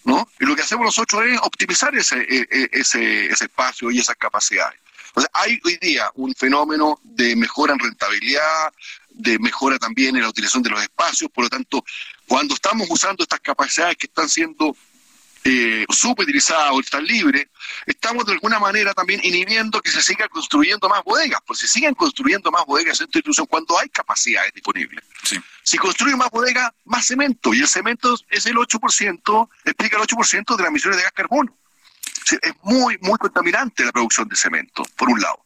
¿no? 0.03 0.27
Y 0.39 0.45
lo 0.45 0.55
que 0.55 0.63
hacemos 0.63 0.85
nosotros 0.85 1.23
es 1.25 1.39
optimizar 1.41 1.95
ese, 1.95 2.17
e, 2.21 2.47
e, 2.49 2.69
ese, 2.71 3.27
ese 3.27 3.45
espacio 3.45 3.91
y 3.91 3.99
esas 3.99 4.15
capacidades. 4.15 4.79
O 5.13 5.21
sea, 5.21 5.29
hay 5.33 5.59
hoy 5.63 5.77
día 5.81 6.09
un 6.15 6.33
fenómeno 6.33 6.99
de 7.03 7.35
mejora 7.35 7.73
en 7.73 7.79
rentabilidad, 7.79 8.73
de 9.09 9.37
mejora 9.39 9.77
también 9.77 10.15
en 10.15 10.23
la 10.23 10.29
utilización 10.29 10.63
de 10.63 10.69
los 10.69 10.81
espacios, 10.81 11.29
por 11.31 11.43
lo 11.43 11.49
tanto, 11.49 11.83
cuando 12.27 12.55
estamos 12.55 12.87
usando 12.89 13.23
estas 13.23 13.41
capacidades 13.41 13.97
que 13.97 14.07
están 14.07 14.29
siendo 14.29 14.75
eh, 15.43 15.85
subutilizada 15.89 16.71
o 16.71 16.81
libre, 17.01 17.49
estamos 17.85 18.25
de 18.25 18.33
alguna 18.33 18.59
manera 18.59 18.93
también 18.93 19.19
inhibiendo 19.23 19.81
que 19.81 19.89
se 19.89 20.01
siga 20.01 20.27
construyendo 20.27 20.87
más 20.87 21.03
bodegas, 21.03 21.39
porque 21.45 21.61
se 21.61 21.67
siguen 21.67 21.95
construyendo 21.95 22.51
más 22.51 22.65
bodegas 22.65 22.99
en 22.99 23.05
esta 23.05 23.17
institución 23.17 23.47
cuando 23.47 23.77
hay 23.79 23.89
capacidades 23.89 24.53
disponibles. 24.53 25.03
Si 25.63 25.77
construyen 25.77 26.17
más 26.17 26.29
bodegas, 26.29 26.71
más 26.85 27.07
cemento, 27.07 27.53
y 27.53 27.61
el 27.61 27.67
cemento 27.67 28.15
es 28.29 28.45
el 28.45 28.55
8%, 28.55 29.49
explica 29.65 29.97
el 29.97 30.03
8% 30.03 30.55
de 30.55 30.61
las 30.61 30.69
emisiones 30.69 30.97
de 30.97 31.03
gas 31.03 31.11
carbono. 31.13 31.57
es 32.41 32.53
muy, 32.61 32.97
muy 33.01 33.17
contaminante 33.17 33.83
la 33.83 33.91
producción 33.91 34.27
de 34.27 34.35
cemento, 34.35 34.83
por 34.95 35.09
un 35.09 35.19
lado. 35.19 35.45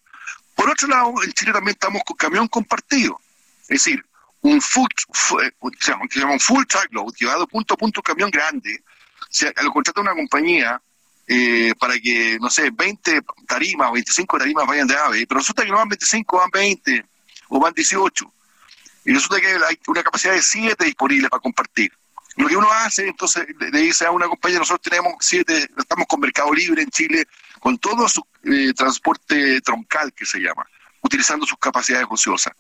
Por 0.56 0.70
otro 0.70 0.88
lado, 0.88 1.14
en 1.24 1.32
Chile 1.34 1.52
también 1.52 1.74
estamos 1.74 2.02
con 2.06 2.18
camión 2.18 2.48
compartido, 2.48 3.20
es 3.64 3.68
decir, 3.84 4.06
un 4.42 4.62
full, 4.62 4.88
eh, 5.42 5.52
se 5.80 5.92
llama 6.20 6.34
un 6.34 6.40
full 6.40 6.64
truckload, 6.66 7.14
llevado 7.16 7.48
punto 7.48 7.74
a 7.74 7.78
punto 7.78 8.02
camión 8.02 8.30
grande, 8.30 8.84
si 9.36 9.46
lo 9.64 9.72
contrata 9.74 10.00
una 10.00 10.14
compañía 10.14 10.82
eh, 11.28 11.74
para 11.78 12.00
que, 12.00 12.38
no 12.40 12.50
sé, 12.50 12.70
20 12.72 13.22
tarimas 13.46 13.90
o 13.90 13.94
25 13.94 14.38
tarimas 14.38 14.66
vayan 14.66 14.88
de 14.88 14.96
AVE, 14.96 15.28
pero 15.28 15.40
resulta 15.40 15.64
que 15.64 15.72
no 15.72 15.78
van 15.78 15.90
25, 15.90 16.38
van 16.38 16.50
20 16.52 17.06
o 17.50 17.60
van 17.60 17.74
18. 17.74 18.34
Y 19.04 19.14
resulta 19.14 19.42
que 19.42 19.48
hay 19.48 19.78
una 19.88 20.04
capacidad 20.04 20.34
de 20.34 20.42
7 20.42 20.86
disponible 20.86 21.28
para 21.28 21.42
compartir. 21.42 21.92
Lo 22.38 22.48
que 22.48 22.56
uno 22.56 22.72
hace, 22.72 23.08
entonces, 23.08 23.46
le 23.60 23.80
dice 23.82 24.06
a 24.06 24.12
una 24.12 24.28
compañía, 24.28 24.60
nosotros 24.60 24.82
tenemos 24.82 25.16
7, 25.20 25.70
estamos 25.78 26.08
con 26.08 26.22
Mercado 26.22 26.54
Libre 26.54 26.82
en 26.82 26.90
Chile, 26.90 27.26
con 27.60 27.78
todo 27.78 28.08
su 28.08 28.26
eh, 28.44 28.74
transporte 28.74 29.60
troncal 29.62 30.14
que 30.14 30.26
se 30.26 30.40
llama, 30.40 30.66
utilizando 31.06 31.46
sus 31.46 31.60
capacidades 31.60 32.08
ociosas. 32.10 32.54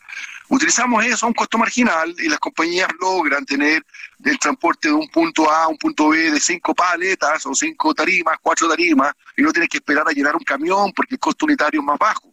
Utilizamos 0.49 1.03
eso 1.03 1.25
a 1.25 1.29
un 1.29 1.33
costo 1.33 1.57
marginal 1.57 2.15
y 2.19 2.29
las 2.29 2.39
compañías 2.39 2.87
logran 3.01 3.43
tener 3.43 3.83
el 4.23 4.37
transporte 4.37 4.89
de 4.89 4.93
un 4.93 5.09
punto 5.09 5.49
A 5.49 5.63
a 5.63 5.67
un 5.67 5.77
punto 5.77 6.09
B 6.09 6.31
de 6.31 6.39
cinco 6.39 6.75
paletas 6.75 7.45
o 7.47 7.55
cinco 7.55 7.93
tarimas, 7.93 8.37
cuatro 8.41 8.69
tarimas, 8.69 9.13
y 9.35 9.41
no 9.41 9.51
tienes 9.51 9.69
que 9.69 9.77
esperar 9.77 10.07
a 10.07 10.11
llenar 10.11 10.35
un 10.35 10.43
camión 10.43 10.93
porque 10.93 11.15
el 11.15 11.19
costo 11.19 11.45
unitario 11.45 11.81
es 11.81 11.85
más 11.85 11.97
bajo. 11.97 12.31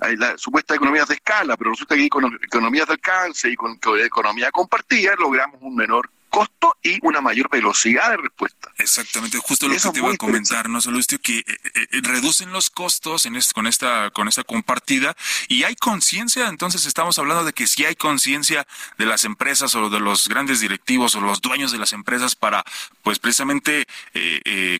Hay 0.00 0.16
la 0.16 0.38
supuesta 0.38 0.74
economías 0.74 1.08
de 1.08 1.16
escala, 1.16 1.56
pero 1.56 1.70
resulta 1.70 1.94
que 1.94 2.08
con 2.08 2.24
economías 2.42 2.86
de 2.86 2.94
alcance 2.94 3.50
y 3.50 3.56
con 3.56 3.78
economía 3.98 4.50
compartida 4.50 5.14
logramos 5.18 5.60
un 5.60 5.74
menor 5.74 6.10
costo 6.28 6.76
y 6.82 6.98
una 7.02 7.20
mayor 7.20 7.48
velocidad 7.50 8.10
de 8.10 8.18
respuesta. 8.18 8.70
Exactamente, 8.78 9.38
justo 9.38 9.68
lo 9.68 9.74
que 9.74 9.90
te 9.90 9.98
iba 9.98 10.12
a 10.12 10.16
comentar, 10.16 10.68
¿no, 10.68 10.80
Solustio? 10.80 11.20
Que 11.20 11.38
eh, 11.38 11.44
eh, 11.46 11.86
eh, 11.90 12.00
reducen 12.02 12.52
los 12.52 12.70
costos 12.70 13.26
en 13.26 13.38
con, 13.54 13.66
esta, 13.66 14.10
con 14.10 14.28
esta 14.28 14.44
compartida 14.44 15.16
y 15.48 15.64
hay 15.64 15.76
conciencia, 15.76 16.48
entonces 16.48 16.86
estamos 16.86 17.18
hablando 17.18 17.44
de 17.44 17.52
que 17.52 17.66
si 17.66 17.84
hay 17.84 17.94
conciencia 17.94 18.66
de 18.96 19.06
las 19.06 19.24
empresas 19.24 19.74
o 19.74 19.90
de 19.90 20.00
los 20.00 20.28
grandes 20.28 20.60
directivos 20.60 21.14
o 21.14 21.20
los 21.20 21.40
dueños 21.40 21.72
de 21.72 21.78
las 21.78 21.92
empresas 21.92 22.34
para, 22.34 22.64
pues 23.02 23.18
precisamente, 23.18 23.86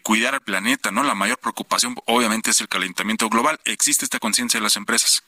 cuidar 0.02 0.34
al 0.34 0.40
planeta, 0.40 0.90
¿no? 0.90 1.02
La 1.02 1.14
mayor 1.14 1.38
preocupación 1.38 1.94
obviamente 2.06 2.50
es 2.50 2.60
el 2.60 2.68
calentamiento 2.68 3.28
global. 3.28 3.60
¿Existe 3.64 4.04
esta 4.04 4.18
conciencia 4.18 4.58
de 4.58 4.64
las 4.64 4.76
empresas? 4.76 5.22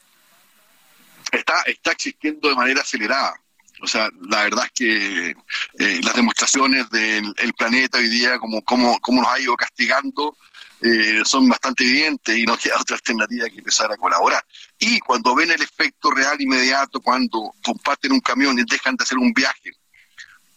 Está, 1.31 1.63
está 1.63 1.93
existiendo 1.93 2.49
de 2.49 2.57
manera 2.57 2.81
acelerada 2.81 3.41
o 3.83 3.87
sea, 3.87 4.09
la 4.29 4.45
verdad 4.45 4.67
es 4.67 4.73
que 4.73 5.31
eh, 5.79 6.01
las 6.03 6.15
demostraciones 6.15 6.89
del 6.91 7.55
planeta 7.57 7.99
hoy 7.99 8.09
día, 8.09 8.39
como, 8.39 8.63
como, 8.63 8.99
como 9.01 9.23
nos 9.23 9.33
ha 9.33 9.41
ido 9.41 9.57
castigando, 9.57 10.37
eh, 10.83 11.23
son 11.25 11.49
bastante 11.49 11.85
evidentes 11.85 12.37
y 12.37 12.45
no 12.45 12.57
queda 12.63 12.81
otra 12.81 12.97
alternativa 12.97 13.49
que 13.49 13.59
empezar 13.59 13.91
a 13.93 13.97
colaborar. 13.97 14.45
Y 14.79 14.99
cuando 15.01 15.35
ven 15.35 15.51
el 15.51 15.63
efecto 15.63 16.11
real 16.11 16.41
inmediato, 16.41 17.01
cuando 17.01 17.55
comparten 17.63 18.13
un 18.13 18.21
camión 18.21 18.59
y 18.59 18.65
dejan 18.65 18.97
de 18.97 19.05
hacer 19.05 19.19
un 19.19 19.33
viaje, 19.33 19.73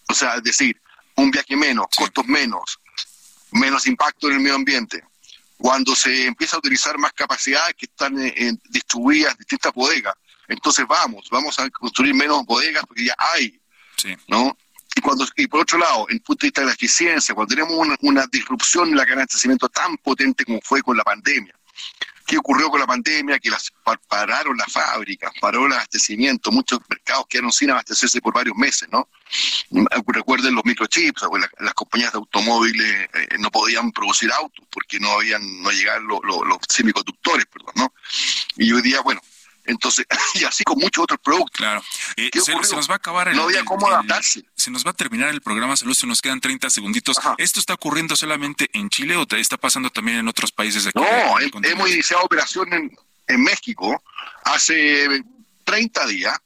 o 0.07 0.13
sea, 0.13 0.35
es 0.35 0.43
decir, 0.43 0.79
un 1.15 1.31
viaje 1.31 1.55
menos, 1.55 1.87
costos 1.95 2.25
menos, 2.25 2.79
menos 3.51 3.85
impacto 3.87 4.27
en 4.27 4.33
el 4.33 4.39
medio 4.39 4.55
ambiente, 4.55 5.03
cuando 5.57 5.95
se 5.95 6.25
empieza 6.25 6.55
a 6.55 6.59
utilizar 6.59 6.97
más 6.97 7.13
capacidades 7.13 7.75
que 7.75 7.85
están 7.85 8.15
distribuidas 8.69 9.33
en 9.33 9.37
distintas 9.37 9.73
bodegas, 9.73 10.15
entonces 10.47 10.85
vamos, 10.87 11.27
vamos 11.31 11.59
a 11.59 11.69
construir 11.69 12.13
menos 12.13 12.45
bodegas 12.45 12.83
porque 12.87 13.05
ya 13.05 13.15
hay, 13.17 13.59
¿no? 14.27 14.57
Y, 14.95 15.01
cuando, 15.01 15.25
y 15.35 15.47
por 15.47 15.61
otro 15.61 15.79
lado, 15.79 16.05
en 16.09 16.17
el 16.17 16.21
punto 16.21 16.41
de 16.41 16.47
vista 16.47 16.61
de 16.61 16.67
la 16.67 16.73
eficiencia, 16.73 17.33
cuando 17.33 17.55
tenemos 17.55 17.73
una, 18.01 18.27
disrupción 18.27 18.89
en 18.89 18.95
la 18.95 19.03
cadena 19.03 19.17
de 19.17 19.23
abastecimiento 19.23 19.69
tan 19.69 19.97
potente 19.97 20.45
como 20.45 20.59
fue 20.61 20.81
con 20.81 20.95
la 20.95 21.03
pandemia, 21.03 21.53
¿Qué 22.25 22.37
ocurrió 22.37 22.69
con 22.69 22.79
la 22.79 22.87
pandemia? 22.87 23.37
Que 23.37 23.49
las 23.49 23.71
pararon 24.07 24.55
las 24.57 24.71
fábricas, 24.71 25.33
paró 25.41 25.65
el 25.65 25.73
abastecimiento, 25.73 26.51
muchos 26.51 26.79
mercados 26.87 27.25
quedaron 27.27 27.51
sin 27.51 27.71
abastecerse 27.71 28.21
por 28.21 28.33
varios 28.33 28.55
meses, 28.55 28.87
¿no? 28.91 29.09
Recuerden 30.07 30.55
los 30.55 30.63
microchips, 30.63 31.21
las, 31.59 31.73
compañías 31.73 32.13
de 32.13 32.19
automóviles 32.19 33.09
eh, 33.13 33.27
no 33.39 33.51
podían 33.51 33.91
producir 33.91 34.31
autos 34.31 34.65
porque 34.71 34.99
no 34.99 35.11
habían, 35.11 35.61
no 35.61 35.69
llegaban 35.71 36.07
los, 36.07 36.21
los 36.23 36.57
semiconductores, 36.69 37.45
perdón, 37.47 37.73
¿no? 37.75 37.93
Y 38.55 38.71
hoy 38.71 38.81
día, 38.81 39.01
bueno, 39.01 39.21
entonces, 39.65 40.05
y 40.35 40.43
así 40.43 40.63
con 40.63 40.77
muchos 40.77 41.03
otros 41.03 41.19
productos. 41.23 41.57
Claro. 41.57 41.83
Eh, 42.17 42.29
se, 42.41 42.53
nos 42.53 42.89
va 42.89 42.93
a 42.93 42.97
acabar 42.97 43.27
el. 43.27 43.35
No 43.35 43.43
había 43.43 43.63
cómo 43.63 43.87
adaptarse. 43.87 44.43
se 44.55 44.71
nos 44.71 44.85
va 44.85 44.91
a 44.91 44.93
terminar 44.93 45.29
el 45.29 45.41
programa, 45.41 45.75
Salud, 45.75 45.93
se 45.93 46.07
nos 46.07 46.21
quedan 46.21 46.41
30 46.41 46.69
segunditos. 46.69 47.17
¿Esto 47.37 47.59
está 47.59 47.73
ocurriendo 47.73 48.15
solamente 48.15 48.69
en 48.73 48.89
Chile 48.89 49.15
o 49.15 49.25
está 49.35 49.57
pasando 49.57 49.89
también 49.89 50.19
en 50.19 50.27
otros 50.27 50.51
países 50.51 50.83
de 50.83 50.89
aquí? 50.89 50.99
No, 50.99 51.39
hemos 51.63 51.89
iniciado 51.89 52.23
operación 52.23 52.73
en, 52.73 52.97
en 53.27 53.43
México 53.43 54.03
hace 54.43 55.23
30 55.63 56.07
días 56.07 56.39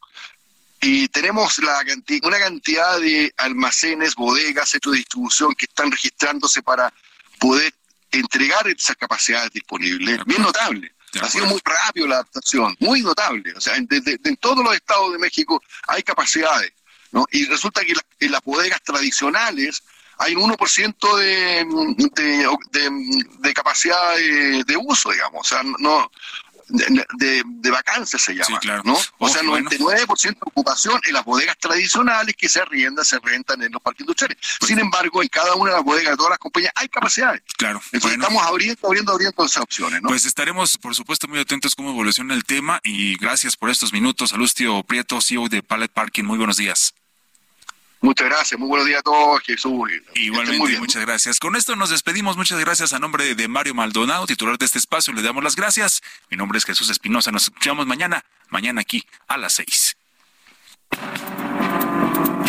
y 0.81 1.07
tenemos 1.07 1.57
la 1.59 1.83
una 2.23 2.39
cantidad 2.39 2.99
de 2.99 3.33
almacenes, 3.37 4.15
bodegas, 4.15 4.69
centros 4.69 4.93
de 4.93 4.99
distribución 4.99 5.55
que 5.55 5.65
están 5.65 5.91
registrándose 5.91 6.61
para 6.61 6.93
poder 7.39 7.73
entregar 8.11 8.67
esas 8.67 8.95
capacidades 8.95 9.51
disponibles, 9.51 10.23
bien 10.25 10.41
notable. 10.41 10.93
Ha 11.21 11.29
sido 11.29 11.45
muy 11.45 11.61
rápido 11.63 12.07
la 12.07 12.15
adaptación, 12.15 12.75
muy 12.79 13.01
notable. 13.01 13.53
O 13.55 13.61
sea, 13.61 13.75
en, 13.75 13.87
todos 14.39 14.63
los 14.63 14.73
estados 14.73 15.11
de 15.13 15.19
México 15.19 15.61
hay 15.87 16.03
capacidades, 16.03 16.73
¿no? 17.11 17.25
Y 17.31 17.45
resulta 17.45 17.81
que 17.83 17.93
en 18.19 18.31
las 18.31 18.41
bodegas 18.43 18.81
tradicionales 18.83 19.83
hay 20.19 20.35
un 20.35 20.51
1% 20.51 21.17
de, 21.17 21.65
de, 22.71 22.89
de, 23.39 23.53
capacidad 23.53 24.15
de, 24.15 24.63
de, 24.63 24.77
uso, 24.77 25.11
digamos. 25.11 25.41
O 25.41 25.43
sea, 25.43 25.61
no, 25.79 26.11
de, 26.69 27.43
de, 27.45 27.71
vacancia 27.71 28.19
se 28.19 28.33
llama, 28.33 28.59
¿no? 28.83 28.97
O 29.19 29.29
sea, 29.29 29.41
99% 29.41 30.21
de 30.21 30.37
ocupación 30.41 30.99
en 31.07 31.13
las 31.13 31.23
bodegas 31.23 31.57
tradicionales 31.57 32.35
que 32.35 32.49
se 32.49 32.61
arriendan, 32.61 33.05
se 33.05 33.19
rentan 33.19 33.61
en 33.63 33.71
los 33.71 33.81
parques 33.81 34.01
industriales. 34.01 34.37
Sin 34.61 34.79
embargo, 34.79 35.21
en 35.21 35.29
cada 35.29 35.55
una 35.55 35.71
de 35.71 35.77
las 35.77 35.85
bodegas 35.85 36.11
de 36.11 36.17
todas 36.17 36.31
las 36.31 36.39
compañías 36.39 36.73
hay 36.75 36.89
capacidades. 36.89 37.41
Claro. 37.57 37.81
Entonces 37.91 38.19
estamos 38.19 38.43
abriendo, 38.43 38.87
abriendo, 38.87 39.11
abriendo 39.13 39.45
esas 39.45 39.63
opciones, 39.63 40.01
¿no? 40.01 40.09
Pues 40.09 40.25
estaremos, 40.25 40.77
por 40.77 40.95
supuesto, 40.95 41.27
muy 41.27 41.39
atentos 41.39 41.75
cómo 41.75 41.91
evoluciona 41.91 42.33
el 42.33 42.43
tema 42.43 42.79
y 42.83 43.15
gracias 43.17 43.55
por 43.55 43.69
estos 43.69 43.93
minutos. 43.93 44.33
Alustio 44.33 44.83
Prieto, 44.83 45.21
CEO 45.21 45.47
de 45.49 45.63
Pallet 45.63 45.89
Parking. 45.89 46.23
Muy 46.23 46.37
buenos 46.37 46.57
días. 46.57 46.93
Muchas 48.01 48.27
gracias, 48.27 48.59
muy 48.59 48.69
buenos 48.69 48.87
días 48.87 48.99
a 48.99 49.03
todos, 49.03 49.41
Jesús. 49.41 49.89
Igualmente, 50.15 50.79
muchas 50.79 51.03
gracias. 51.03 51.39
Con 51.39 51.55
esto 51.55 51.75
nos 51.75 51.89
despedimos, 51.89 52.37
muchas 52.37 52.59
gracias 52.59 52.93
a 52.93 52.99
nombre 52.99 53.33
de 53.33 53.47
Mario 53.47 53.73
Maldonado, 53.73 54.27
titular 54.27 54.57
de 54.57 54.65
este 54.65 54.77
espacio, 54.77 55.13
le 55.13 55.21
damos 55.21 55.43
las 55.43 55.55
gracias. 55.55 56.01
Mi 56.29 56.37
nombre 56.37 56.57
es 56.59 56.65
Jesús 56.65 56.89
Espinosa, 56.89 57.31
nos 57.31 57.43
escuchamos 57.43 57.87
mañana, 57.87 58.23
mañana 58.49 58.81
aquí 58.81 59.03
a 59.27 59.37
las 59.37 59.53
seis. 59.53 59.97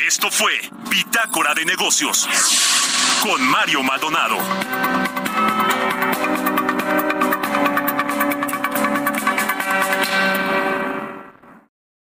Esto 0.07 0.31
fue 0.31 0.61
Bitácora 0.91 1.55
de 1.55 1.65
Negocios 1.65 2.29
con 3.23 3.43
Mario 3.49 3.83
Maldonado. 3.83 4.39